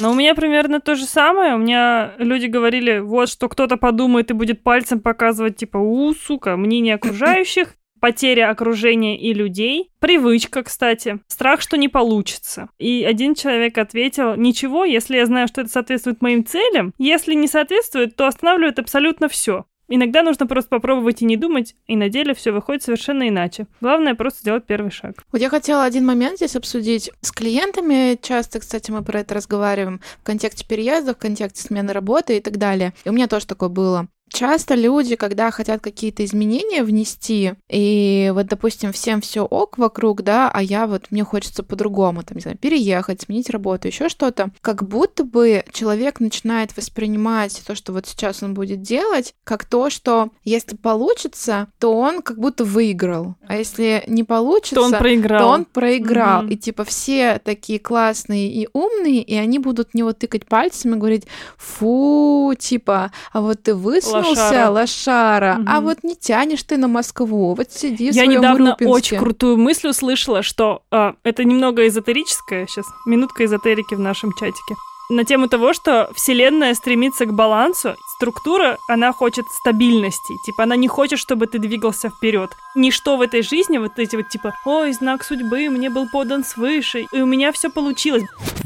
Но 0.00 0.10
у 0.10 0.14
меня 0.14 0.34
примерно 0.34 0.80
то 0.80 0.96
же 0.96 1.04
самое. 1.06 1.54
У 1.54 1.58
меня 1.58 2.14
люди 2.18 2.46
говорили, 2.46 2.98
вот, 2.98 3.28
что 3.28 3.48
кто-то 3.48 3.76
подумает 3.76 4.30
и 4.30 4.34
будет 4.34 4.62
пальцем 4.62 5.00
показывать, 5.00 5.56
типа, 5.56 5.78
у, 5.78 6.12
сука, 6.14 6.56
мнение 6.56 6.96
окружающих, 6.96 7.76
потеря 8.00 8.50
окружения 8.50 9.18
и 9.18 9.32
людей. 9.32 9.90
Привычка, 10.00 10.62
кстати. 10.62 11.20
Страх, 11.26 11.60
что 11.60 11.78
не 11.78 11.88
получится. 11.88 12.68
И 12.78 13.02
один 13.08 13.34
человек 13.34 13.78
ответил, 13.78 14.34
ничего, 14.34 14.84
если 14.84 15.16
я 15.16 15.26
знаю, 15.26 15.48
что 15.48 15.62
это 15.62 15.70
соответствует 15.70 16.20
моим 16.20 16.44
целям. 16.44 16.92
Если 16.98 17.34
не 17.34 17.48
соответствует, 17.48 18.14
то 18.16 18.26
останавливает 18.26 18.78
абсолютно 18.78 19.28
все. 19.28 19.64
Иногда 19.88 20.22
нужно 20.22 20.46
просто 20.46 20.70
попробовать 20.70 21.22
и 21.22 21.24
не 21.24 21.36
думать, 21.36 21.74
и 21.86 21.96
на 21.96 22.08
деле 22.08 22.34
все 22.34 22.52
выходит 22.52 22.82
совершенно 22.82 23.28
иначе. 23.28 23.66
Главное 23.80 24.14
просто 24.14 24.40
сделать 24.40 24.64
первый 24.66 24.90
шаг. 24.90 25.24
Вот 25.30 25.40
я 25.40 25.50
хотела 25.50 25.84
один 25.84 26.06
момент 26.06 26.36
здесь 26.36 26.56
обсудить. 26.56 27.10
С 27.20 27.30
клиентами 27.32 28.18
часто, 28.20 28.60
кстати, 28.60 28.90
мы 28.90 29.02
про 29.02 29.20
это 29.20 29.34
разговариваем 29.34 30.00
в 30.20 30.24
контексте 30.24 30.66
переезда, 30.66 31.14
в 31.14 31.18
контексте 31.18 31.66
смены 31.66 31.92
работы 31.92 32.36
и 32.36 32.40
так 32.40 32.56
далее. 32.56 32.94
И 33.04 33.08
у 33.08 33.12
меня 33.12 33.26
тоже 33.26 33.46
такое 33.46 33.68
было. 33.68 34.08
Часто 34.32 34.74
люди, 34.74 35.16
когда 35.16 35.50
хотят 35.50 35.80
какие-то 35.80 36.24
изменения 36.24 36.82
внести, 36.82 37.52
и 37.68 38.32
вот, 38.34 38.46
допустим, 38.46 38.92
всем 38.92 39.20
все 39.20 39.42
ок 39.44 39.78
вокруг, 39.78 40.22
да, 40.22 40.50
а 40.52 40.62
я 40.62 40.86
вот, 40.86 41.06
мне 41.10 41.22
хочется 41.24 41.62
по-другому, 41.62 42.22
там, 42.24 42.36
не 42.36 42.42
знаю, 42.42 42.58
переехать, 42.58 43.20
сменить 43.22 43.50
работу, 43.50 43.86
еще 43.86 44.08
что-то, 44.08 44.50
как 44.60 44.88
будто 44.88 45.24
бы 45.24 45.64
человек 45.72 46.20
начинает 46.20 46.76
воспринимать 46.76 47.62
то, 47.66 47.74
что 47.74 47.92
вот 47.92 48.06
сейчас 48.06 48.42
он 48.42 48.54
будет 48.54 48.82
делать, 48.82 49.34
как 49.44 49.64
то, 49.66 49.88
что 49.90 50.30
если 50.42 50.76
получится, 50.76 51.68
то 51.78 51.94
он 51.96 52.22
как 52.22 52.38
будто 52.38 52.64
выиграл, 52.64 53.36
а 53.46 53.56
если 53.56 54.02
не 54.08 54.24
получится, 54.24 54.76
То 54.76 54.82
он 54.82 54.92
проиграл. 54.92 55.40
то 55.40 55.48
он 55.48 55.64
проиграл. 55.64 56.42
Мгм. 56.42 56.52
И 56.52 56.56
типа 56.56 56.84
все 56.84 57.40
такие 57.44 57.78
классные 57.78 58.48
и 58.50 58.68
умные, 58.72 59.22
и 59.22 59.34
они 59.36 59.58
будут 59.58 59.90
в 59.90 59.94
него 59.94 60.12
тыкать 60.12 60.46
пальцами 60.46 60.96
и 60.96 60.98
говорить, 60.98 61.26
фу, 61.56 62.54
типа, 62.58 63.12
а 63.32 63.40
вот 63.40 63.62
ты 63.62 63.74
высунулся, 63.74 64.13
Лошара. 64.18 64.70
лошара, 64.70 65.54
а 65.66 65.76
Мгм. 65.76 65.84
вот 65.84 65.98
не 66.04 66.14
тянешь 66.16 66.62
ты 66.62 66.76
на 66.76 66.88
Москву, 66.88 67.54
вот 67.54 67.70
сиди 67.72 68.10
в 68.10 68.14
Я 68.14 68.26
недавно 68.26 68.70
Урюпинске». 68.74 68.86
очень 68.88 69.18
крутую 69.18 69.56
мысль 69.58 69.88
услышала, 69.88 70.42
что 70.42 70.82
а, 70.90 71.14
это 71.24 71.44
немного 71.44 71.86
эзотерическое, 71.86 72.66
сейчас 72.66 72.86
минутка 73.06 73.44
эзотерики 73.44 73.94
в 73.94 74.00
нашем 74.00 74.32
чатике, 74.38 74.74
на 75.10 75.24
тему 75.24 75.48
того, 75.48 75.74
что 75.74 76.10
Вселенная 76.14 76.72
стремится 76.74 77.26
к 77.26 77.32
балансу, 77.34 77.94
структура, 78.16 78.78
она 78.88 79.12
хочет 79.12 79.44
стабильности, 79.60 80.32
типа 80.46 80.62
она 80.62 80.76
не 80.76 80.88
хочет, 80.88 81.18
чтобы 81.18 81.46
ты 81.46 81.58
двигался 81.58 82.08
вперед. 82.08 82.50
Ничто 82.74 83.16
в 83.18 83.20
этой 83.20 83.42
жизни, 83.42 83.76
вот 83.76 83.98
эти 83.98 84.16
вот 84.16 84.30
типа, 84.30 84.54
ой, 84.64 84.92
знак 84.94 85.22
судьбы 85.24 85.68
мне 85.68 85.90
был 85.90 86.08
подан 86.10 86.42
свыше, 86.42 87.04
и 87.12 87.20
у 87.20 87.26
меня 87.26 87.52
все 87.52 87.68
получилось. 87.68 88.24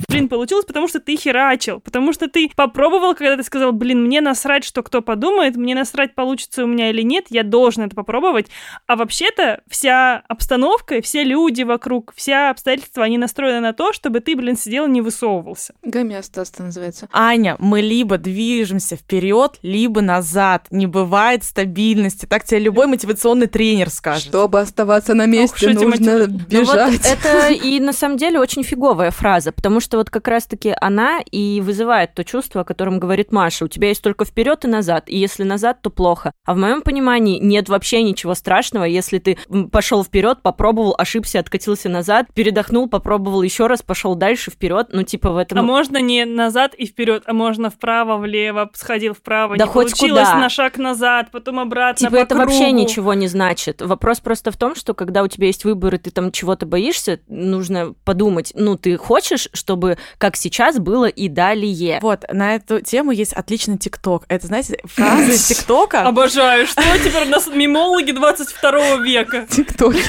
Блин, 0.09 0.29
получилось, 0.29 0.65
потому 0.65 0.89
что 0.89 1.01
ты 1.01 1.17
херачил, 1.17 1.81
потому 1.81 2.15
что 2.15 2.29
ты 2.29 2.51
попробовал, 2.57 3.15
когда 3.15 3.37
ты 3.37 3.43
сказал, 3.43 3.73
блин, 3.73 4.05
мне 4.05 4.23
насрать, 4.23 4.65
что 4.65 4.83
кто 4.83 5.03
подумает, 5.03 5.57
мне 5.57 5.75
насрать, 5.75 6.15
получится 6.15 6.65
у 6.65 6.67
меня 6.67 6.89
или 6.89 7.03
нет, 7.03 7.27
я 7.29 7.43
должен 7.43 7.83
это 7.85 7.95
попробовать, 7.95 8.47
а 8.87 8.97
вообще-то 8.97 9.61
вся 9.69 10.23
обстановка, 10.27 11.03
все 11.03 11.25
люди 11.25 11.63
вокруг, 11.63 12.15
все 12.17 12.49
обстоятельства, 12.49 13.05
они 13.05 13.19
настроены 13.19 13.61
на 13.61 13.75
то, 13.75 13.93
чтобы 13.93 14.21
ты, 14.21 14.35
блин, 14.35 14.57
сидел 14.57 14.87
и 14.87 14.91
не 14.91 15.03
высовывался. 15.03 15.75
Гомеостаз 15.83 16.53
это 16.55 16.63
называется. 16.63 17.09
Аня, 17.13 17.57
мы 17.59 17.83
либо 17.83 18.17
движемся 18.17 18.97
вперед, 18.97 19.59
либо 19.61 20.01
назад. 20.01 20.69
Не 20.71 20.87
бывает 20.87 21.45
стабильности. 21.45 22.25
Так 22.25 22.45
тебе 22.45 22.61
любой 22.61 22.87
мотивационный 22.87 23.47
тренер 23.47 23.91
скажет. 23.91 24.29
Чтобы 24.29 24.61
оставаться 24.61 25.13
на 25.13 25.27
месте, 25.27 25.67
эти 25.71 25.85
нужно 25.85 26.27
Ну 26.29 26.35
вот 26.35 26.49
бежать. 26.49 27.01
это 27.05 27.49
и 27.53 27.79
на 27.79 27.93
самом 27.93 28.17
деле 28.17 28.41
очень 28.41 28.63
фиговая 28.63 29.11
фраза, 29.11 29.53
потому 29.53 29.81
что 29.81 29.98
вот 29.99 30.11
как 30.11 30.29
раз-таки 30.29 30.75
она 30.81 31.21
и 31.31 31.61
вызывает 31.61 32.15
то 32.15 32.25
чувство, 32.25 32.63
о 32.63 32.65
котором 32.65 32.99
говорит 32.99 33.33
Маша. 33.33 33.65
У 33.65 33.69
тебя 33.69 33.89
есть 33.89 34.03
только 34.03 34.25
вперед 34.25 34.65
и 34.65 34.69
назад, 34.69 35.05
и 35.09 35.19
если 35.19 35.43
назад, 35.43 35.83
то 35.83 35.91
плохо. 35.91 36.33
А 36.45 36.55
в 36.55 36.57
моем 36.57 36.83
понимании 36.83 37.39
нет 37.39 37.69
вообще 37.69 38.03
ничего 38.03 38.35
страшного, 38.35 38.85
если 38.85 39.19
ты 39.19 39.39
пошел 39.71 40.05
вперед, 40.05 40.39
попробовал, 40.43 40.95
ошибся, 40.97 41.41
откатился 41.41 41.89
назад, 41.89 42.27
передохнул, 42.35 42.89
попробовал 42.89 43.43
еще 43.43 43.67
раз, 43.67 43.83
пошел 43.83 44.15
дальше 44.15 44.51
вперед. 44.51 44.89
Ну 44.93 45.03
типа 45.03 45.31
в 45.31 45.37
этом. 45.37 45.59
А 45.59 45.63
можно 45.63 45.99
не 45.99 46.25
назад 46.25 46.75
и 46.75 46.87
вперед, 46.87 47.25
а 47.27 47.33
можно 47.33 47.71
вправо, 47.71 48.17
влево, 48.17 48.71
сходил 48.75 49.15
вправо, 49.15 49.57
Да 49.57 49.65
не 49.65 49.71
хоть 49.71 49.91
получилось 49.99 50.29
куда. 50.29 50.41
на 50.41 50.49
шаг 50.49 50.79
назад, 50.79 51.31
потом 51.33 51.59
обратно 51.61 52.07
Типа 52.07 52.13
по 52.13 52.23
это 52.23 52.37
вообще 52.37 52.67
кругу. 52.67 52.77
ничего 52.77 53.15
не 53.15 53.27
значит. 53.27 53.83
Вопрос 53.83 54.21
просто 54.21 54.51
в 54.51 54.57
том, 54.57 54.75
что 54.75 54.95
когда 54.95 55.23
у 55.23 55.29
тебя 55.29 55.47
есть 55.47 55.65
выбор, 55.65 55.95
и 55.95 55.99
ты 55.99 56.11
там 56.11 56.31
чего-то 56.33 56.67
боишься, 56.67 57.21
нужно 57.27 57.95
подумать, 58.05 58.53
ну, 58.55 58.77
ты 58.77 58.97
хочешь, 58.97 59.49
чтобы 59.53 59.88
как 60.19 60.37
сейчас 60.37 60.79
было 60.79 61.07
и 61.07 61.29
далее. 61.29 61.99
Вот, 62.03 62.25
на 62.31 62.57
эту 62.57 62.81
тему 62.81 63.13
есть 63.13 63.33
отличный 63.33 63.79
ТикТок. 63.79 64.25
Это, 64.29 64.47
знаете, 64.47 64.79
фраза 64.85 65.33
из 65.33 65.47
ТикТока. 65.47 66.03
Обожаю, 66.03 66.67
что 66.67 66.83
теперь 66.99 67.27
у 67.27 67.31
нас 67.31 67.47
мимологи 67.47 68.13
22 68.13 68.97
века? 68.97 69.47
Тиктоки. 69.49 70.01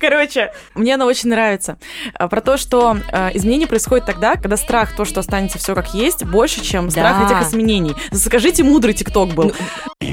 Короче, 0.00 0.52
мне 0.74 0.94
она 0.94 1.06
очень 1.06 1.30
нравится. 1.30 1.78
А, 2.14 2.28
Про 2.28 2.40
то, 2.40 2.56
что 2.56 2.98
э, 3.12 3.30
изменения 3.34 3.66
происходят 3.66 4.06
тогда, 4.06 4.36
когда 4.36 4.56
страх, 4.56 4.94
то, 4.96 5.04
что 5.04 5.20
останется 5.20 5.58
все 5.58 5.74
как 5.74 5.94
есть, 5.94 6.24
больше, 6.24 6.62
чем 6.62 6.90
страх 6.90 7.30
этих 7.30 7.48
изменений. 7.48 7.94
Скажите, 8.12 8.62
мудрый 8.62 8.94
ТикТок 8.94 9.34
был. 9.34 9.52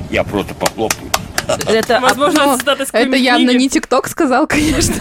Я 0.09 0.23
просто 0.23 0.53
похлопаю. 0.55 1.11
Это 1.67 1.99
Возможно, 1.99 2.41
это 2.41 2.57
цитата 2.57 2.83
из 2.83 2.89
Это 2.89 2.97
какой-нибудь 2.97 3.21
явно 3.21 3.51
не 3.51 3.69
ТикТок 3.69 4.07
сказал, 4.07 4.47
конечно. 4.47 4.95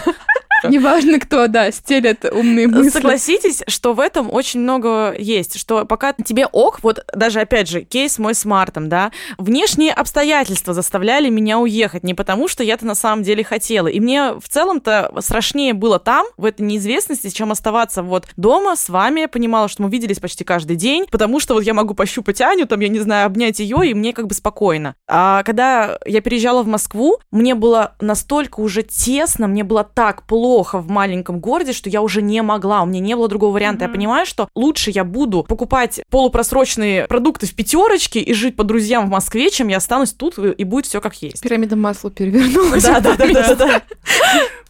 Неважно 0.69 1.19
кто, 1.19 1.47
да, 1.47 1.71
стелет 1.71 2.25
умные 2.25 2.67
мысли. 2.67 2.89
Согласитесь, 2.89 3.63
что 3.67 3.93
в 3.93 3.99
этом 3.99 4.33
очень 4.33 4.61
много 4.61 5.15
есть, 5.17 5.59
что 5.59 5.85
пока 5.85 6.13
тебе 6.13 6.45
ок, 6.45 6.79
вот 6.83 7.05
даже 7.13 7.39
опять 7.39 7.69
же 7.69 7.81
кейс 7.81 8.17
мой 8.19 8.35
с 8.35 8.45
Мартом, 8.45 8.89
да, 8.89 9.11
внешние 9.37 9.93
обстоятельства 9.93 10.73
заставляли 10.73 11.29
меня 11.29 11.59
уехать, 11.59 12.03
не 12.03 12.13
потому 12.13 12.47
что 12.47 12.63
я-то 12.63 12.85
на 12.85 12.95
самом 12.95 13.23
деле 13.23 13.43
хотела. 13.43 13.87
И 13.87 13.99
мне 13.99 14.33
в 14.33 14.47
целом-то 14.49 15.11
страшнее 15.19 15.73
было 15.73 15.99
там, 15.99 16.25
в 16.37 16.45
этой 16.45 16.61
неизвестности, 16.61 17.29
чем 17.29 17.51
оставаться 17.51 18.03
вот 18.03 18.27
дома 18.37 18.75
с 18.75 18.89
вами. 18.89 19.21
Я 19.21 19.27
понимала, 19.27 19.67
что 19.67 19.83
мы 19.83 19.89
виделись 19.89 20.19
почти 20.19 20.43
каждый 20.43 20.75
день, 20.75 21.05
потому 21.11 21.39
что 21.39 21.53
вот 21.53 21.63
я 21.63 21.73
могу 21.73 21.93
пощупать 21.93 22.41
Аню, 22.41 22.65
там, 22.65 22.79
я 22.79 22.89
не 22.89 22.99
знаю, 22.99 23.25
обнять 23.25 23.59
ее, 23.59 23.89
и 23.89 23.93
мне 23.93 24.13
как 24.13 24.27
бы 24.27 24.33
спокойно. 24.33 24.95
А 25.07 25.43
когда 25.43 25.99
я 26.05 26.21
переезжала 26.21 26.63
в 26.63 26.67
Москву, 26.67 27.19
мне 27.31 27.55
было 27.55 27.95
настолько 27.99 28.59
уже 28.59 28.83
тесно, 28.83 29.47
мне 29.47 29.63
было 29.63 29.83
так 29.83 30.23
плохо, 30.23 30.54
плохо 30.55 30.79
в 30.79 30.87
маленьком 30.89 31.39
городе, 31.41 31.73
что 31.73 31.89
я 31.89 32.01
уже 32.01 32.21
не 32.21 32.41
могла, 32.41 32.81
у 32.81 32.85
меня 32.85 33.01
не 33.01 33.13
было 33.13 33.27
другого 33.27 33.51
варианта. 33.51 33.83
Я 33.83 33.87
Мгм. 33.89 33.97
понимаю, 33.97 34.25
что 34.25 34.47
лучше 34.55 34.89
я 34.89 35.03
буду 35.03 35.43
покупать 35.43 35.99
полупросрочные 36.09 37.07
продукты 37.07 37.45
в 37.45 37.53
пятерочке 37.53 38.21
и 38.21 38.33
жить 38.33 38.55
по 38.55 38.63
друзьям 38.63 39.07
в 39.07 39.09
Москве, 39.09 39.49
чем 39.49 39.67
я 39.67 39.77
останусь 39.77 40.13
тут 40.13 40.37
и 40.37 40.63
будет 40.63 40.85
все 40.85 41.01
как 41.01 41.15
есть. 41.21 41.41
Пирамида 41.41 41.75
масла 41.75 42.09
перевернулась. 42.09 42.83
Да, 42.83 42.99
да, 43.01 43.17
да, 43.17 43.27
да, 43.27 43.55
да. 43.55 43.81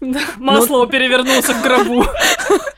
Да, 0.02 0.20
Маслоу 0.38 0.88
перевернулся 0.88 1.54
в 1.54 1.62
гробу. 1.62 2.04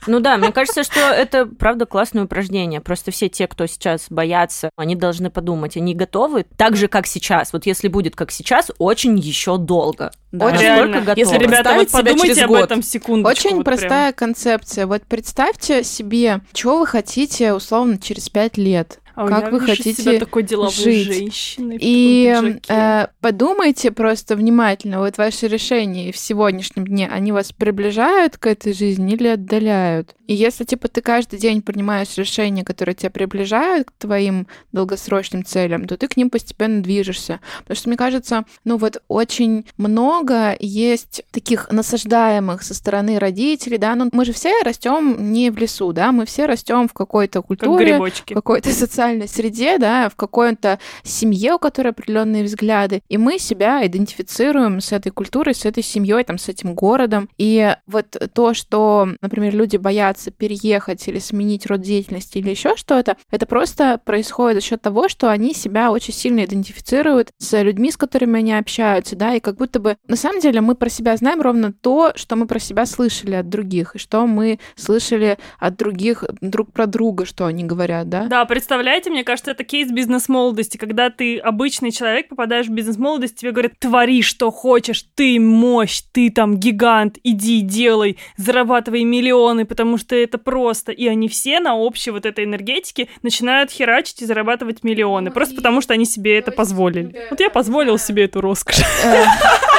Ну 0.09 0.21
да, 0.21 0.37
мне 0.37 0.53
кажется, 0.53 0.83
что 0.85 1.01
это 1.01 1.45
правда 1.45 1.85
классное 1.85 2.23
упражнение. 2.23 2.79
Просто 2.79 3.11
все 3.11 3.27
те, 3.27 3.45
кто 3.45 3.65
сейчас 3.65 4.05
боятся, 4.09 4.69
они 4.77 4.95
должны 4.95 5.29
подумать, 5.29 5.75
они 5.75 5.93
готовы 5.93 6.45
так 6.55 6.77
же, 6.77 6.87
как 6.87 7.05
сейчас. 7.07 7.51
Вот 7.51 7.65
если 7.65 7.89
будет 7.89 8.15
как 8.15 8.31
сейчас, 8.31 8.71
очень 8.77 9.19
еще 9.19 9.57
долго. 9.57 10.11
Да. 10.37 10.45
Насколько 10.45 10.63
Реально. 10.63 11.01
готовы. 11.01 11.19
Если 11.19 11.37
Ребята, 11.37 11.73
вот 11.75 11.91
подумайте 11.91 12.27
через 12.27 12.43
об 12.43 12.49
год. 12.49 12.61
этом 12.63 12.83
секундочку. 12.83 13.29
Очень 13.47 13.55
вот 13.57 13.65
прям. 13.65 13.77
простая 13.77 14.11
концепция. 14.13 14.85
Вот 14.87 15.03
представьте 15.03 15.83
себе, 15.83 16.41
чего 16.53 16.79
вы 16.79 16.87
хотите, 16.87 17.53
условно, 17.53 17.97
через 17.97 18.29
пять 18.29 18.57
лет. 18.57 18.99
А 19.17 19.27
как 19.27 19.51
вы 19.51 19.59
хотите 19.59 19.99
себя 19.99 20.19
такой 20.19 20.43
деловой 20.43 20.71
жить. 20.71 21.07
женщиной 21.07 21.79
И 21.81 22.59
э, 22.69 23.07
подумайте 23.19 23.89
просто 23.89 24.35
внимательно, 24.35 24.99
вот 24.99 25.17
ваши 25.17 25.47
решения 25.47 26.11
в 26.11 26.17
сегодняшнем 26.17 26.85
дне, 26.85 27.09
они 27.11 27.31
вас 27.31 27.51
приближают 27.51 28.37
к 28.37 28.45
этой 28.45 28.73
жизни 28.73 29.13
или 29.13 29.29
отдаляют? 29.29 30.15
И 30.27 30.35
если, 30.35 30.65
типа, 30.65 30.87
ты 30.87 31.01
каждый 31.01 31.39
день 31.39 31.63
принимаешь 31.63 32.15
решения, 32.15 32.63
которые 32.63 32.93
тебя 32.93 33.09
приближают 33.09 33.89
к 33.89 33.93
твоим 33.93 34.45
долгосрочным 34.71 35.43
целям, 35.43 35.87
то 35.87 35.97
ты 35.97 36.07
к 36.07 36.15
ним 36.15 36.29
постепенно 36.29 36.83
движешься. 36.83 37.39
Потому 37.59 37.75
что, 37.75 37.89
мне 37.89 37.97
кажется, 37.97 38.45
ну 38.65 38.77
вот 38.77 39.01
очень 39.07 39.65
много 39.77 40.55
есть 40.59 41.23
таких 41.31 41.71
насаждаемых 41.71 42.61
со 42.61 42.75
стороны 42.75 43.17
родителей, 43.17 43.79
да, 43.79 43.95
ну 43.95 44.09
мы 44.11 44.25
же 44.25 44.33
все 44.33 44.53
растем 44.63 45.31
не 45.31 45.49
в 45.49 45.57
лесу, 45.57 45.91
да, 45.91 46.11
мы 46.11 46.27
все 46.27 46.45
растем 46.45 46.87
в 46.87 46.93
какой-то 46.93 47.39
как 47.39 47.47
культуре, 47.47 47.93
грибочки. 47.93 48.33
в 48.33 48.35
какой-то 48.35 48.71
социальной 48.71 49.06
среде, 49.27 49.77
да, 49.77 50.09
в 50.09 50.15
какой-то 50.15 50.79
семье, 51.03 51.53
у 51.53 51.59
которой 51.59 51.89
определенные 51.89 52.43
взгляды, 52.43 53.01
и 53.09 53.17
мы 53.17 53.39
себя 53.39 53.85
идентифицируем 53.85 54.81
с 54.81 54.91
этой 54.91 55.11
культурой, 55.11 55.55
с 55.55 55.65
этой 55.65 55.83
семьей, 55.83 56.23
там, 56.23 56.37
с 56.37 56.49
этим 56.49 56.73
городом. 56.73 57.29
И 57.37 57.75
вот 57.87 58.17
то, 58.33 58.53
что, 58.53 59.07
например, 59.21 59.55
люди 59.55 59.77
боятся 59.77 60.31
переехать 60.31 61.07
или 61.07 61.19
сменить 61.19 61.65
род 61.65 61.81
деятельности 61.81 62.37
или 62.37 62.49
еще 62.49 62.75
что-то, 62.75 63.17
это 63.31 63.45
просто 63.45 63.99
происходит 64.03 64.61
за 64.61 64.67
счет 64.67 64.81
того, 64.81 65.09
что 65.09 65.29
они 65.29 65.53
себя 65.53 65.91
очень 65.91 66.13
сильно 66.13 66.45
идентифицируют 66.45 67.31
с 67.37 67.61
людьми, 67.61 67.91
с 67.91 67.97
которыми 67.97 68.39
они 68.39 68.53
общаются, 68.53 69.15
да, 69.15 69.35
и 69.35 69.39
как 69.39 69.55
будто 69.57 69.79
бы 69.79 69.97
на 70.07 70.15
самом 70.15 70.39
деле 70.41 70.61
мы 70.61 70.75
про 70.75 70.89
себя 70.89 71.15
знаем 71.17 71.41
ровно 71.41 71.73
то, 71.73 72.11
что 72.15 72.35
мы 72.35 72.47
про 72.47 72.59
себя 72.59 72.85
слышали 72.85 73.35
от 73.35 73.49
других, 73.49 73.95
и 73.95 73.99
что 73.99 74.25
мы 74.27 74.59
слышали 74.75 75.37
от 75.59 75.77
других 75.77 76.23
друг 76.41 76.71
про 76.71 76.85
друга, 76.87 77.25
что 77.25 77.45
они 77.45 77.63
говорят, 77.63 78.09
да? 78.09 78.27
Да, 78.27 78.45
представляете, 78.45 78.96
мне 79.05 79.23
кажется, 79.23 79.51
это 79.51 79.63
кейс 79.63 79.91
бизнес-молодости, 79.91 80.77
когда 80.77 81.09
ты 81.09 81.37
обычный 81.37 81.91
человек, 81.91 82.29
попадаешь 82.29 82.67
в 82.67 82.71
бизнес-молодость, 82.71 83.37
тебе 83.37 83.51
говорят, 83.51 83.73
твори, 83.79 84.21
что 84.21 84.51
хочешь, 84.51 85.05
ты 85.15 85.39
мощь, 85.39 86.01
ты 86.11 86.29
там 86.29 86.57
гигант, 86.57 87.17
иди, 87.23 87.61
делай, 87.61 88.17
зарабатывай 88.37 89.03
миллионы, 89.03 89.65
потому 89.65 89.97
что 89.97 90.15
это 90.15 90.37
просто. 90.37 90.91
И 90.91 91.07
они 91.07 91.27
все 91.27 91.59
на 91.59 91.75
общей 91.75 92.11
вот 92.11 92.25
этой 92.25 92.45
энергетике 92.45 93.07
начинают 93.21 93.71
херачить 93.71 94.21
и 94.21 94.25
зарабатывать 94.25 94.83
миллионы, 94.83 95.29
Ну 95.29 95.33
просто 95.33 95.53
и 95.53 95.57
потому 95.57 95.81
что 95.81 95.93
они 95.93 96.05
себе 96.05 96.37
это 96.37 96.51
позволили. 96.51 97.27
Вот 97.29 97.39
я 97.39 97.49
позволил 97.49 97.97
себе 97.97 98.25
эту 98.25 98.41
роскошь. 98.41 98.79
Э, 99.03 99.25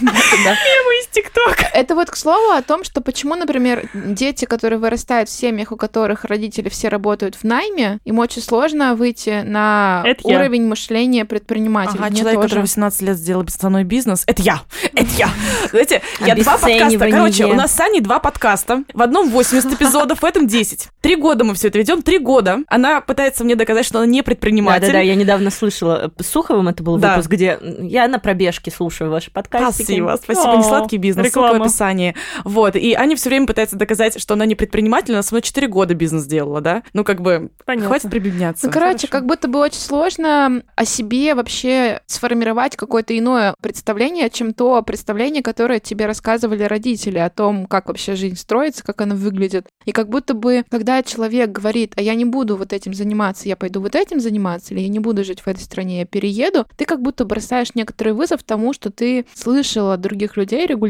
ТикТока. 1.12 1.68
Это 1.72 1.94
вот 1.94 2.10
к 2.10 2.16
слову 2.16 2.50
о 2.52 2.62
том, 2.62 2.84
что 2.84 3.00
почему, 3.00 3.34
например, 3.34 3.88
дети, 3.94 4.44
которые 4.44 4.78
вырастают 4.78 5.28
в 5.28 5.32
семьях, 5.32 5.72
у 5.72 5.76
которых 5.76 6.24
родители 6.24 6.68
все 6.68 6.88
работают 6.88 7.34
в 7.36 7.44
найме, 7.44 7.98
им 8.04 8.18
очень 8.18 8.42
сложно 8.42 8.94
выйти 8.94 9.42
на 9.44 10.02
Это 10.06 10.28
я. 10.28 10.36
уровень 10.38 10.66
мышления 10.66 11.24
предпринимателя. 11.24 11.98
Ага, 12.00 12.10
Мне 12.10 12.18
человек, 12.20 12.36
тоже. 12.40 12.48
который 12.48 12.60
18 12.62 13.02
лет 13.02 13.16
сделал 13.16 13.42
бесценной 13.42 13.84
бизнес, 13.84 14.24
это 14.26 14.42
я, 14.42 14.60
это 14.94 15.10
я. 15.16 15.28
Знаете, 15.70 16.02
я 16.20 16.34
два 16.36 16.58
подкаста, 16.58 16.98
короче, 17.10 17.46
у 17.46 17.54
нас 17.54 17.72
с 17.74 17.80
Аней 17.80 18.00
два 18.00 18.18
подкаста, 18.18 18.84
в 18.92 19.02
одном 19.02 19.30
80 19.30 19.72
эпизодов, 19.72 20.20
в 20.22 20.24
этом 20.24 20.46
10. 20.46 20.88
Три 21.00 21.16
года 21.16 21.44
мы 21.44 21.54
все 21.54 21.68
это 21.68 21.78
ведем, 21.78 22.02
три 22.02 22.18
года. 22.18 22.58
Она 22.68 23.00
пытается 23.00 23.44
мне 23.44 23.56
доказать, 23.56 23.86
что 23.86 23.98
она 23.98 24.06
не 24.06 24.22
предприниматель. 24.22 24.82
Да-да-да, 24.86 25.00
я 25.00 25.14
недавно 25.14 25.50
слышала, 25.50 26.10
Суховым 26.20 26.68
это 26.68 26.82
был 26.82 26.96
Да. 26.98 27.10
выпуск, 27.16 27.30
где 27.30 27.58
я 27.80 28.06
на 28.08 28.18
пробежке 28.18 28.70
слушаю 28.70 29.10
ваши 29.10 29.30
подкастики. 29.30 29.82
Спасибо, 29.84 30.18
спасибо, 30.22 30.56
не 30.56 30.62
сладкий 30.62 30.96
бизнес, 31.00 31.26
ссылка 31.26 31.40
в 31.40 31.44
реклама. 31.46 31.64
описании. 31.64 32.14
Вот, 32.44 32.76
и 32.76 32.94
Аня 32.94 33.16
все 33.16 33.28
время 33.28 33.46
пытается 33.46 33.76
доказать, 33.76 34.20
что 34.20 34.34
она 34.34 34.46
не 34.46 34.54
предприниматель, 34.54 35.12
она 35.12 35.22
со 35.22 35.34
мной 35.34 35.42
4 35.42 35.66
года 35.68 35.94
бизнес 35.94 36.26
делала, 36.26 36.60
да? 36.60 36.82
Ну, 36.92 37.04
как 37.04 37.20
бы, 37.20 37.50
Понятно. 37.64 37.88
хватит 37.88 38.10
прибедняться. 38.10 38.66
Ну, 38.66 38.72
короче, 38.72 39.06
Хорошо. 39.06 39.08
как 39.08 39.26
будто 39.26 39.48
бы 39.48 39.58
очень 39.58 39.80
сложно 39.80 40.62
о 40.76 40.84
себе 40.84 41.34
вообще 41.34 42.00
сформировать 42.06 42.76
какое-то 42.76 43.16
иное 43.18 43.54
представление, 43.60 44.30
чем 44.30 44.54
то 44.54 44.82
представление, 44.82 45.42
которое 45.42 45.80
тебе 45.80 46.06
рассказывали 46.06 46.62
родители 46.64 47.18
о 47.18 47.30
том, 47.30 47.66
как 47.66 47.88
вообще 47.88 48.14
жизнь 48.14 48.36
строится, 48.36 48.84
как 48.84 49.00
она 49.00 49.14
выглядит. 49.14 49.66
И 49.84 49.92
как 49.92 50.08
будто 50.08 50.34
бы, 50.34 50.64
когда 50.70 51.02
человек 51.02 51.50
говорит, 51.50 51.92
а 51.96 52.02
я 52.02 52.14
не 52.14 52.24
буду 52.24 52.56
вот 52.56 52.72
этим 52.72 52.94
заниматься, 52.94 53.48
я 53.48 53.56
пойду 53.56 53.80
вот 53.80 53.94
этим 53.94 54.20
заниматься, 54.20 54.74
или 54.74 54.80
я 54.80 54.88
не 54.88 54.98
буду 54.98 55.24
жить 55.24 55.40
в 55.40 55.46
этой 55.48 55.60
стране, 55.60 56.00
я 56.00 56.04
перееду, 56.06 56.66
ты 56.76 56.84
как 56.84 57.00
будто 57.00 57.24
бросаешь 57.24 57.74
некоторый 57.74 58.12
вызов 58.12 58.42
тому, 58.42 58.72
что 58.72 58.90
ты 58.90 59.24
слышал 59.34 59.90
от 59.90 60.00
других 60.00 60.36
людей 60.36 60.66
регулярно. 60.66 60.89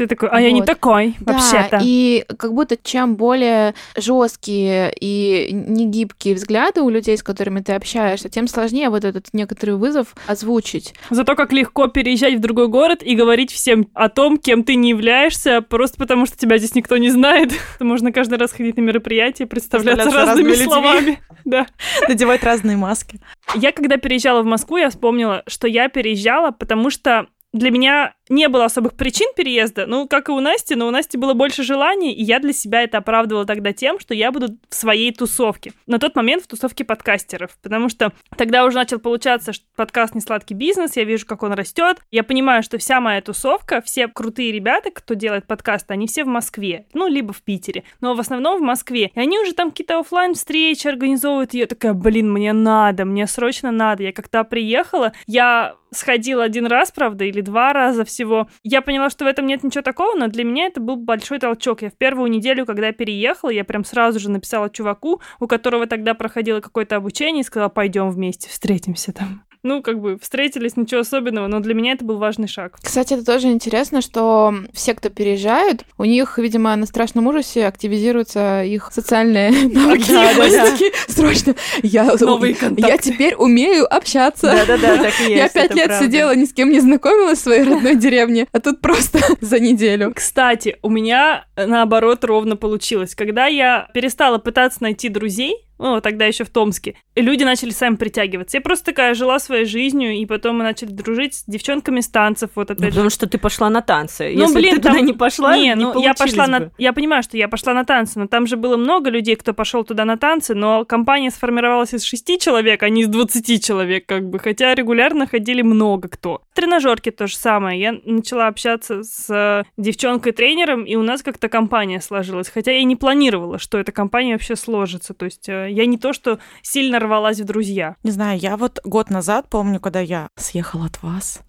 Ты 0.00 0.06
такой, 0.06 0.30
а 0.30 0.40
я 0.40 0.50
не 0.50 0.60
Вот. 0.60 0.66
такой, 0.66 1.14
вообще-то. 1.20 1.72
Да, 1.72 1.80
и 1.82 2.24
как 2.38 2.54
будто 2.54 2.78
чем 2.82 3.16
более 3.16 3.74
жесткие 3.96 4.90
и 4.98 5.50
негибкие 5.52 6.34
взгляды 6.36 6.80
у 6.80 6.88
людей, 6.88 7.18
с 7.18 7.22
которыми 7.22 7.60
ты 7.60 7.74
общаешься, 7.74 8.30
тем 8.30 8.48
сложнее 8.48 8.88
вот 8.88 9.04
этот 9.04 9.26
некоторый 9.34 9.76
вызов 9.76 10.14
озвучить. 10.26 10.94
Зато 11.10 11.36
как 11.36 11.52
легко 11.52 11.88
переезжать 11.88 12.36
в 12.36 12.40
другой 12.40 12.68
город 12.68 13.02
и 13.02 13.14
говорить 13.14 13.52
всем 13.52 13.88
о 13.92 14.08
том, 14.08 14.38
кем 14.38 14.64
ты 14.64 14.74
не 14.74 14.88
являешься, 14.88 15.60
просто 15.60 15.98
потому 15.98 16.24
что 16.24 16.38
тебя 16.38 16.56
здесь 16.56 16.74
никто 16.74 16.96
не 16.96 17.10
знает. 17.10 17.52
Можно 17.80 18.10
каждый 18.10 18.38
раз 18.38 18.52
ходить 18.52 18.78
на 18.78 18.80
мероприятие, 18.80 19.46
представляться 19.46 20.04
Представляться 20.04 20.34
разными 20.34 20.54
словами. 20.54 21.20
Да. 21.44 21.66
Надевать 22.06 22.44
разные 22.44 22.76
маски. 22.76 23.18
Я 23.54 23.72
когда 23.72 23.96
переезжала 23.96 24.42
в 24.42 24.44
Москву, 24.44 24.76
я 24.76 24.90
вспомнила, 24.90 25.42
что 25.46 25.66
я 25.66 25.88
переезжала, 25.88 26.50
потому 26.50 26.90
что 26.90 27.26
для 27.52 27.70
меня 27.70 28.14
не 28.30 28.48
было 28.48 28.64
особых 28.64 28.94
причин 28.94 29.28
переезда, 29.36 29.86
ну, 29.86 30.08
как 30.08 30.28
и 30.28 30.32
у 30.32 30.40
Насти, 30.40 30.74
но 30.74 30.86
у 30.88 30.90
Насти 30.90 31.18
было 31.18 31.34
больше 31.34 31.62
желаний, 31.62 32.14
и 32.14 32.22
я 32.22 32.38
для 32.38 32.52
себя 32.52 32.82
это 32.82 32.98
оправдывала 32.98 33.44
тогда 33.44 33.72
тем, 33.72 33.98
что 33.98 34.14
я 34.14 34.32
буду 34.32 34.56
в 34.68 34.74
своей 34.74 35.12
тусовке. 35.12 35.72
На 35.86 35.98
тот 35.98 36.16
момент 36.16 36.44
в 36.44 36.46
тусовке 36.46 36.84
подкастеров, 36.84 37.58
потому 37.62 37.88
что 37.88 38.12
тогда 38.36 38.64
уже 38.64 38.76
начал 38.76 39.00
получаться, 39.00 39.52
что 39.52 39.66
подкаст 39.76 40.14
«Не 40.14 40.20
сладкий 40.20 40.54
бизнес», 40.54 40.96
я 40.96 41.04
вижу, 41.04 41.26
как 41.26 41.42
он 41.42 41.52
растет, 41.52 41.98
я 42.10 42.22
понимаю, 42.22 42.62
что 42.62 42.78
вся 42.78 43.00
моя 43.00 43.20
тусовка, 43.20 43.82
все 43.82 44.06
крутые 44.06 44.52
ребята, 44.52 44.90
кто 44.90 45.14
делает 45.14 45.46
подкасты, 45.46 45.92
они 45.92 46.06
все 46.06 46.24
в 46.24 46.28
Москве, 46.28 46.86
ну, 46.94 47.08
либо 47.08 47.32
в 47.32 47.42
Питере, 47.42 47.82
но 48.00 48.14
в 48.14 48.20
основном 48.20 48.60
в 48.60 48.62
Москве, 48.62 49.10
и 49.12 49.20
они 49.20 49.38
уже 49.40 49.52
там 49.52 49.70
какие-то 49.70 49.98
оффлайн 49.98 50.34
встречи 50.34 50.86
организовывают, 50.86 51.52
и 51.54 51.58
я 51.58 51.66
такая, 51.66 51.94
блин, 51.94 52.32
мне 52.32 52.52
надо, 52.52 53.04
мне 53.04 53.26
срочно 53.26 53.72
надо. 53.72 54.04
Я 54.04 54.12
когда 54.12 54.44
приехала, 54.44 55.12
я 55.26 55.74
сходила 55.90 56.44
один 56.44 56.66
раз, 56.66 56.92
правда, 56.92 57.24
или 57.24 57.40
два 57.40 57.72
раза 57.72 58.04
всего. 58.20 58.48
Я 58.62 58.82
поняла, 58.82 59.08
что 59.08 59.24
в 59.24 59.28
этом 59.28 59.46
нет 59.46 59.64
ничего 59.64 59.82
такого, 59.82 60.14
но 60.14 60.28
для 60.28 60.44
меня 60.44 60.66
это 60.66 60.80
был 60.80 60.96
большой 60.96 61.38
толчок. 61.38 61.82
Я 61.82 61.90
в 61.90 61.96
первую 61.96 62.30
неделю, 62.30 62.66
когда 62.66 62.92
переехала, 62.92 63.50
я 63.50 63.64
прям 63.64 63.84
сразу 63.84 64.20
же 64.20 64.30
написала 64.30 64.68
чуваку, 64.68 65.22
у 65.38 65.46
которого 65.46 65.86
тогда 65.86 66.14
проходило 66.14 66.60
какое-то 66.60 66.96
обучение, 66.96 67.40
и 67.40 67.44
сказала, 67.44 67.70
пойдем 67.70 68.10
вместе, 68.10 68.48
встретимся 68.48 69.12
там. 69.12 69.42
Ну, 69.62 69.82
как 69.82 70.00
бы 70.00 70.18
встретились, 70.18 70.76
ничего 70.76 71.00
особенного, 71.00 71.46
но 71.46 71.60
для 71.60 71.74
меня 71.74 71.92
это 71.92 72.04
был 72.04 72.16
важный 72.18 72.48
шаг. 72.48 72.78
Кстати, 72.82 73.14
это 73.14 73.24
тоже 73.24 73.48
интересно, 73.48 74.00
что 74.00 74.54
все, 74.72 74.94
кто 74.94 75.10
переезжают, 75.10 75.84
у 75.98 76.04
них, 76.04 76.38
видимо, 76.38 76.74
на 76.76 76.86
страшном 76.86 77.26
ужасе 77.26 77.66
активизируются 77.66 78.64
их 78.64 78.90
социальные 78.92 79.50
навыки. 79.68 80.10
Да, 80.10 80.32
да, 80.34 80.48
да. 80.50 80.76
Срочно, 81.08 81.54
я, 81.82 82.14
Новые 82.20 82.52
я 82.54 82.58
контакты. 82.58 83.10
теперь 83.12 83.34
умею 83.34 83.92
общаться. 83.92 84.46
Да-да-да, 84.50 84.96
так 84.96 85.20
и 85.20 85.32
Я 85.32 85.42
есть, 85.44 85.54
пять 85.54 85.66
это 85.66 85.74
лет 85.74 85.86
правда. 85.88 86.06
сидела, 86.06 86.34
ни 86.34 86.44
с 86.44 86.52
кем 86.52 86.70
не 86.70 86.80
знакомилась 86.80 87.38
в 87.38 87.42
своей 87.42 87.64
родной 87.64 87.96
деревне, 87.96 88.46
а 88.52 88.60
тут 88.60 88.80
просто 88.80 89.18
за 89.42 89.60
неделю. 89.60 90.12
Кстати, 90.14 90.78
у 90.82 90.88
меня 90.88 91.44
наоборот 91.56 92.24
ровно 92.24 92.56
получилось. 92.56 93.14
Когда 93.14 93.46
я 93.46 93.88
перестала 93.92 94.38
пытаться 94.38 94.82
найти 94.82 95.08
друзей, 95.08 95.66
ну, 95.80 96.00
тогда 96.00 96.26
еще 96.26 96.44
в 96.44 96.50
Томске, 96.50 96.94
и 97.14 97.20
люди 97.22 97.42
начали 97.44 97.70
сами 97.70 97.96
притягиваться. 97.96 98.56
Я 98.56 98.60
просто 98.60 98.86
такая 98.86 99.14
жила 99.14 99.38
своей 99.38 99.64
жизнью, 99.64 100.12
и 100.12 100.26
потом 100.26 100.58
мы 100.58 100.64
начали 100.64 100.90
дружить 100.90 101.34
с 101.34 101.44
девчонками 101.46 102.00
с 102.00 102.08
танцев, 102.08 102.50
вот 102.54 102.68
Ну, 102.68 102.74
опять 102.74 102.84
же. 102.86 102.90
потому 102.90 103.10
что 103.10 103.26
ты 103.28 103.38
пошла 103.38 103.70
на 103.70 103.80
танцы. 103.82 104.32
Ну, 104.34 104.42
Если 104.42 104.54
блин, 104.54 104.74
ты 104.76 104.80
туда 104.82 104.94
там- 104.94 105.04
не 105.06 105.12
пошла, 105.12 105.56
не, 105.56 105.68
не 105.68 105.74
ну 105.74 106.00
я 106.02 106.14
пошла 106.14 106.44
получилось 106.44 106.48
на, 106.48 106.60
бы. 106.60 106.70
я 106.78 106.92
понимаю, 106.92 107.22
что 107.22 107.36
я 107.36 107.48
пошла 107.48 107.74
на 107.74 107.84
танцы, 107.84 108.18
но 108.18 108.26
там 108.26 108.46
же 108.46 108.56
было 108.56 108.76
много 108.76 109.10
людей, 109.10 109.36
кто 109.36 109.52
пошел 109.54 109.84
туда 109.84 110.04
на 110.04 110.16
танцы, 110.16 110.54
но 110.54 110.84
компания 110.84 111.30
сформировалась 111.30 111.94
из 111.94 112.04
шести 112.04 112.38
человек, 112.38 112.82
а 112.82 112.88
не 112.88 113.02
из 113.02 113.08
20 113.08 113.64
человек, 113.64 114.06
как 114.06 114.28
бы, 114.28 114.38
хотя 114.38 114.74
регулярно 114.74 115.26
ходили 115.26 115.62
много 115.62 116.08
кто. 116.08 116.42
В 116.52 116.54
тренажерке 116.56 117.10
то 117.10 117.26
же 117.26 117.36
самое. 117.36 117.80
Я 117.80 117.94
начала 118.04 118.46
общаться 118.48 119.02
с 119.02 119.26
э, 119.30 119.64
девчонкой-тренером, 119.76 120.84
и 120.84 120.96
у 120.96 121.02
нас 121.02 121.22
как-то 121.22 121.48
компания 121.48 122.00
сложилась, 122.00 122.48
хотя 122.48 122.72
я 122.72 122.82
не 122.84 122.96
планировала, 122.96 123.58
что 123.58 123.78
эта 123.78 123.92
компания 123.92 124.32
вообще 124.32 124.56
сложится. 124.56 125.14
То 125.14 125.24
есть 125.26 125.48
э, 125.48 125.68
я 125.70 125.86
не 125.86 125.98
то, 125.98 126.12
что 126.12 126.38
сильно 126.62 126.98
рвалась 126.98 127.40
в 127.40 127.44
друзья. 127.44 127.96
Не 128.02 128.10
знаю, 128.10 128.38
я 128.38 128.56
вот 128.56 128.80
год 128.84 129.10
назад 129.10 129.46
помню, 129.48 129.80
когда 129.80 130.00
я 130.00 130.28
съехала 130.36 130.86
от 130.86 131.02
вас. 131.02 131.40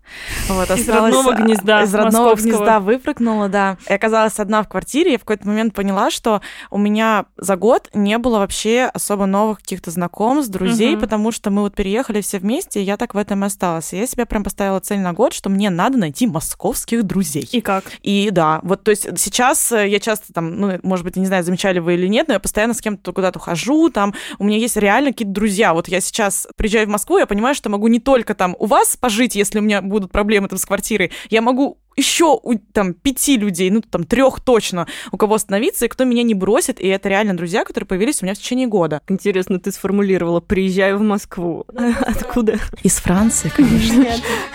Вот, 0.49 0.69
Из 0.71 0.89
родного 0.89 1.33
а, 1.33 1.35
гнезда 1.35 1.83
Из 1.83 1.93
родного 1.93 2.35
гнезда 2.35 2.79
выпрыгнула, 2.79 3.47
да. 3.47 3.77
И 3.89 3.93
оказалась 3.93 4.39
одна 4.39 4.61
в 4.63 4.67
квартире. 4.67 5.13
Я 5.13 5.17
в 5.17 5.21
какой-то 5.21 5.47
момент 5.47 5.73
поняла, 5.73 6.11
что 6.11 6.41
у 6.69 6.77
меня 6.77 7.25
за 7.37 7.55
год 7.55 7.89
не 7.93 8.17
было 8.17 8.39
вообще 8.39 8.89
особо 8.93 9.25
новых 9.25 9.59
каких-то 9.59 9.91
знакомств, 9.91 10.51
друзей, 10.51 10.91
Мгм. 10.93 11.01
потому 11.01 11.31
что 11.31 11.49
мы 11.49 11.61
вот 11.61 11.75
переехали 11.75 12.21
все 12.21 12.39
вместе, 12.39 12.81
и 12.81 12.83
я 12.83 12.97
так 12.97 13.13
в 13.13 13.17
этом 13.17 13.43
и 13.43 13.47
осталась. 13.47 13.93
И 13.93 13.97
я 13.97 14.05
себе 14.05 14.25
прям 14.25 14.43
поставила 14.43 14.79
цель 14.79 14.99
на 14.99 15.13
год, 15.13 15.33
что 15.33 15.49
мне 15.49 15.69
надо 15.69 15.97
найти 15.97 16.27
московских 16.27 17.03
друзей. 17.03 17.47
И 17.51 17.61
как? 17.61 17.85
И 18.01 18.29
да, 18.31 18.59
вот 18.63 18.83
то 18.83 18.91
есть 18.91 19.07
сейчас 19.17 19.71
э, 19.71 19.87
я 19.87 19.99
часто 19.99 20.33
там, 20.33 20.55
ну, 20.59 20.79
может 20.83 21.05
быть, 21.05 21.15
не 21.15 21.25
знаю, 21.25 21.43
замечали 21.43 21.79
вы 21.79 21.93
или 21.93 22.07
нет, 22.07 22.27
но 22.27 22.33
я 22.33 22.39
постоянно 22.39 22.73
с 22.73 22.81
кем-то 22.81 23.13
куда-то 23.13 23.39
хожу, 23.39 23.89
там, 23.89 24.10
у 24.39 24.43
меня 24.43 24.57
есть 24.57 24.77
реально 24.77 25.11
какие-то 25.11 25.33
друзья. 25.33 25.73
Вот 25.73 25.87
я 25.87 26.01
сейчас 26.01 26.47
приезжаю 26.55 26.87
в 26.87 26.89
Москву, 26.89 27.17
я 27.17 27.25
понимаю, 27.25 27.55
что 27.55 27.69
могу 27.69 27.87
не 27.87 27.99
только 27.99 28.35
там 28.35 28.55
у 28.59 28.65
вас 28.65 28.97
пожить, 28.97 29.35
если 29.35 29.59
у 29.59 29.61
меня 29.61 29.81
будут 29.81 30.11
проблемы 30.11 30.47
там 30.47 30.57
с 30.57 30.65
квартирой, 30.65 31.11
я 31.29 31.41
могу 31.41 31.79
еще 31.95 32.39
у 32.41 32.55
там 32.55 32.93
пяти 32.93 33.37
людей, 33.37 33.69
ну 33.69 33.81
там 33.81 34.03
трех 34.03 34.39
точно, 34.39 34.87
у 35.11 35.17
кого 35.17 35.35
остановиться, 35.35 35.85
и 35.85 35.87
кто 35.87 36.03
меня 36.03 36.23
не 36.23 36.33
бросит, 36.33 36.79
и 36.79 36.87
это 36.87 37.09
реально 37.09 37.35
друзья, 37.35 37.63
которые 37.63 37.87
появились 37.87 38.21
у 38.21 38.25
меня 38.25 38.35
в 38.35 38.37
течение 38.37 38.67
года. 38.67 39.01
Интересно, 39.07 39.59
ты 39.59 39.71
сформулировала 39.71 40.39
«приезжаю 40.39 40.97
в 40.97 41.01
Москву». 41.01 41.65
Откуда? 42.01 42.59
Из 42.83 42.95
Франции, 42.95 43.51
конечно. 43.55 44.05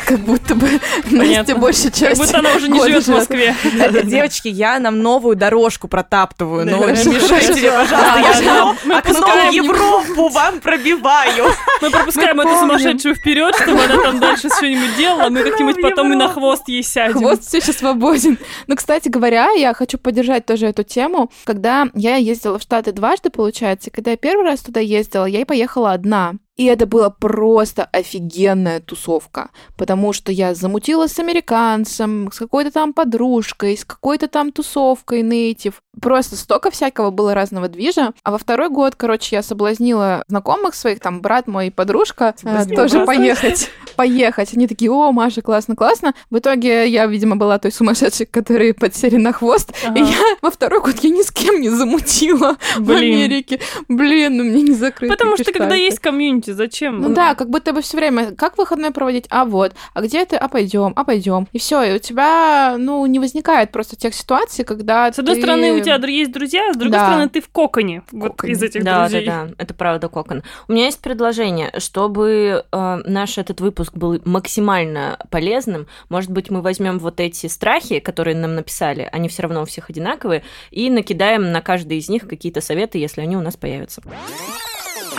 Как 0.06 0.20
будто 0.20 0.54
бы 0.54 0.68
Настя 1.10 1.56
большую 1.56 1.90
Как 1.90 2.00
часть 2.00 2.20
будто 2.20 2.38
она 2.38 2.54
уже 2.54 2.68
не 2.68 2.80
живет 2.80 3.04
в 3.04 3.08
Москве. 3.08 3.54
Э, 3.64 4.02
Девочки, 4.04 4.48
я 4.48 4.78
нам 4.78 5.00
новую 5.00 5.36
дорожку 5.36 5.88
протаптываю, 5.88 6.66
ну 6.66 6.88
не 6.88 7.14
мешайте 7.14 7.70
пожалуйста, 7.70 8.20
я 8.44 8.98
окно 8.98 9.50
в 9.50 9.52
Европу 9.52 10.28
вам 10.28 10.60
пробиваю. 10.60 11.52
Мы 11.82 11.90
пропускаем 11.90 12.40
эту 12.40 12.58
сумасшедшую 12.58 13.14
вперед, 13.14 13.54
чтобы 13.56 13.82
она 13.82 14.02
там 14.02 14.20
дальше 14.20 14.48
что-нибудь 14.48 14.96
делала, 14.96 15.28
мы 15.28 15.42
как-нибудь 15.42 15.80
потом 15.80 16.12
и 16.12 16.16
на 16.16 16.28
хвост 16.28 16.68
ей 16.68 16.82
сядем. 16.82 17.25
Хвост 17.26 17.48
все 17.48 17.58
еще 17.58 17.72
свободен. 17.72 18.38
Ну, 18.68 18.76
кстати 18.76 19.08
говоря, 19.08 19.50
я 19.50 19.74
хочу 19.74 19.98
поддержать 19.98 20.46
тоже 20.46 20.66
эту 20.66 20.84
тему. 20.84 21.30
Когда 21.44 21.88
я 21.94 22.16
ездила 22.16 22.58
в 22.58 22.62
Штаты 22.62 22.92
дважды, 22.92 23.30
получается, 23.30 23.90
когда 23.90 24.12
я 24.12 24.16
первый 24.16 24.44
раз 24.44 24.60
туда 24.60 24.78
ездила, 24.78 25.24
я 25.24 25.40
и 25.40 25.44
поехала 25.44 25.92
одна. 25.92 26.34
И 26.56 26.64
это 26.64 26.86
была 26.86 27.10
просто 27.10 27.84
офигенная 27.84 28.80
тусовка, 28.80 29.50
потому 29.76 30.12
что 30.12 30.32
я 30.32 30.54
замутила 30.54 31.06
с 31.06 31.18
американцем, 31.18 32.30
с 32.32 32.38
какой-то 32.38 32.70
там 32.70 32.92
подружкой, 32.94 33.76
с 33.76 33.84
какой-то 33.84 34.26
там 34.26 34.52
тусовкой 34.52 35.22
нейтив. 35.22 35.82
Просто 36.00 36.36
столько 36.36 36.70
всякого 36.70 37.10
было 37.10 37.34
разного 37.34 37.68
движа. 37.68 38.12
А 38.22 38.30
во 38.30 38.38
второй 38.38 38.68
год, 38.70 38.94
короче, 38.96 39.36
я 39.36 39.42
соблазнила 39.42 40.24
знакомых 40.28 40.74
своих, 40.74 41.00
там, 41.00 41.20
брат 41.20 41.46
мой 41.46 41.68
и 41.68 41.70
подружка, 41.70 42.34
э, 42.36 42.40
Соблазнила 42.40 42.82
тоже 42.82 42.94
брата. 42.96 43.06
поехать 43.06 43.70
поехать. 43.96 44.54
Они 44.54 44.68
такие, 44.68 44.90
о, 44.90 45.10
Маша, 45.10 45.42
классно, 45.42 45.74
классно. 45.74 46.14
В 46.30 46.38
итоге 46.38 46.86
я, 46.88 47.06
видимо, 47.06 47.36
была 47.36 47.58
той 47.58 47.72
сумасшедшей, 47.72 48.26
которые 48.26 48.74
подсели 48.74 49.16
на 49.16 49.32
хвост. 49.32 49.72
Ага. 49.84 49.98
И 49.98 50.02
я 50.02 50.36
во 50.42 50.50
второй 50.50 50.80
год 50.80 50.96
я 51.02 51.10
ни 51.10 51.22
с 51.22 51.32
кем 51.32 51.60
не 51.60 51.70
замутила 51.70 52.56
в 52.76 52.80
Блин. 52.82 52.98
Америке. 52.98 53.60
Блин, 53.88 54.36
ну 54.36 54.44
мне 54.44 54.62
не 54.62 54.74
закрыть. 54.74 55.10
Потому 55.10 55.36
что 55.36 55.50
когда 55.52 55.74
есть 55.74 55.98
комьюнити, 55.98 56.45
зачем? 56.54 57.00
Ну 57.00 57.14
да, 57.14 57.34
как 57.34 57.50
будто 57.50 57.72
бы 57.72 57.82
все 57.82 57.96
время, 57.96 58.32
как 58.34 58.58
выходной 58.58 58.90
проводить? 58.90 59.26
А 59.30 59.44
вот, 59.44 59.74
а 59.94 60.02
где 60.02 60.24
ты? 60.24 60.36
А 60.36 60.48
пойдем, 60.48 60.92
а 60.96 61.04
пойдем. 61.04 61.48
И 61.52 61.58
все, 61.58 61.82
и 61.82 61.94
у 61.94 61.98
тебя, 61.98 62.76
ну, 62.78 63.04
не 63.06 63.18
возникает 63.18 63.70
просто 63.72 63.96
тех 63.96 64.14
ситуаций, 64.14 64.64
когда 64.64 65.12
С 65.12 65.18
одной 65.18 65.34
ты- 65.36 65.40
стороны, 65.42 65.72
у 65.72 65.80
тебя 65.80 65.96
есть 66.06 66.32
друзья, 66.32 66.70
а 66.70 66.74
с 66.74 66.76
другой 66.76 66.92
Да. 66.98 67.06
стороны, 67.06 67.28
ты 67.28 67.40
в 67.40 67.48
коконе, 67.48 68.02
вот 68.12 68.32
Коконе. 68.32 68.52
из 68.52 68.62
этих 68.62 68.84
Да, 68.84 69.00
друзей. 69.08 69.26
да, 69.26 69.44
да, 69.46 69.54
это 69.58 69.74
правда 69.74 70.08
кокон. 70.08 70.42
У 70.68 70.72
меня 70.72 70.84
есть 70.86 71.00
предложение, 71.00 71.72
чтобы 71.78 72.64
э, 72.70 72.96
наш 73.06 73.38
этот 73.38 73.60
выпуск 73.60 73.92
был 73.94 74.20
максимально 74.24 75.18
полезным. 75.30 75.86
Может 76.08 76.30
быть, 76.30 76.50
мы 76.50 76.62
возьмем 76.62 76.98
вот 76.98 77.20
эти 77.20 77.46
страхи, 77.46 77.98
которые 78.00 78.36
нам 78.36 78.54
написали, 78.54 79.08
они 79.12 79.28
все 79.28 79.42
равно 79.42 79.62
у 79.62 79.64
всех 79.64 79.90
одинаковые, 79.90 80.42
и 80.70 80.90
накидаем 80.90 81.52
на 81.52 81.60
каждый 81.60 81.98
из 81.98 82.08
них 82.08 82.26
какие-то 82.28 82.60
советы, 82.60 82.98
если 82.98 83.20
они 83.20 83.36
у 83.36 83.40
нас 83.42 83.56
появятся. 83.56 84.02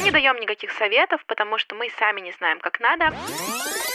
Не 0.08 0.12
даем 0.12 0.40
никаких 0.40 0.72
советов, 0.72 1.20
потому 1.28 1.58
что 1.58 1.76
мы 1.76 1.90
сами 2.00 2.22
не 2.22 2.32
знаем, 2.40 2.60
как 2.62 2.80
надо. 2.80 3.14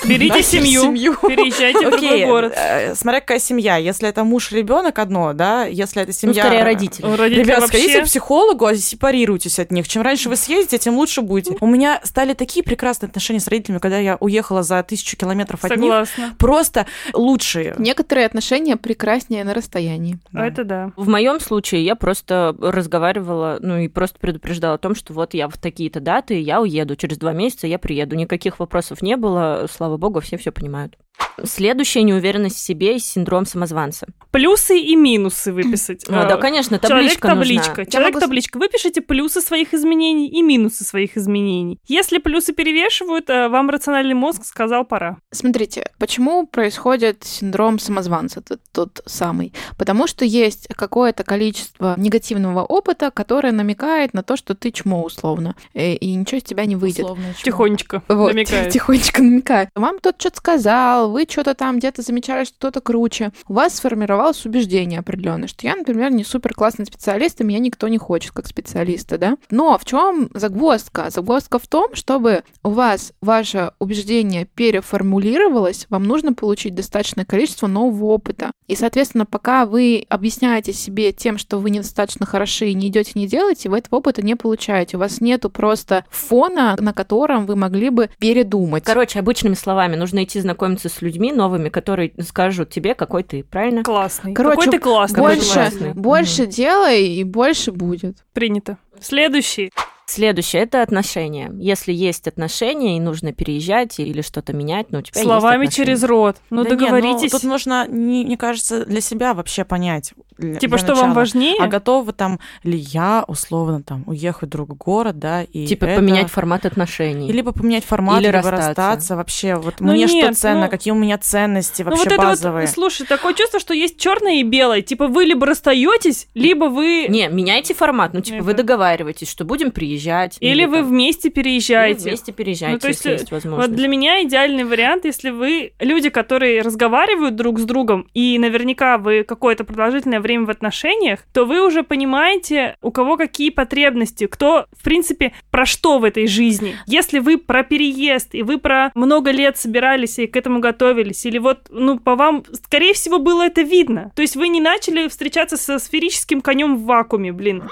Берите 0.04 0.34
Нахер 0.34 0.44
семью, 0.44 0.82
семью. 0.82 1.14
переезжайте 1.14 1.86
в 1.86 1.90
другой 1.90 2.08
Окей, 2.08 2.24
город. 2.26 2.52
э, 2.56 2.94
смотря 2.96 3.20
какая 3.20 3.38
семья. 3.38 3.76
Если 3.76 4.08
это 4.08 4.24
муж 4.24 4.50
и 4.52 4.56
ребенок 4.56 4.98
одно, 4.98 5.32
да, 5.32 5.64
если 5.64 6.02
это 6.02 6.10
Ну, 6.10 6.32
семья... 6.32 6.42
скорее, 6.42 6.60
э, 6.60 6.64
родители. 6.64 7.06
У 7.06 7.16
родителей 7.16 7.44
Ребят, 7.44 7.60
вообще... 7.60 7.78
сходите 7.78 8.00
к 8.02 8.04
психологу, 8.06 8.66
а 8.66 8.74
сепарируйтесь 8.74 9.58
от 9.58 9.70
них. 9.70 9.88
Чем 9.88 10.02
раньше 10.02 10.28
вы 10.28 10.36
съездите, 10.36 10.78
тем 10.78 10.96
лучше 10.96 11.22
будете. 11.22 11.56
У 11.60 11.66
меня 11.66 12.00
стали 12.02 12.34
такие 12.34 12.64
прекрасные 12.64 13.08
отношения 13.08 13.38
с 13.40 13.46
родителями, 13.46 13.78
когда 13.78 13.98
я 13.98 14.16
уехала 14.18 14.62
за 14.64 14.82
тысячу 14.82 15.16
километров 15.16 15.64
от 15.64 15.70
них. 15.70 15.80
Согласна. 15.80 16.34
Просто 16.36 16.86
лучшие. 17.12 17.74
Некоторые 17.78 18.26
отношения 18.26 18.76
прекраснее 18.76 19.44
на 19.44 19.54
расстоянии. 19.54 20.18
А 20.34 20.46
Это 20.46 20.64
да. 20.64 20.90
В 20.96 21.08
моем 21.08 21.38
случае 21.38 21.84
я 21.84 21.94
просто 21.94 22.54
разговаривала, 22.60 23.58
ну 23.60 23.78
и 23.78 23.86
просто 23.88 24.18
предупреждала 24.18 24.74
о 24.74 24.78
том, 24.78 24.94
что 24.96 25.12
вот 25.12 25.32
я 25.32 25.48
в 25.48 25.56
такие-то 25.58 26.00
даты, 26.02 26.40
я 26.40 26.60
уеду, 26.60 26.96
через 26.96 27.18
два 27.18 27.32
месяца 27.32 27.66
я 27.66 27.78
приеду. 27.78 28.16
Никаких 28.16 28.58
вопросов 28.58 29.02
не 29.02 29.16
было, 29.16 29.66
слава 29.70 29.96
богу, 29.96 30.20
все 30.20 30.36
все 30.36 30.52
понимают. 30.52 30.96
Следующая 31.44 32.02
неуверенность 32.02 32.56
в 32.56 32.60
себе 32.60 32.96
и 32.96 32.98
синдром 32.98 33.46
самозванца. 33.46 34.06
Плюсы 34.30 34.78
и 34.78 34.96
минусы 34.96 35.52
выписать. 35.52 36.04
Ну, 36.08 36.14
да, 36.14 36.36
конечно, 36.36 36.78
табличка 36.78 37.28
Человек-табличка. 37.28 37.68
нужна. 37.70 37.84
Человек-табличка. 37.86 38.58
Выпишите 38.58 39.00
плюсы 39.00 39.40
своих 39.40 39.74
изменений 39.74 40.28
и 40.28 40.42
минусы 40.42 40.84
своих 40.84 41.16
изменений. 41.16 41.78
Если 41.86 42.18
плюсы 42.18 42.52
перевешивают, 42.52 43.28
э, 43.28 43.48
вам 43.48 43.70
рациональный 43.70 44.14
мозг 44.14 44.44
сказал 44.44 44.84
пора. 44.84 45.18
Смотрите, 45.30 45.90
почему 45.98 46.46
происходит 46.46 47.24
синдром 47.24 47.78
самозванца, 47.78 48.40
тот, 48.40 48.60
тот 48.72 49.02
самый? 49.06 49.52
Потому 49.76 50.06
что 50.06 50.24
есть 50.24 50.68
какое-то 50.74 51.24
количество 51.24 51.94
негативного 51.98 52.62
опыта, 52.64 53.10
которое 53.10 53.52
намекает 53.52 54.14
на 54.14 54.22
то, 54.22 54.36
что 54.36 54.54
ты 54.54 54.70
чмо 54.70 55.02
условно, 55.02 55.56
и, 55.74 55.94
и 55.94 56.14
ничего 56.14 56.38
из 56.38 56.44
тебя 56.44 56.64
не 56.66 56.76
выйдет. 56.76 57.04
Условное 57.04 57.34
чмо. 57.34 57.42
Тихонечко 57.44 58.02
Вот, 58.08 58.32
намекает. 58.32 58.72
тихонечко 58.72 59.22
намекает. 59.22 59.68
Вам 59.74 59.98
кто-то 59.98 60.18
что-то 60.18 60.36
сказал, 60.38 61.11
вы 61.12 61.26
что-то 61.28 61.54
там 61.54 61.78
где-то 61.78 62.02
замечали, 62.02 62.44
что 62.44 62.56
кто-то 62.56 62.80
круче. 62.80 63.32
У 63.48 63.54
вас 63.54 63.76
сформировалось 63.76 64.44
убеждение 64.46 64.98
определенное, 65.00 65.48
что 65.48 65.66
я, 65.66 65.76
например, 65.76 66.10
не 66.10 66.24
супер 66.24 66.54
классный 66.54 66.86
специалист, 66.86 67.40
и 67.40 67.44
меня 67.44 67.58
никто 67.58 67.88
не 67.88 67.98
хочет 67.98 68.32
как 68.32 68.46
специалиста, 68.46 69.18
да? 69.18 69.36
Но 69.50 69.78
в 69.78 69.84
чем 69.84 70.30
загвоздка? 70.34 71.10
Загвоздка 71.10 71.58
в 71.58 71.66
том, 71.66 71.94
чтобы 71.94 72.42
у 72.62 72.70
вас 72.70 73.12
ваше 73.20 73.72
убеждение 73.78 74.46
переформулировалось, 74.46 75.86
вам 75.90 76.04
нужно 76.04 76.32
получить 76.32 76.74
достаточное 76.74 77.24
количество 77.24 77.66
нового 77.66 78.06
опыта. 78.06 78.50
И, 78.66 78.76
соответственно, 78.76 79.26
пока 79.26 79.66
вы 79.66 80.06
объясняете 80.08 80.72
себе 80.72 81.12
тем, 81.12 81.38
что 81.38 81.58
вы 81.58 81.70
недостаточно 81.70 82.26
хороши 82.26 82.68
и 82.68 82.74
не 82.74 82.88
идете, 82.88 83.12
не 83.14 83.26
делаете, 83.26 83.68
вы 83.68 83.78
этого 83.78 83.96
опыта 83.96 84.22
не 84.22 84.34
получаете. 84.34 84.96
У 84.96 85.00
вас 85.00 85.20
нету 85.20 85.50
просто 85.50 86.04
фона, 86.10 86.76
на 86.78 86.92
котором 86.92 87.46
вы 87.46 87.56
могли 87.56 87.90
бы 87.90 88.10
передумать. 88.18 88.84
Короче, 88.84 89.18
обычными 89.18 89.54
словами, 89.54 89.96
нужно 89.96 90.24
идти 90.24 90.40
знакомиться 90.40 90.88
с 90.92 91.02
людьми 91.02 91.32
новыми, 91.32 91.68
которые 91.68 92.12
скажут 92.20 92.70
тебе, 92.70 92.94
какой 92.94 93.22
ты, 93.22 93.42
правильно? 93.44 93.82
Классный. 93.82 94.34
Короче, 94.34 94.56
Какой 94.56 94.70
ты 94.72 94.78
классный. 94.78 95.16
Какой 95.16 95.34
ты 95.36 95.40
больше, 95.40 95.54
классный. 95.54 95.92
больше 95.94 96.46
делай 96.46 97.06
и 97.08 97.24
больше 97.24 97.72
будет. 97.72 98.24
Принято. 98.32 98.78
Следующий. 99.00 99.72
Следующее 100.06 100.62
это 100.62 100.82
отношения. 100.82 101.50
Если 101.58 101.92
есть 101.92 102.26
отношения 102.28 102.96
и 102.96 103.00
нужно 103.00 103.32
переезжать 103.32 103.98
или 103.98 104.20
что-то 104.20 104.52
менять, 104.52 104.90
ну 104.90 104.98
у 104.98 105.02
тебя 105.02 105.22
Словами 105.22 105.64
есть 105.64 105.76
через 105.76 106.02
рот. 106.04 106.36
Ну, 106.50 106.64
Да 106.64 106.70
не, 106.70 106.76
договоритесь. 106.76 107.30
тут 107.30 107.44
нужно, 107.44 107.86
не- 107.88 108.24
мне 108.24 108.36
кажется, 108.36 108.84
для 108.84 109.00
себя 109.00 109.32
вообще 109.32 109.64
понять. 109.64 110.12
для- 110.38 110.56
Типа, 110.58 110.76
для 110.76 110.84
что 110.84 110.94
вам 110.94 111.10
начала. 111.10 111.14
важнее? 111.14 111.56
А 111.60 111.66
готова 111.68 112.12
там 112.12 112.40
ли 112.64 112.76
я, 112.76 113.24
условно, 113.28 113.82
там, 113.82 114.02
уехать 114.06 114.48
в 114.48 114.52
другой 114.52 114.76
город, 114.76 115.18
да, 115.18 115.44
и 115.44 115.66
Типа 115.66 115.84
это- 115.84 116.00
поменять 116.00 116.30
формат 116.30 116.66
отношений. 116.66 117.28
И 117.28 117.32
либо 117.32 117.52
поменять 117.52 117.84
формат, 117.84 118.18
Или 118.20 118.26
либо 118.26 118.38
расстаться. 118.38 118.66
расстаться. 118.66 119.16
вообще. 119.16 119.54
Вот 119.54 119.74
Ну 119.78 119.92
мне 119.92 120.06
нет, 120.06 120.32
что 120.34 120.42
ценно, 120.42 120.64
ну- 120.64 120.70
какие 120.70 120.92
у 120.92 120.96
меня 120.96 121.16
ценности 121.18 121.82
Ну 121.82 121.90
вообще 121.90 122.04
вот 122.04 122.12
это 122.12 122.22
базовые. 122.22 122.66
вот, 122.66 122.74
слушай, 122.74 123.06
такое 123.06 123.34
чувство, 123.34 123.60
что 123.60 123.72
есть 123.72 123.98
черное 124.00 124.36
и 124.40 124.42
белое. 124.42 124.82
Типа 124.82 125.06
вы 125.06 125.24
либо 125.26 125.46
расстаетесь, 125.46 126.26
либо 126.34 126.64
вы... 126.64 127.06
Не, 127.08 127.28
меняйте 127.28 127.72
формат. 127.74 128.12
Ну, 128.14 128.20
типа, 128.20 128.42
вы 128.42 128.50
Это- 128.52 128.62
договариваетесь, 128.64 129.30
что 129.30 129.44
будем 129.44 129.70
приезжать 129.70 129.91
переезжать. 129.92 130.36
Или 130.40 130.64
вы 130.64 130.78
там- 130.78 130.86
вместе 130.88 131.28
или 131.28 131.34
переезжаете. 131.34 132.08
вместе 132.08 132.32
переезжаете, 132.32 132.74
Ну, 132.74 132.78
то 132.78 132.88
есть, 132.88 133.04
если 133.04 133.20
есть 133.20 133.30
возможность. 133.30 133.68
Вот 133.68 133.76
для 133.76 133.88
меня 133.88 134.22
идеальный 134.22 134.64
вариант, 134.64 135.04
если 135.04 135.30
вы 135.30 135.72
люди, 135.80 136.10
которые 136.10 136.62
разговаривают 136.62 137.36
друг 137.36 137.58
с 137.58 137.64
другом, 137.64 138.08
и 138.14 138.38
наверняка 138.38 138.98
вы 138.98 139.24
какое-то 139.24 139.64
продолжительное 139.64 140.20
время 140.20 140.46
в 140.46 140.50
отношениях, 140.50 141.20
то 141.32 141.44
вы 141.44 141.64
уже 141.66 141.82
понимаете, 141.82 142.76
у 142.82 142.90
кого 142.90 143.16
какие 143.16 143.50
потребности, 143.50 144.26
кто, 144.26 144.66
в 144.72 144.84
принципе, 144.84 145.32
про 145.50 145.66
что 145.66 145.98
в 145.98 146.04
этой 146.04 146.26
жизни. 146.26 146.74
Если 146.86 147.18
вы 147.18 147.38
про 147.38 147.62
переезд, 147.62 148.34
и 148.34 148.42
вы 148.42 148.58
про 148.58 148.90
много 148.94 149.30
лет 149.30 149.56
собирались 149.56 150.18
и 150.18 150.26
к 150.26 150.36
этому 150.36 150.60
готовились, 150.60 151.26
или 151.26 151.38
вот, 151.38 151.68
ну, 151.70 151.98
по 151.98 152.16
вам, 152.16 152.44
скорее 152.64 152.94
всего, 152.94 153.18
было 153.18 153.42
это 153.46 153.62
видно. 153.62 154.12
То 154.14 154.22
есть 154.22 154.36
вы 154.36 154.48
не 154.48 154.60
начали 154.60 155.08
встречаться 155.08 155.56
со 155.56 155.78
сферическим 155.78 156.40
конем 156.40 156.76
в 156.76 156.84
вакууме, 156.84 157.32
блин. 157.32 157.64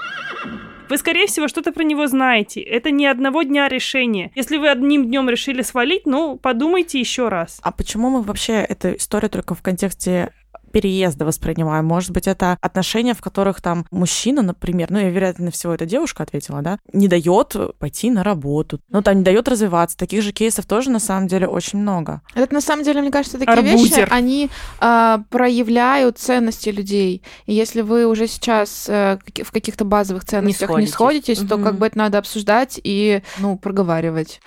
Вы, 0.91 0.97
скорее 0.97 1.25
всего, 1.25 1.47
что-то 1.47 1.71
про 1.71 1.85
него 1.85 2.05
знаете. 2.07 2.59
Это 2.59 2.91
не 2.91 3.07
одного 3.07 3.43
дня 3.43 3.69
решения. 3.69 4.29
Если 4.35 4.57
вы 4.57 4.67
одним 4.67 5.05
днем 5.05 5.29
решили 5.29 5.61
свалить, 5.61 6.05
ну, 6.05 6.35
подумайте 6.35 6.99
еще 6.99 7.29
раз. 7.29 7.61
А 7.63 7.71
почему 7.71 8.09
мы 8.09 8.21
вообще 8.21 8.55
эту 8.55 8.97
историю 8.97 9.29
только 9.29 9.55
в 9.55 9.61
контексте 9.61 10.33
переезда 10.71 11.25
воспринимаем. 11.25 11.85
Может 11.85 12.11
быть, 12.11 12.27
это 12.27 12.57
отношения, 12.61 13.13
в 13.13 13.21
которых 13.21 13.61
там 13.61 13.85
мужчина, 13.91 14.41
например, 14.41 14.89
ну, 14.89 14.99
я 14.99 15.09
вероятно 15.09 15.51
всего 15.51 15.73
эта 15.73 15.85
девушка 15.85 16.23
ответила, 16.23 16.61
да, 16.61 16.79
не 16.93 17.07
дает 17.07 17.55
пойти 17.77 18.09
на 18.09 18.23
работу, 18.23 18.79
ну, 18.89 19.01
там 19.01 19.17
не 19.17 19.23
дает 19.23 19.47
развиваться. 19.47 19.97
Таких 19.97 20.21
же 20.23 20.31
кейсов 20.31 20.65
тоже 20.65 20.89
на 20.89 20.99
самом 20.99 21.27
деле 21.27 21.47
очень 21.47 21.79
много. 21.79 22.21
Это 22.33 22.53
на 22.53 22.61
самом 22.61 22.83
деле, 22.83 23.01
мне 23.01 23.11
кажется, 23.11 23.37
такие 23.37 23.53
Арбузер. 23.53 23.75
вещи, 23.99 24.07
они 24.09 24.49
а, 24.79 25.23
проявляют 25.29 26.17
ценности 26.17 26.69
людей. 26.69 27.21
И 27.45 27.53
если 27.53 27.81
вы 27.81 28.05
уже 28.05 28.27
сейчас 28.27 28.87
э, 28.87 29.17
в 29.43 29.51
каких-то 29.51 29.85
базовых 29.85 30.25
ценностях 30.25 30.69
не 30.69 30.87
сходитесь. 30.87 30.93
сходитесь, 30.93 31.49
то 31.49 31.57
Мгм. 31.57 31.63
как 31.65 31.75
бы 31.77 31.87
это 31.87 31.97
надо 31.97 32.17
обсуждать 32.17 32.79
и, 32.83 33.21
ну, 33.39 33.57
проговаривать. 33.57 34.39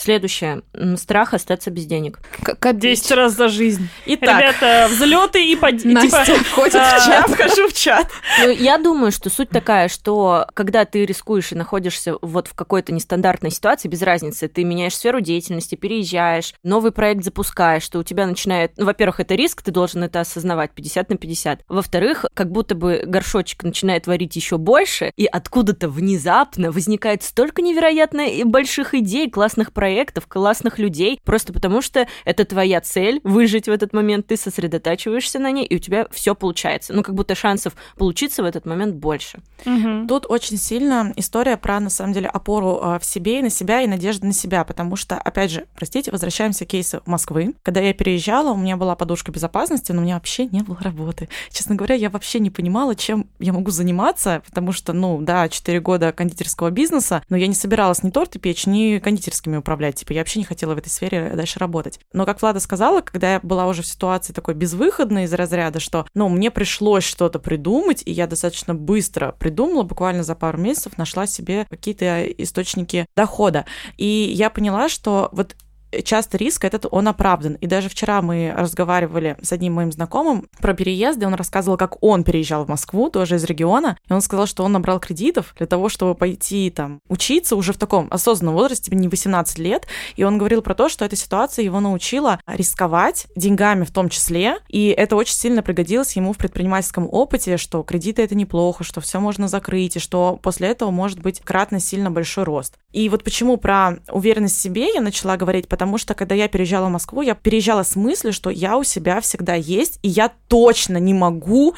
Следующее. 0.00 0.62
Страх 0.96 1.34
остаться 1.34 1.70
без 1.70 1.84
денег. 1.84 2.20
К- 2.42 2.54
копить. 2.54 2.80
Десять 2.80 3.12
раз 3.12 3.34
за 3.34 3.48
жизнь. 3.48 3.88
Итак, 4.06 4.40
Ребята, 4.40 4.88
взлеты 4.90 5.44
и 5.44 5.56
падения. 5.56 5.94
Настя 5.94 6.36
входит 6.36 6.76
а, 6.76 6.98
в 6.98 7.04
чат. 7.04 7.30
вхожу 7.30 7.68
в 7.68 7.74
чат. 7.74 8.08
Ну, 8.40 8.48
я 8.48 8.78
думаю, 8.78 9.12
что 9.12 9.28
суть 9.28 9.50
такая, 9.50 9.88
что 9.88 10.46
когда 10.54 10.86
ты 10.86 11.04
рискуешь 11.04 11.52
и 11.52 11.54
находишься 11.54 12.14
вот 12.22 12.48
в 12.48 12.54
какой-то 12.54 12.92
нестандартной 12.92 13.50
ситуации, 13.50 13.88
без 13.88 14.00
разницы, 14.00 14.48
ты 14.48 14.64
меняешь 14.64 14.96
сферу 14.96 15.20
деятельности, 15.20 15.74
переезжаешь, 15.74 16.54
новый 16.62 16.92
проект 16.92 17.22
запускаешь, 17.22 17.82
что 17.82 17.98
у 17.98 18.02
тебя 18.02 18.26
начинает... 18.26 18.72
Ну, 18.78 18.86
во-первых, 18.86 19.20
это 19.20 19.34
риск, 19.34 19.60
ты 19.60 19.70
должен 19.70 20.02
это 20.02 20.20
осознавать 20.20 20.70
50 20.70 21.10
на 21.10 21.16
50. 21.18 21.64
Во-вторых, 21.68 22.24
как 22.32 22.50
будто 22.50 22.74
бы 22.74 23.02
горшочек 23.04 23.64
начинает 23.64 24.06
варить 24.06 24.34
еще 24.34 24.56
больше, 24.56 25.12
и 25.16 25.26
откуда-то 25.26 25.90
внезапно 25.90 26.72
возникает 26.72 27.22
столько 27.22 27.60
невероятно 27.60 28.22
и 28.22 28.44
больших 28.44 28.94
идей, 28.94 29.30
классных 29.30 29.74
проектов, 29.74 29.89
классных 30.26 30.78
людей, 30.78 31.20
просто 31.24 31.52
потому 31.52 31.82
что 31.82 32.06
это 32.24 32.44
твоя 32.44 32.80
цель 32.80 33.20
выжить 33.24 33.66
в 33.66 33.70
этот 33.70 33.92
момент, 33.92 34.26
ты 34.26 34.36
сосредотачиваешься 34.36 35.38
на 35.38 35.50
ней, 35.50 35.64
и 35.64 35.76
у 35.76 35.78
тебя 35.78 36.06
все 36.10 36.34
получается. 36.34 36.92
Ну, 36.92 37.02
как 37.02 37.14
будто 37.14 37.34
шансов 37.34 37.74
получиться 37.96 38.42
в 38.42 38.46
этот 38.46 38.66
момент 38.66 38.94
больше. 38.94 39.40
Мгм. 39.64 40.06
Тут 40.06 40.26
очень 40.28 40.56
сильно 40.56 41.12
история 41.16 41.56
про, 41.56 41.80
на 41.80 41.90
самом 41.90 42.12
деле, 42.12 42.28
опору 42.28 42.78
а, 42.82 42.98
в 42.98 43.04
себе 43.04 43.40
и 43.40 43.42
на 43.42 43.50
себя, 43.50 43.82
и 43.82 43.86
надежду 43.86 44.26
на 44.26 44.32
себя, 44.32 44.64
потому 44.64 44.96
что, 44.96 45.16
опять 45.16 45.50
же, 45.50 45.66
простите, 45.74 46.10
возвращаемся 46.10 46.64
к 46.64 46.68
кейсу 46.68 47.02
Москвы. 47.06 47.54
Когда 47.62 47.80
я 47.80 47.92
переезжала, 47.92 48.52
у 48.52 48.56
меня 48.56 48.76
была 48.76 48.94
подушка 48.96 49.32
безопасности, 49.32 49.92
но 49.92 50.00
у 50.00 50.04
меня 50.04 50.14
вообще 50.14 50.46
не 50.46 50.62
было 50.62 50.78
работы. 50.80 51.28
Честно 51.50 51.74
говоря, 51.74 51.94
я 51.94 52.10
вообще 52.10 52.38
не 52.38 52.50
понимала, 52.50 52.94
чем 52.94 53.28
я 53.38 53.52
могу 53.52 53.70
заниматься, 53.70 54.42
потому 54.46 54.72
что, 54.72 54.92
ну, 54.92 55.20
да, 55.20 55.48
4 55.48 55.80
года 55.80 56.12
кондитерского 56.12 56.70
бизнеса, 56.70 57.22
но 57.28 57.36
я 57.36 57.46
не 57.46 57.54
собиралась 57.54 58.02
ни 58.02 58.10
торты 58.10 58.38
печь, 58.38 58.66
ни 58.66 58.98
кондитерскими 58.98 59.56
управлять. 59.56 59.69
Типа, 59.96 60.12
я 60.12 60.20
вообще 60.20 60.38
не 60.38 60.44
хотела 60.44 60.74
в 60.74 60.78
этой 60.78 60.88
сфере 60.88 61.32
дальше 61.34 61.58
работать. 61.58 62.00
Но, 62.12 62.26
как 62.26 62.40
Влада 62.40 62.60
сказала, 62.60 63.00
когда 63.00 63.34
я 63.34 63.40
была 63.42 63.66
уже 63.66 63.82
в 63.82 63.86
ситуации 63.86 64.32
такой 64.32 64.54
безвыходной 64.54 65.24
из 65.24 65.32
разряда, 65.32 65.80
что, 65.80 66.06
ну, 66.14 66.28
мне 66.28 66.50
пришлось 66.50 67.04
что-то 67.04 67.38
придумать, 67.38 68.02
и 68.04 68.12
я 68.12 68.26
достаточно 68.26 68.74
быстро 68.74 69.32
придумала, 69.38 69.82
буквально 69.82 70.22
за 70.22 70.34
пару 70.34 70.58
месяцев 70.58 70.98
нашла 70.98 71.26
себе 71.26 71.66
какие-то 71.68 72.24
источники 72.24 73.06
дохода. 73.16 73.66
И 73.96 74.06
я 74.06 74.50
поняла, 74.50 74.88
что 74.88 75.28
вот 75.32 75.56
часто 76.04 76.36
риск 76.36 76.64
этот 76.64 76.86
он 76.90 77.08
оправдан. 77.08 77.54
И 77.54 77.66
даже 77.66 77.88
вчера 77.88 78.22
мы 78.22 78.52
разговаривали 78.56 79.36
с 79.42 79.52
одним 79.52 79.74
моим 79.74 79.92
знакомым 79.92 80.48
про 80.60 80.74
переезды, 80.74 81.26
он 81.26 81.34
рассказывал, 81.34 81.76
как 81.76 82.02
он 82.02 82.24
переезжал 82.24 82.64
в 82.64 82.68
Москву, 82.68 83.10
тоже 83.10 83.36
из 83.36 83.44
региона, 83.44 83.96
и 84.08 84.12
он 84.12 84.20
сказал, 84.20 84.46
что 84.46 84.64
он 84.64 84.72
набрал 84.72 85.00
кредитов 85.00 85.54
для 85.56 85.66
того, 85.66 85.88
чтобы 85.88 86.14
пойти 86.14 86.70
там 86.70 87.00
учиться 87.08 87.56
уже 87.56 87.72
в 87.72 87.78
таком 87.78 88.08
осознанном 88.10 88.54
возрасте, 88.54 88.94
не 88.94 89.08
18 89.08 89.58
лет, 89.58 89.86
и 90.16 90.24
он 90.24 90.38
говорил 90.38 90.62
про 90.62 90.74
то, 90.74 90.88
что 90.88 91.04
эта 91.04 91.16
ситуация 91.16 91.64
его 91.64 91.80
научила 91.80 92.40
рисковать 92.46 93.26
деньгами 93.36 93.84
в 93.84 93.90
том 93.90 94.08
числе, 94.08 94.58
и 94.68 94.88
это 94.88 95.16
очень 95.16 95.34
сильно 95.34 95.62
пригодилось 95.62 96.16
ему 96.16 96.32
в 96.32 96.38
предпринимательском 96.38 97.08
опыте, 97.10 97.56
что 97.56 97.82
кредиты 97.82 98.22
это 98.22 98.34
неплохо, 98.34 98.84
что 98.84 99.00
все 99.00 99.20
можно 99.20 99.48
закрыть, 99.48 99.96
и 99.96 100.00
что 100.00 100.38
после 100.42 100.68
этого 100.68 100.90
может 100.90 101.20
быть 101.20 101.40
кратно 101.40 101.80
сильно 101.80 102.10
большой 102.10 102.44
рост. 102.44 102.78
И 102.92 103.08
вот 103.08 103.24
почему 103.24 103.56
про 103.56 103.98
уверенность 104.10 104.56
в 104.56 104.60
себе 104.60 104.92
я 104.92 105.00
начала 105.00 105.36
говорить, 105.36 105.68
что 105.98 106.14
когда 106.14 106.34
я 106.34 106.48
переезжала 106.48 106.86
в 106.86 106.90
Москву, 106.90 107.22
я 107.22 107.34
переезжала 107.34 107.82
с 107.82 107.96
мыслью, 107.96 108.32
что 108.32 108.50
я 108.50 108.76
у 108.76 108.84
себя 108.84 109.20
всегда 109.20 109.54
есть, 109.54 109.98
и 110.02 110.08
я 110.08 110.30
точно 110.48 110.98
не 110.98 111.14
могу 111.14 111.74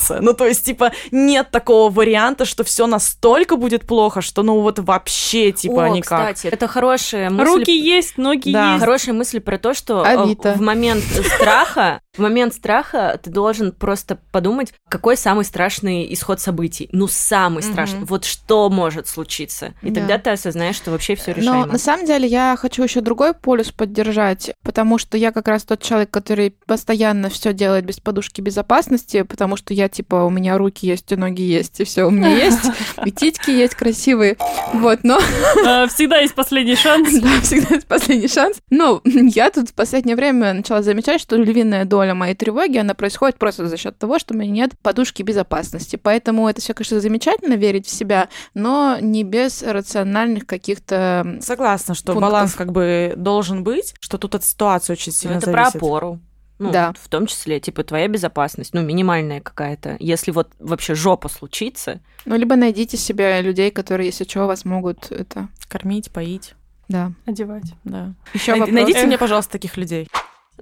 проебаться. 0.00 0.18
Ну, 0.20 0.34
то 0.34 0.46
есть, 0.46 0.64
типа, 0.64 0.92
нет 1.10 1.50
такого 1.50 1.90
варианта, 1.92 2.44
что 2.44 2.64
все 2.64 2.86
настолько 2.86 3.56
будет 3.56 3.86
плохо, 3.86 4.20
что, 4.20 4.42
ну, 4.42 4.60
вот 4.60 4.78
вообще, 4.78 5.52
типа, 5.52 5.84
О, 5.84 5.88
никак. 5.88 6.34
кстати, 6.34 6.52
это 6.52 6.66
хорошая 6.68 7.30
мысль. 7.30 7.44
Руки 7.58 7.76
есть, 7.78 8.18
ноги 8.18 8.52
Да. 8.52 8.72
есть. 8.72 8.80
Хорошая 8.80 9.14
мысль 9.14 9.40
про 9.40 9.58
то, 9.58 9.74
что 9.74 10.04
э, 10.04 10.16
Авито. 10.16 10.54
в 10.54 10.60
момент 10.60 11.04
страха, 11.04 12.00
в 12.16 12.20
момент 12.20 12.54
страха 12.54 13.18
ты 13.22 13.30
должен 13.30 13.72
просто 13.72 14.18
подумать, 14.32 14.72
какой 14.88 15.16
самый 15.16 15.44
страшный 15.44 16.12
исход 16.12 16.40
событий. 16.40 16.88
Ну, 16.92 17.06
самый 17.08 17.62
страшный. 17.62 18.04
Вот 18.04 18.24
что 18.24 18.68
может 18.70 19.06
случиться. 19.06 19.74
И 19.82 19.90
Да. 19.90 20.00
тогда 20.00 20.18
ты 20.18 20.30
осознаешь, 20.30 20.76
что 20.76 20.90
вообще 20.90 21.14
все 21.14 21.32
Но 21.32 21.36
решаемо. 21.40 21.66
на 21.66 21.78
самом 21.78 22.06
деле 22.06 22.26
я 22.26 22.56
хочу 22.58 22.82
еще 22.82 23.00
другой 23.00 23.34
полюс 23.34 23.70
поддержать, 23.70 24.50
потому 24.62 24.98
что 24.98 25.16
я 25.16 25.32
как 25.32 25.48
раз 25.48 25.64
тот 25.64 25.82
человек, 25.82 26.10
который 26.10 26.54
постоянно 26.66 27.30
все 27.30 27.52
делает 27.52 27.84
без 27.84 28.00
подушки 28.00 28.40
безопасности, 28.40 29.22
потому 29.22 29.56
что 29.56 29.74
я 29.74 29.88
типа 29.90 30.24
у 30.24 30.30
меня 30.30 30.56
руки 30.58 30.86
есть, 30.86 31.10
и 31.12 31.16
ноги 31.16 31.42
есть, 31.42 31.80
и 31.80 31.84
все 31.84 32.04
у 32.04 32.10
меня 32.10 32.30
есть, 32.30 32.60
и 33.04 33.10
титьки 33.10 33.50
есть 33.50 33.74
красивые. 33.74 34.36
Вот, 34.74 35.00
но 35.02 35.18
А, 35.66 35.86
Всегда 35.88 36.18
есть 36.18 36.34
последний 36.34 36.76
шанс. 36.76 37.12
да, 37.20 37.40
всегда 37.42 37.74
есть 37.74 37.86
последний 37.86 38.28
шанс. 38.28 38.56
Но 38.70 39.00
я 39.04 39.50
тут 39.50 39.70
в 39.70 39.74
последнее 39.74 40.16
время 40.16 40.52
начала 40.54 40.82
замечать, 40.82 41.20
что 41.20 41.36
львиная 41.36 41.84
доля 41.84 42.14
моей 42.14 42.34
тревоги, 42.34 42.78
она 42.78 42.94
происходит 42.94 43.38
просто 43.38 43.66
за 43.68 43.76
счет 43.76 43.98
того, 43.98 44.18
что 44.18 44.34
у 44.34 44.36
меня 44.36 44.50
нет 44.50 44.72
подушки 44.82 45.22
безопасности. 45.22 45.96
Поэтому 46.02 46.48
это 46.48 46.60
все, 46.60 46.74
конечно, 46.74 47.00
замечательно 47.00 47.54
верить 47.54 47.86
в 47.86 47.90
себя, 47.90 48.28
но 48.54 48.96
не 49.00 49.24
без 49.24 49.62
рациональных 49.62 50.46
каких-то 50.46 51.38
Согласна, 51.40 51.94
что 51.94 52.12
пунктов. 52.12 52.30
баланс 52.30 52.54
как 52.54 52.72
бы 52.72 53.14
должен 53.16 53.64
быть, 53.64 53.94
что 54.00 54.18
тут 54.18 54.34
от 54.34 54.44
ситуации 54.44 54.92
очень 54.92 55.12
Ну, 55.12 55.18
сильно 55.18 55.36
это 55.38 55.50
про 55.50 55.64
зависит. 55.64 55.76
опору. 55.76 56.20
Ну, 56.62 56.70
Да. 56.70 56.92
в 57.00 57.08
том 57.08 57.26
числе, 57.26 57.58
типа, 57.58 57.82
твоя 57.84 58.06
безопасность, 58.06 58.74
ну, 58.74 58.82
минимальная 58.82 59.40
какая-то. 59.40 59.96
Если 59.98 60.30
вот 60.30 60.48
вообще 60.58 60.94
жопа 60.94 61.28
случится, 61.30 62.00
Ну, 62.26 62.36
либо 62.36 62.54
найдите 62.54 62.98
себе 62.98 63.40
людей, 63.40 63.70
которые, 63.70 64.06
если 64.08 64.24
что, 64.24 64.46
вас 64.46 64.66
могут 64.66 65.10
это... 65.10 65.48
Кормить, 65.68 66.10
поить, 66.10 66.54
Да. 66.88 67.12
Одевать. 67.24 67.72
да. 67.84 68.12
Еще 68.34 68.52
вопрос. 68.52 68.70
Найдите 68.70 68.98
Эх. 69.00 69.06
мне, 69.06 69.16
пожалуйста, 69.16 69.52
таких 69.52 69.78
людей. 69.78 70.06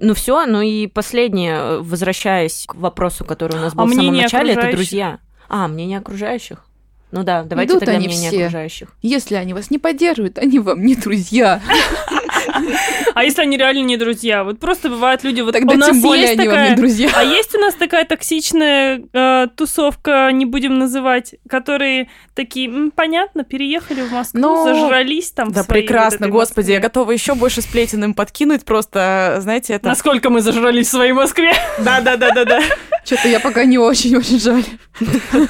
Ну 0.01 0.13
все, 0.13 0.45
ну 0.45 0.61
и 0.61 0.87
последнее, 0.87 1.79
возвращаясь 1.81 2.63
к 2.65 2.75
вопросу, 2.75 3.25
который 3.25 3.57
у 3.57 3.61
нас 3.61 3.73
был 3.73 3.83
А 3.83 3.87
в 3.87 3.93
самом 3.93 4.15
начале, 4.15 4.53
это 4.53 4.71
друзья. 4.71 5.19
А, 5.49 5.67
мнение 5.67 5.97
окружающих. 5.97 6.63
Ну 7.11 7.23
да, 7.23 7.43
давайте 7.43 7.71
Идут 7.73 7.79
тогда 7.81 7.93
они 7.97 8.07
мнение 8.07 8.29
все. 8.29 8.39
окружающих. 8.43 8.89
Если 9.01 9.35
они 9.35 9.53
вас 9.53 9.69
не 9.71 9.79
поддерживают, 9.79 10.37
они 10.37 10.59
вам 10.59 10.85
не 10.85 10.95
друзья. 10.95 11.59
А 13.13 13.23
если 13.23 13.41
они 13.41 13.57
реально 13.57 13.83
не 13.83 13.97
друзья? 13.97 14.43
Вот 14.43 14.59
просто 14.59 14.89
бывают 14.89 15.23
люди, 15.23 15.41
вот 15.41 15.53
Тогда 15.53 15.73
у 15.73 15.77
нас 15.77 15.89
тем 15.89 16.01
более 16.01 16.27
есть 16.27 16.39
они 16.39 16.47
вам 16.47 16.55
такая... 16.57 16.69
не 16.71 16.75
друзья. 16.75 17.09
А 17.15 17.23
есть 17.23 17.55
у 17.55 17.59
нас 17.59 17.73
такая 17.75 18.05
токсичная 18.05 19.01
э, 19.13 19.47
тусовка, 19.55 20.29
не 20.31 20.45
будем 20.45 20.77
называть, 20.77 21.35
которые 21.49 22.09
такие, 22.35 22.69
«М, 22.69 22.91
понятно, 22.91 23.43
переехали 23.43 24.01
в 24.01 24.11
Москву, 24.11 24.39
Ну, 24.39 24.63
зажрались 24.63 25.31
там 25.31 25.49
в 25.49 25.53
Да 25.53 25.63
прекрасно, 25.63 26.27
вот 26.27 26.33
господи, 26.33 26.71
я 26.71 26.77
Москве. 26.77 26.87
готова 26.89 27.11
еще 27.11 27.35
больше 27.35 27.61
сплетен 27.61 28.03
им 28.03 28.13
подкинуть, 28.13 28.63
просто, 28.65 29.37
знаете, 29.41 29.73
это... 29.73 29.87
Насколько 29.87 30.29
мы 30.29 30.41
зажрались 30.41 30.87
в 30.87 30.91
своей 30.91 31.11
Москве? 31.13 31.53
Да-да-да-да-да. 31.79 32.59
Что-то 33.05 33.27
я 33.27 33.39
пока 33.39 33.63
не 33.63 33.77
очень-очень 33.77 34.39
жаль. 34.39 34.63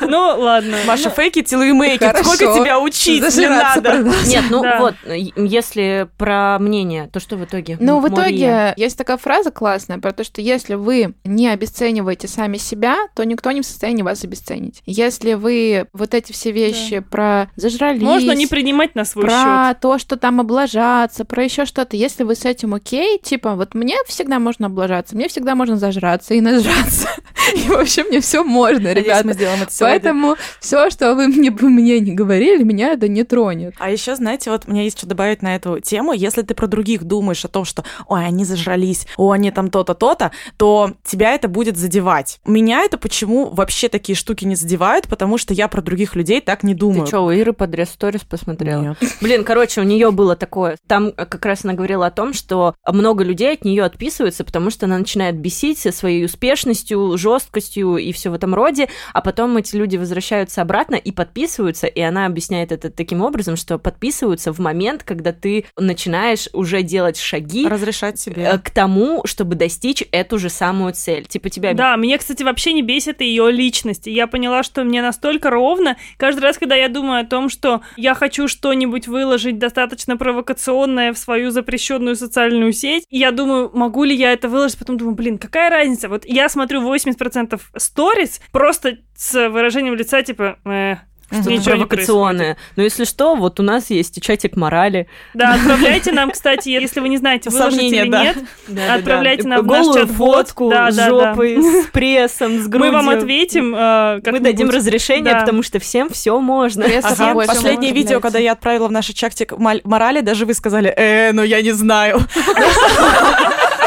Ну, 0.01 0.35
ладно. 0.37 0.77
Маша, 0.85 1.09
фейки, 1.09 1.41
целую 1.41 1.73
мейки. 1.75 2.03
Сколько 2.23 2.53
тебя 2.59 2.79
учить 2.79 3.21
не 3.37 3.47
надо? 3.47 4.05
Нет, 4.27 4.45
ну 4.49 4.63
вот, 4.79 4.95
если 5.35 6.07
про 6.17 6.57
мнение, 6.59 7.09
то 7.11 7.19
что 7.19 7.35
вы 7.35 7.45
итоге? 7.49 7.77
Ну, 7.79 7.99
в 7.99 8.07
итоге 8.07 8.73
есть 8.77 8.97
такая 8.97 9.17
фраза 9.17 9.51
классная 9.51 9.97
про 9.99 10.12
то, 10.13 10.23
что 10.23 10.41
если 10.41 10.75
вы 10.75 11.13
не 11.23 11.47
обесцениваете 11.47 12.27
сами 12.27 12.57
себя, 12.57 12.97
то 13.15 13.23
никто 13.23 13.51
не 13.51 13.62
в 13.62 13.65
состоянии 13.65 14.03
вас 14.03 14.23
обесценить. 14.23 14.81
Если 14.85 15.33
вы 15.33 15.88
вот 15.93 16.13
эти 16.13 16.31
все 16.31 16.51
вещи 16.51 16.99
про 16.99 17.49
зажрались, 17.55 18.01
Можно 18.01 18.31
не 18.31 18.47
принимать 18.47 18.95
на 18.95 19.05
свой 19.05 19.25
про 19.25 19.69
счет. 19.71 19.79
то, 19.81 19.97
что 19.97 20.17
там 20.17 20.39
облажаться, 20.39 21.25
про 21.25 21.43
еще 21.43 21.65
что-то. 21.65 21.97
Если 21.97 22.23
вы 22.23 22.35
с 22.35 22.45
этим 22.45 22.73
окей, 22.73 23.19
типа, 23.19 23.55
вот 23.55 23.73
мне 23.73 23.95
всегда 24.07 24.39
можно 24.39 24.67
облажаться, 24.67 25.15
мне 25.15 25.27
всегда 25.27 25.55
можно 25.55 25.77
зажраться 25.77 26.33
и 26.33 26.41
нажраться. 26.41 27.09
И 27.55 27.67
вообще 27.69 28.03
мне 28.03 28.21
все 28.21 28.43
можно, 28.43 28.93
ребята. 28.93 29.25
мы 29.25 29.33
сделаем 29.33 29.63
это 29.63 29.71
сегодня. 29.71 29.99
Поэтому 29.99 30.35
все, 30.59 30.89
что 30.89 31.15
вы 31.15 31.27
мне, 31.27 31.49
бы 31.49 31.69
мне 31.69 31.99
не 31.99 32.13
говорили, 32.13 32.63
меня 32.63 32.93
это 32.93 33.07
не 33.07 33.23
тронет. 33.23 33.73
А 33.79 33.89
еще, 33.89 34.15
знаете, 34.15 34.51
вот 34.51 34.63
у 34.67 34.71
меня 34.71 34.83
есть 34.83 34.97
что 34.97 35.07
добавить 35.07 35.41
на 35.41 35.55
эту 35.55 35.79
тему. 35.79 36.13
Если 36.13 36.41
ты 36.41 36.53
про 36.53 36.67
других 36.67 37.03
думаешь 37.03 37.38
о 37.45 37.49
том, 37.49 37.65
что, 37.65 37.84
ой, 38.08 38.25
они 38.25 38.45
зажрались, 38.45 39.08
о, 39.17 39.32
они 39.32 39.52
там 39.52 39.69
то-то, 39.69 39.93
то-то, 39.93 40.32
то 40.58 40.93
тебя 41.04 41.34
это 41.34 41.47
будет 41.47 41.78
задевать. 41.78 42.39
Меня 42.45 42.82
это 42.84 42.97
почему 42.97 43.49
вообще 43.49 43.89
такие 43.89 44.15
штуки 44.15 44.45
не 44.45 44.56
задевают, 44.56 45.08
потому 45.08 45.38
что 45.38 45.54
я 45.54 45.67
про 45.67 45.82
других 45.82 46.15
людей 46.15 46.41
так 46.41 46.63
не 46.63 46.73
думаю. 46.73 47.04
Ты 47.04 47.08
что, 47.08 47.25
у 47.25 47.32
Иры 47.32 47.54
подрез 47.54 47.89
сторис 47.89 48.21
посмотрела? 48.21 48.82
Нет. 48.82 48.97
Блин, 49.21 49.43
короче, 49.43 49.82
у 49.82 49.84
нее 49.84 50.12
было 50.12 50.36
такое. 50.36 50.78
Там 50.88 51.12
как 51.12 51.45
раз 51.45 51.63
она 51.63 51.73
говорила 51.73 52.06
о 52.06 52.12
том, 52.12 52.34
что 52.34 52.75
много 52.88 53.23
людей 53.23 53.54
от 53.54 53.65
нее 53.65 53.84
отписываются, 53.84 54.43
потому 54.43 54.69
что 54.69 54.86
она 54.86 54.97
начинает 54.97 55.38
бесить 55.38 55.80
со 55.80 55.91
своей 55.91 56.25
успешностью, 56.25 57.17
жесткостью 57.17 57.97
и 57.97 58.12
все 58.12 58.30
в 58.30 58.34
этом 58.34 58.54
роде, 58.54 58.89
а 59.13 59.21
потом 59.21 59.58
эти 59.58 59.75
люди 59.75 59.98
возвращаются 59.98 60.62
обратно 60.62 60.96
и 60.96 61.12
подписываются, 61.12 61.87
и 61.87 62.02
она 62.02 62.25
объясняет 62.25 62.71
это 62.71 62.90
таким 62.90 63.21
образом, 63.21 63.56
что 63.56 63.77
подписываются 63.77 64.54
в 64.54 64.60
момент, 64.60 65.04
когда 65.04 65.31
ты 65.31 65.65
начинаешь 65.77 66.50
уже 66.54 66.81
делать 66.81 67.17
шаги 67.30 67.67
Разрешать 67.67 68.19
себе. 68.19 68.44
э, 68.44 68.58
к 68.58 68.69
тому, 68.71 69.21
чтобы 69.25 69.56
достичь 69.56 70.04
эту 70.12 70.40
же 70.40 70.50
самую 70.50 70.94
цель. 70.94 71.25
Типа 71.25 71.50
тебя 71.50 71.73
Да, 71.73 71.96
мне, 71.98 72.17
кстати, 72.17 72.44
вообще 72.44 72.73
не 72.73 72.82
бесит 72.82 73.21
ее 73.21 73.52
личность. 73.52 74.08
И 74.08 74.12
Я 74.12 74.27
поняла, 74.27 74.63
что 74.63 74.84
мне 74.84 75.02
настолько 75.02 75.50
ровно. 75.50 75.98
Каждый 76.17 76.40
раз, 76.42 76.58
когда 76.58 76.75
я 76.75 76.90
думаю 76.90 77.21
о 77.21 77.25
том, 77.25 77.50
что 77.50 77.82
я 77.98 78.15
хочу 78.15 78.48
что-нибудь 78.48 79.08
выложить 79.08 79.60
достаточно 79.60 80.17
провокационное 80.17 81.13
в 81.13 81.17
свою 81.17 81.52
запрещенную 81.52 82.15
социальную 82.15 82.73
сеть, 82.73 83.06
я 83.10 83.32
думаю, 83.32 83.71
могу 83.73 84.04
ли 84.04 84.15
я 84.15 84.34
это 84.34 84.50
выложить, 84.50 84.80
потом 84.80 84.98
думаю, 84.98 85.15
блин, 85.15 85.38
какая 85.38 85.69
разница? 85.69 86.10
Вот 86.10 86.25
я 86.25 86.50
смотрю 86.50 86.82
80% 86.82 87.60
сторис 87.77 88.42
просто 88.52 88.98
с 89.15 89.50
выражением 89.50 89.96
лица 89.96 90.21
типа, 90.23 90.58
э, 90.65 90.96
что-то 91.32 91.50
ничего 91.52 91.71
провокационное. 91.75 92.58
Но 92.75 92.84
если 92.84 93.06
что, 93.06 93.36
вот 93.36 93.60
у 93.60 93.63
нас 93.63 93.90
есть 93.90 94.21
чатик 94.21 94.56
морали. 94.56 95.08
Да, 95.34 95.54
отправляйте 95.56 96.12
нам, 96.12 96.32
кстати, 96.32 96.69
если 96.82 97.00
вы 97.00 97.10
не 97.10 97.17
знаете, 97.17 97.50
выложить 97.50 97.75
Сомнения, 97.80 98.02
или 98.04 98.10
да. 98.10 98.23
нет, 98.23 98.38
Отправляйте 98.90 99.48
нам 99.48 99.62
в 99.63 99.67
наш 99.67 99.86
Голую 99.86 100.00
чат-бот. 100.08 100.36
фотку 100.48 100.69
Да, 100.69 100.92
с 100.92 100.96
да, 100.96 101.10
да. 101.10 101.10
жопой, 101.32 101.62
с 101.62 101.86
прессом, 101.92 102.60
с 102.62 102.67
грудью. 102.67 102.92
Мы 102.92 102.92
вам 102.92 103.10
ответим. 103.10 103.75
э, 103.75 104.21
Мы 104.32 104.40
дадим 104.40 104.69
разрешение, 104.69 105.34
Да. 105.34 105.40
потому 105.42 105.63
что 105.63 105.80
всем 105.80 106.10
все 106.10 106.40
можно. 106.40 106.84
Пресса 106.86 107.10
Ага, 107.10 107.34
последнее 107.46 107.92
можно, 107.92 107.94
видео, 107.96 108.19
когда 108.19 108.40
я 108.40 108.54
отправила 108.54 108.88
в 108.88 108.92
наш 108.92 109.06
чатик 109.08 109.54
морали, 109.58 110.21
даже 110.21 110.46
вы 110.46 110.54
сказали, 110.54 110.90
э, 110.96 111.32
ну 111.34 111.44
я 111.44 111.62
не 111.62 111.71
знаю. 111.71 112.19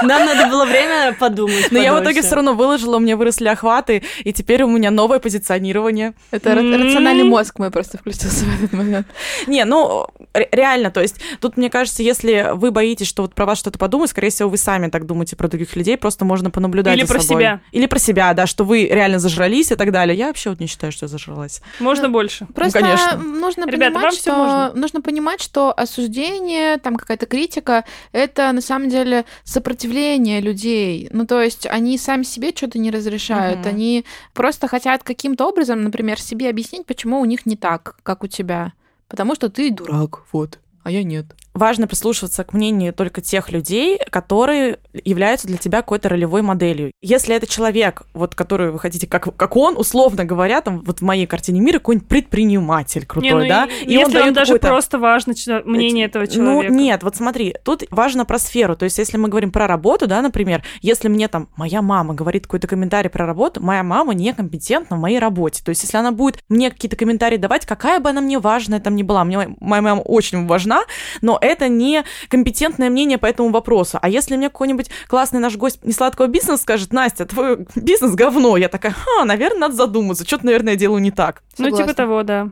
Нам 0.03 0.27
надо 0.27 0.49
было 0.49 0.65
время 0.65 1.15
подумать. 1.19 1.71
Но 1.71 1.79
я 1.79 1.95
в 1.95 2.03
итоге 2.03 2.23
все 2.23 2.35
равно 2.37 2.55
выложила, 2.55 2.97
у 2.97 3.01
меня 3.01 3.17
выросли 3.17 3.49
охваты, 3.49 4.03
и 4.25 4.33
теперь 4.33 4.63
у 4.63 4.69
меня 4.71 4.91
новое 4.91 5.19
позиционирование. 5.19 6.15
Это 6.31 6.55
рациональный 6.55 7.25
мозг 7.25 7.59
мой 7.59 7.71
просто 7.71 7.99
включился 7.99 8.45
в 8.45 8.59
этот 8.65 8.73
момент. 8.73 9.07
Не, 9.47 9.65
ну, 9.65 10.07
ре- 10.35 10.49
реально, 10.53 10.91
то 10.91 11.01
есть 11.01 11.17
тут, 11.41 11.57
мне 11.57 11.71
кажется, 11.71 12.03
если 12.03 12.51
вы 12.55 12.71
боитесь, 12.71 13.07
что 13.07 13.23
вот 13.23 13.35
про 13.35 13.47
вас 13.47 13.59
что-то 13.59 13.79
подумают, 13.79 14.11
скорее 14.11 14.31
всего, 14.31 14.49
вы 14.49 14.57
сами 14.57 14.89
так 14.89 15.07
думаете 15.07 15.37
про 15.37 15.49
других 15.49 15.75
людей, 15.77 15.97
просто 15.97 16.25
можно 16.25 16.51
понаблюдать 16.51 16.97
Или 16.97 17.05
за 17.05 17.13
про 17.15 17.21
собой. 17.23 17.43
себя. 17.43 17.61
Или 17.73 17.87
про 17.87 17.99
себя, 17.99 18.33
да, 18.35 18.47
что 18.47 18.65
вы 18.65 18.87
реально 18.87 19.19
зажрались 19.19 19.71
и 19.71 19.75
так 19.77 19.93
далее. 19.93 20.17
Я 20.17 20.27
вообще 20.29 20.51
вот 20.51 20.61
не 20.61 20.67
считаю, 20.67 20.93
что 20.93 21.05
я 21.05 21.09
зажралась. 21.09 21.61
Можно 21.81 22.09
больше. 22.09 22.47
Просто 22.55 22.81
конечно. 22.81 23.17
нужно 23.19 23.67
Ребята, 23.67 23.95
понимать, 23.95 24.15
что 24.15 24.33
можно. 24.35 24.73
нужно 24.75 25.01
понимать, 25.01 25.41
что 25.43 25.73
осуждение, 25.73 26.79
там 26.79 26.97
какая-то 26.97 27.27
критика, 27.27 27.85
это 28.13 28.51
на 28.53 28.61
самом 28.61 28.89
деле 28.89 29.25
сопротивление 29.45 29.92
людей. 30.41 31.09
Ну, 31.13 31.27
то 31.27 31.41
есть 31.43 31.67
они 31.67 31.99
сами 31.99 32.23
себе 32.23 32.53
что-то 32.55 32.79
не 32.79 32.91
разрешают, 32.91 33.61
Мгм. 33.61 33.69
они 33.69 34.05
просто 34.35 34.69
хотят 34.69 35.03
каким-то 35.03 35.49
образом, 35.49 35.83
например, 35.83 36.21
себе 36.21 36.49
объяснить, 36.51 36.87
почему 36.87 37.21
у 37.21 37.25
них 37.25 37.47
не 37.47 37.57
так, 37.57 37.97
как 38.03 38.25
у 38.25 38.27
тебя. 38.27 38.73
Потому 39.09 39.35
что 39.35 39.49
ты 39.51 39.71
дурак, 39.71 40.25
вот, 40.33 40.59
а 40.83 40.91
я 40.91 41.03
нет. 41.03 41.27
Важно 41.55 41.87
прислушиваться 41.87 42.45
к 42.45 42.53
мнению 42.53 42.93
только 42.95 43.21
тех 43.21 43.51
людей, 43.53 43.99
которые 44.11 44.79
являются 45.05 45.47
для 45.47 45.59
тебя 45.59 45.83
какой-то 45.83 46.09
ролевой 46.09 46.43
моделью. 46.43 46.93
Если 47.03 47.35
это 47.35 47.47
человек, 47.47 48.03
вот 48.15 48.35
который 48.35 48.71
вы 48.71 48.79
хотите, 48.79 49.07
как, 49.07 49.37
как 49.37 49.57
он, 49.57 49.77
условно 49.77 50.25
говоря, 50.25 50.61
там 50.63 50.81
вот 50.81 51.01
в 51.01 51.03
моей 51.03 51.27
картине 51.27 51.61
мира 51.61 51.79
какой-нибудь 51.79 52.09
предприниматель 52.09 53.05
крутой, 53.07 53.31
Не, 53.31 53.37
ну, 53.37 53.49
да, 53.49 53.69
и- 53.85 53.93
если 53.93 54.13
даёт 54.13 54.25
вам 54.27 54.35
даже 54.35 54.53
какой-то- 54.55 54.69
просто 54.69 54.99
важно 54.99 55.35
мнение 55.65 56.07
этого 56.07 56.27
человека. 56.27 56.73
Ну, 56.73 56.79
нет, 56.79 57.03
вот 57.03 57.17
смотри, 57.17 57.55
тут 57.65 57.85
важно 57.91 58.25
про 58.25 58.39
сферу. 58.39 58.75
То 58.77 58.85
есть, 58.85 58.99
если 58.99 59.17
мы 59.19 59.29
говорим 59.29 59.51
про 59.51 59.67
работу, 59.67 60.07
да, 60.07 60.23
например, 60.23 60.63
если 60.81 61.09
мне 61.09 61.29
там 61.29 61.49
моя 61.57 61.83
мама 61.83 62.15
говорит 62.15 62.45
какой-то 62.45 62.67
комментарий 62.67 63.11
про 63.11 63.27
работу, 63.27 63.63
моя 63.63 63.83
мама 63.83 64.15
некомпетентна 64.15 64.97
в 64.97 65.01
моей 65.01 65.19
работе. 65.19 65.63
То 65.65 65.71
есть, 65.71 65.83
если 65.83 65.97
она 65.99 66.13
будет 66.13 66.41
мне 66.49 66.71
какие-то 66.71 66.97
комментарии 66.97 67.37
давать, 67.37 67.67
какая 67.67 68.01
бы 68.01 68.11
она 68.11 68.21
мне 68.21 68.39
важная 68.39 68.81
там 68.81 68.97
ни 68.97 69.03
была, 69.03 69.25
мне 69.25 69.55
моя 69.61 69.83
мама 69.83 70.01
очень 70.01 70.47
важна, 70.47 70.83
но 71.21 71.39
это 71.43 71.69
не 71.69 72.05
компетентное 72.29 72.91
мнение 72.91 73.19
по 73.19 73.27
этому 73.27 73.51
вопросу. 73.51 73.99
А 74.01 74.09
если 74.09 74.37
мне 74.37 74.49
какой-нибудь 74.49 74.91
классный 75.09 75.41
наш 75.41 75.57
гость 75.57 75.85
несладкого 75.85 76.27
бизнеса 76.27 76.63
скажет, 76.63 76.93
Настя, 76.93 77.27
твой 77.27 77.67
бизнес 77.75 78.15
говно, 78.15 78.57
я 78.57 78.69
такая, 78.69 78.93
ха, 78.93 79.25
наверное, 79.25 79.61
надо 79.61 79.75
задуматься, 79.75 80.25
что-то, 80.25 80.47
наверное, 80.47 80.75
я 80.75 80.79
делаю 80.79 81.03
не 81.03 81.11
так. 81.11 81.43
Ну, 81.59 81.67
типа 81.67 81.77
Согласна. 81.77 81.95
того, 81.95 82.23
да. 82.23 82.49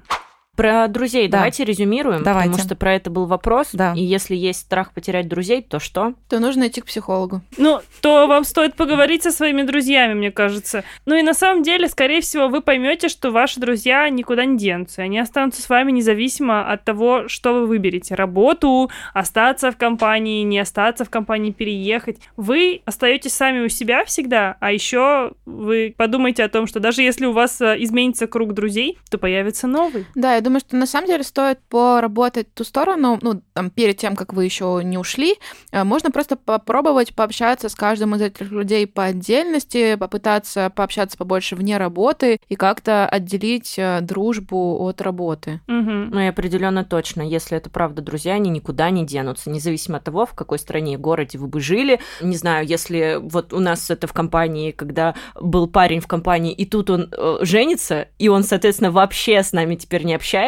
Про 0.60 0.88
друзей 0.88 1.26
Да. 1.26 1.38
давайте 1.38 1.64
резюмируем, 1.64 2.22
Давайте. 2.22 2.50
потому 2.50 2.66
что 2.66 2.76
про 2.76 2.94
это 2.94 3.08
был 3.08 3.24
вопрос. 3.24 3.70
Да. 3.72 3.94
И 3.96 4.02
если 4.02 4.36
есть 4.36 4.60
страх 4.60 4.92
потерять 4.92 5.26
друзей, 5.26 5.62
то 5.62 5.80
что? 5.80 6.12
То 6.28 6.38
нужно 6.38 6.68
идти 6.68 6.82
к 6.82 6.84
психологу. 6.84 7.40
Ну, 7.56 7.80
то 8.02 8.26
вам 8.26 8.44
стоит 8.44 8.74
поговорить 8.74 9.22
со 9.22 9.30
своими 9.30 9.62
друзьями, 9.62 10.12
мне 10.12 10.30
кажется. 10.30 10.84
Ну 11.06 11.14
и 11.14 11.22
на 11.22 11.32
самом 11.32 11.62
деле, 11.62 11.88
скорее 11.88 12.20
всего, 12.20 12.48
вы 12.48 12.60
поймете, 12.60 13.08
что 13.08 13.30
ваши 13.30 13.58
друзья 13.58 14.06
никуда 14.10 14.44
не 14.44 14.58
денутся. 14.58 15.00
Они 15.00 15.18
останутся 15.18 15.62
с 15.62 15.68
вами 15.70 15.92
независимо 15.92 16.70
от 16.70 16.84
того, 16.84 17.26
что 17.28 17.54
вы 17.54 17.66
выберете. 17.66 18.14
Работу, 18.14 18.90
остаться 19.14 19.70
в 19.72 19.78
компании, 19.78 20.42
не 20.42 20.58
остаться 20.58 21.06
в 21.06 21.10
компании, 21.10 21.52
переехать. 21.52 22.18
Вы 22.36 22.82
остаетесь 22.84 23.32
сами 23.32 23.64
у 23.64 23.70
себя 23.70 24.04
всегда, 24.04 24.58
а 24.60 24.72
еще 24.72 25.32
вы 25.46 25.94
подумайте 25.96 26.44
о 26.44 26.50
том, 26.50 26.66
что 26.66 26.80
даже 26.80 27.00
если 27.00 27.24
у 27.24 27.32
вас 27.32 27.62
э, 27.62 27.76
изменится 27.78 28.26
круг 28.26 28.52
друзей, 28.52 28.98
то 29.10 29.16
появится 29.16 29.66
новый. 29.66 30.04
Да, 30.14 30.34
я 30.34 30.40
думаю, 30.42 30.49
что 30.58 30.76
на 30.76 30.86
самом 30.86 31.06
деле 31.06 31.22
стоит 31.22 31.60
поработать 31.68 32.52
ту 32.54 32.64
сторону, 32.64 33.18
ну, 33.22 33.42
там, 33.52 33.70
перед 33.70 33.98
тем, 33.98 34.16
как 34.16 34.32
вы 34.32 34.44
еще 34.44 34.80
не 34.82 34.98
ушли, 34.98 35.36
э, 35.70 35.84
можно 35.84 36.10
просто 36.10 36.36
попробовать 36.36 37.14
пообщаться 37.14 37.68
с 37.68 37.74
каждым 37.74 38.14
из 38.16 38.22
этих 38.22 38.50
людей 38.50 38.86
по 38.86 39.04
отдельности, 39.04 39.94
попытаться 39.94 40.70
пообщаться 40.74 41.16
побольше 41.16 41.56
вне 41.56 41.76
работы 41.76 42.40
и 42.48 42.56
как-то 42.56 43.06
отделить 43.06 43.74
э, 43.78 44.00
дружбу 44.00 44.78
от 44.80 45.00
работы. 45.00 45.60
Мгм. 45.66 46.10
Ну 46.10 46.20
и 46.20 46.26
определенно 46.26 46.84
точно, 46.84 47.22
если 47.22 47.56
это 47.56 47.70
правда 47.70 48.02
друзья, 48.02 48.34
они 48.34 48.50
никуда 48.50 48.90
не 48.90 49.04
денутся, 49.04 49.50
независимо 49.50 49.98
от 49.98 50.04
того, 50.04 50.26
в 50.26 50.34
какой 50.34 50.58
стране 50.58 50.94
и 50.94 50.96
городе 50.96 51.38
вы 51.38 51.46
бы 51.46 51.60
жили. 51.60 52.00
Не 52.20 52.36
знаю, 52.36 52.66
если 52.66 53.18
вот 53.20 53.52
у 53.52 53.60
нас 53.60 53.90
это 53.90 54.06
в 54.06 54.12
компании, 54.12 54.70
когда 54.70 55.14
был 55.38 55.66
парень 55.66 56.00
в 56.00 56.06
компании, 56.06 56.52
и 56.52 56.64
тут 56.64 56.90
он 56.90 57.08
э, 57.12 57.38
женится, 57.42 58.08
и 58.18 58.28
он, 58.28 58.42
соответственно, 58.42 58.90
вообще 58.90 59.42
с 59.42 59.52
нами 59.52 59.74
теперь 59.74 60.04
не 60.04 60.14
общается, 60.14 60.39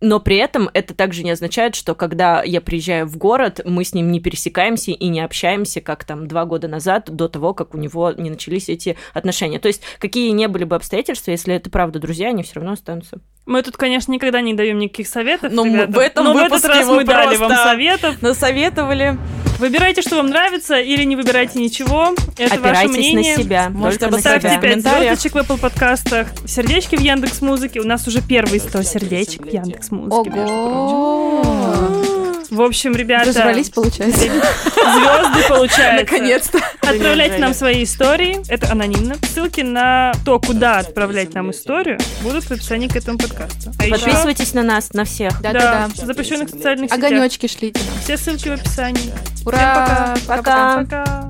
но 0.00 0.20
при 0.20 0.36
этом 0.36 0.70
это 0.74 0.94
также 0.94 1.22
не 1.22 1.30
означает, 1.30 1.74
что 1.74 1.94
когда 1.94 2.42
я 2.42 2.60
приезжаю 2.60 3.06
в 3.06 3.16
город, 3.16 3.60
мы 3.64 3.84
с 3.84 3.94
ним 3.94 4.12
не 4.12 4.20
пересекаемся 4.20 4.90
и 4.90 5.08
не 5.08 5.20
общаемся, 5.20 5.80
как 5.80 6.04
там 6.04 6.26
два 6.28 6.44
года 6.44 6.68
назад, 6.68 7.10
до 7.10 7.28
того, 7.28 7.54
как 7.54 7.74
у 7.74 7.78
него 7.78 8.12
не 8.12 8.30
начались 8.30 8.68
эти 8.68 8.96
отношения. 9.14 9.58
То 9.58 9.68
есть 9.68 9.82
какие 9.98 10.30
не 10.30 10.48
были 10.48 10.64
бы 10.64 10.76
обстоятельства, 10.76 11.30
если 11.30 11.54
это 11.54 11.70
правда 11.70 11.98
друзья, 11.98 12.28
они 12.28 12.42
все 12.42 12.56
равно 12.56 12.72
останутся. 12.72 13.20
Мы 13.46 13.62
тут, 13.62 13.78
конечно, 13.78 14.12
никогда 14.12 14.42
не 14.42 14.52
даем 14.52 14.78
никаких 14.78 15.08
советов. 15.08 15.50
Но 15.50 15.64
ребята. 15.64 15.92
в 15.92 15.98
этом 15.98 16.24
Но 16.24 16.34
в 16.34 16.36
этот 16.36 16.64
раз 16.66 16.86
мы 16.86 17.04
дали 17.04 17.36
вам 17.36 17.50
советов. 17.50 18.20
Насоветовали. 18.20 19.16
Выбирайте, 19.58 20.02
что 20.02 20.16
вам 20.16 20.28
нравится, 20.28 20.78
или 20.78 21.02
не 21.04 21.16
выбирайте 21.16 21.58
ничего. 21.58 22.14
Это 22.36 22.60
ваше 22.60 22.84
Опирайтесь 22.84 22.96
мнение. 22.96 23.36
на 23.36 23.42
себя. 23.42 23.68
Можете 23.70 24.06
только 24.06 24.20
Ставьте 24.20 24.48
себя. 24.48 24.58
в 24.58 24.60
5 24.60 24.70
комментариях. 24.70 25.18
звездочек 25.18 25.32
в 25.34 25.50
Apple 25.52 25.60
подкастах, 25.60 26.28
сердечки 26.46 26.96
в 26.96 27.00
Яндекс 27.00 27.40
Музыке. 27.40 27.80
У 27.80 27.84
нас 27.84 28.06
уже 28.06 28.20
первые 28.22 28.60
100 28.60 28.82
сердечек 28.82 29.42
в 29.46 29.52
Яндекс 29.52 29.90
Музыке. 29.90 30.30
Ого! 30.30 32.04
В 32.50 32.62
общем, 32.62 32.96
ребята, 32.96 33.32
Зажрались, 33.32 33.68
получается. 33.70 34.20
звезды 34.20 35.48
получаются. 35.48 36.14
Наконец-то. 36.14 36.58
Отправляйте 36.80 37.38
нам 37.38 37.52
свои 37.52 37.84
истории. 37.84 38.40
Это 38.48 38.72
анонимно. 38.72 39.16
Ссылки 39.34 39.60
на 39.60 40.12
то, 40.24 40.40
куда 40.40 40.78
отправлять 40.78 41.34
нам 41.34 41.50
историю, 41.50 41.98
будут 42.22 42.44
в 42.44 42.50
описании 42.50 42.88
к 42.88 42.96
этому 42.96 43.18
подкасту. 43.18 43.70
А 43.78 43.84
еще, 43.84 43.96
Подписывайтесь 43.96 44.54
на 44.54 44.62
нас, 44.62 44.92
на 44.94 45.04
всех. 45.04 45.40
да, 45.42 45.52
Да-да-да. 45.52 46.06
запрещенных 46.06 46.48
социальных 46.48 46.90
сетях. 46.90 47.04
Огонечки 47.04 47.46
шлите. 47.46 47.80
Все 48.02 48.16
ссылки 48.16 48.48
в 48.48 48.52
описании. 48.52 49.12
Ура! 49.44 50.16
Пока. 50.26 50.76
Пока. 50.78 51.28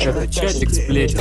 Это 0.00 0.26
чатик 0.32 0.70
сплетен. 0.70 1.20